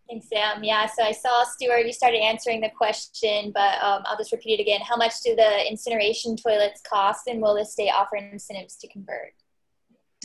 Thanks, 0.10 0.28
Sam. 0.28 0.64
Yeah, 0.64 0.88
so 0.88 1.04
I 1.04 1.12
saw 1.12 1.44
Stuart, 1.44 1.86
you 1.86 1.94
started 1.94 2.18
answering 2.18 2.62
the 2.62 2.70
question, 2.70 3.52
but 3.54 3.76
um, 3.84 4.02
I'll 4.06 4.18
just 4.18 4.32
repeat 4.32 4.60
it 4.60 4.62
again. 4.64 4.82
How 4.82 4.98
much 4.98 5.22
do 5.24 5.36
the 5.36 5.70
incineration 5.70 6.36
toilets 6.36 6.82
cost, 6.82 7.28
and 7.28 7.40
will 7.40 7.54
the 7.54 7.64
state 7.64 7.92
offer 7.92 8.16
incentives 8.16 8.76
to 8.78 8.88
convert? 8.88 9.34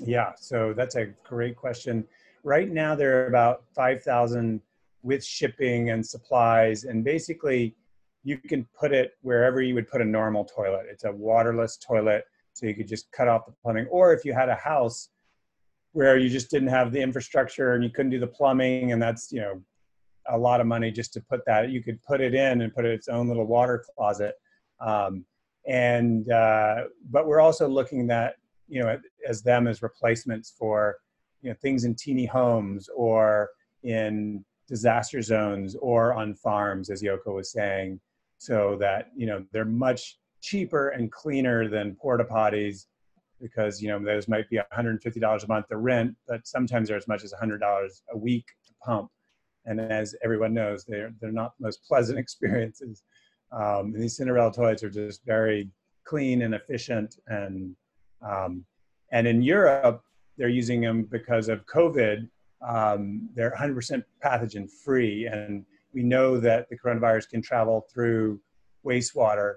Yeah, 0.03 0.33
so 0.37 0.73
that's 0.75 0.95
a 0.95 1.07
great 1.23 1.57
question. 1.57 2.07
Right 2.45 2.71
now, 2.71 2.95
they're 2.95 3.27
about 3.27 3.65
5,000 3.75 4.63
with 5.03 5.23
shipping 5.23 5.91
and 5.91 6.05
supplies, 6.05 6.85
and 6.85 7.05
basically, 7.05 7.77
you 8.23 8.39
can 8.39 8.67
put 8.81 8.91
it 8.91 9.13
wherever 9.21 9.61
you 9.61 9.75
would 9.75 9.91
put 9.91 10.01
a 10.01 10.05
normal 10.05 10.47
toilet. 10.47 10.87
It's 10.91 11.05
a 11.05 11.13
waterless 11.13 11.77
toilet, 11.77 12.25
so 12.55 12.65
you 12.65 12.75
could 12.75 12.89
just 12.89 13.13
cut 13.13 13.29
off 13.29 13.45
the 13.45 13.53
plumbing. 13.63 13.87
Or 13.91 14.15
if 14.15 14.25
you 14.25 14.33
had 14.33 14.49
a 14.49 14.55
house 14.55 15.11
where 15.93 16.17
you 16.17 16.31
just 16.31 16.51
didn't 16.51 16.69
have 16.69 16.91
the 16.91 17.03
infrastructure 17.03 17.75
and 17.75 17.85
you 17.85 17.91
couldn't 17.91 18.13
do 18.13 18.19
the 18.19 18.27
plumbing, 18.27 18.93
and 18.93 19.03
that's 19.03 19.31
you 19.31 19.43
know 19.43 19.61
a 20.29 20.39
lot 20.39 20.61
of 20.61 20.67
money 20.67 20.91
just 20.91 21.13
to 21.15 21.21
put 21.21 21.41
that. 21.47 21.71
You 21.71 21.83
could 21.83 22.03
put 22.03 22.21
it 22.21 22.35
in 22.35 22.63
and 22.63 22.75
put 22.75 22.85
it 22.85 22.93
its 22.93 23.09
own 23.09 23.29
little 23.29 23.47
water 23.47 23.85
closet. 23.97 24.35
Um, 24.81 25.25
and 25.67 26.31
uh, 26.31 26.85
but 27.11 27.27
we're 27.27 27.41
also 27.41 27.69
looking 27.69 28.11
at 28.11 28.35
you 28.69 28.83
know 28.83 28.99
as 29.29 29.43
them 29.43 29.67
as 29.67 29.83
replacements 29.83 30.55
for 30.59 30.97
you 31.43 31.51
know 31.51 31.57
things 31.61 31.85
in 31.85 31.95
teeny 31.95 32.27
homes 32.27 32.89
or 32.95 33.51
in 33.83 34.45
disaster 34.69 35.23
zones 35.23 35.77
or 35.77 36.15
on 36.15 36.35
farms, 36.35 36.91
as 36.91 37.03
Yoko 37.03 37.35
was 37.35 37.53
saying, 37.53 38.01
so 38.39 38.77
that 38.81 39.09
you 39.17 39.27
know 39.27 39.45
they're 39.53 39.65
much 39.65 40.19
cheaper 40.41 40.91
and 40.91 41.11
cleaner 41.11 41.69
than 41.69 41.95
porta 41.95 42.25
potties 42.25 42.87
because 43.41 43.83
you 43.83 43.89
know 43.89 43.99
those 43.99 44.29
might 44.29 44.49
be 44.49 44.59
$150 44.77 45.45
a 45.45 45.47
month 45.47 45.69
to 45.69 45.77
rent, 45.77 46.15
but 46.27 46.47
sometimes 46.47 46.89
they're 46.89 46.97
as 46.97 47.09
much 47.09 47.25
as 47.25 47.33
$100 47.33 47.61
a 48.13 48.17
week 48.19 48.47
to 48.67 48.73
pump. 48.83 49.11
And 49.67 49.81
as 49.81 50.15
everyone 50.23 50.55
knows, 50.55 50.85
they're 50.85 51.13
they're 51.21 51.33
not 51.33 51.55
most 51.61 51.85
pleasant 51.89 52.19
experiences. 52.25 53.03
Um, 53.53 53.93
and 53.95 54.03
these 54.03 54.17
Cinderella 54.17 54.53
toys 54.53 54.83
are 54.83 54.91
just 54.91 55.25
very 55.25 55.71
clean 56.05 56.43
and 56.43 56.55
efficient, 56.55 57.17
and 57.29 57.75
um, 58.23 58.65
and 59.13 59.27
in 59.27 59.43
Europe 59.43 60.03
they're 60.37 60.49
using 60.49 60.81
them 60.81 61.05
because 61.05 61.49
of 61.49 61.65
COVID. 61.67 62.29
Um, 62.67 63.29
they're 63.35 63.55
100% 63.59 64.03
pathogen 64.25 64.69
free, 64.85 65.27
and 65.27 65.65
we 65.93 66.03
know 66.03 66.39
that 66.39 66.69
the 66.71 66.79
coronavirus 66.79 67.29
can 67.29 67.43
travel 67.43 67.87
through 67.93 68.41
wastewater 68.85 69.57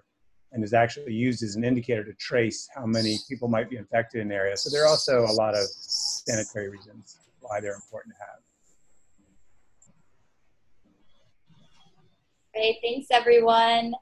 and 0.51 0.63
is 0.63 0.73
actually 0.73 1.13
used 1.13 1.43
as 1.43 1.55
an 1.55 1.63
indicator 1.63 2.03
to 2.03 2.13
trace 2.13 2.67
how 2.75 2.85
many 2.85 3.17
people 3.27 3.47
might 3.47 3.69
be 3.69 3.77
infected 3.77 4.21
in 4.21 4.29
the 4.29 4.35
area. 4.35 4.55
So 4.55 4.69
there 4.69 4.83
are 4.83 4.87
also 4.87 5.25
a 5.25 5.33
lot 5.33 5.55
of 5.55 5.65
sanitary 5.67 6.69
reasons 6.69 7.17
why 7.41 7.59
they're 7.59 7.75
important 7.75 8.15
to 8.15 8.19
have. 8.21 8.46
Great, 12.57 12.79
thanks 12.81 13.07
everyone. 13.11 13.93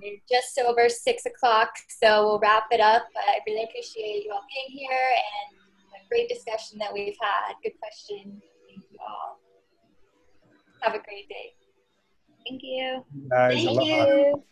We're 0.00 0.16
just 0.26 0.58
over 0.58 0.88
six 0.88 1.26
o'clock, 1.26 1.68
so 2.00 2.24
we'll 2.24 2.38
wrap 2.38 2.64
it 2.70 2.80
up. 2.80 3.04
But 3.12 3.24
I 3.28 3.40
really 3.46 3.64
appreciate 3.64 4.24
you 4.24 4.32
all 4.32 4.40
being 4.48 4.78
here 4.78 4.90
and 4.90 5.58
a 6.02 6.08
great 6.08 6.30
discussion 6.30 6.78
that 6.78 6.90
we've 6.94 7.14
had. 7.20 7.52
Good 7.62 7.74
question. 7.78 8.40
Thank 8.66 8.84
you 8.90 8.98
all. 9.06 9.38
Have 10.80 10.94
a 10.94 11.04
great 11.04 11.28
day. 11.28 11.52
Thank 12.48 12.62
you. 12.62 13.04
Guys, 13.28 13.52
Thank 13.52 13.68
aloha. 13.68 14.06
you. 14.06 14.44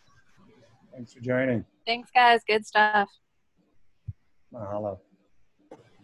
Thanks 0.95 1.15
for 1.15 1.21
joining. 1.21 1.65
Thanks, 1.87 2.11
guys. 2.15 2.43
Good 2.47 2.67
stuff. 2.67 3.09
Mahalo. 4.53 4.99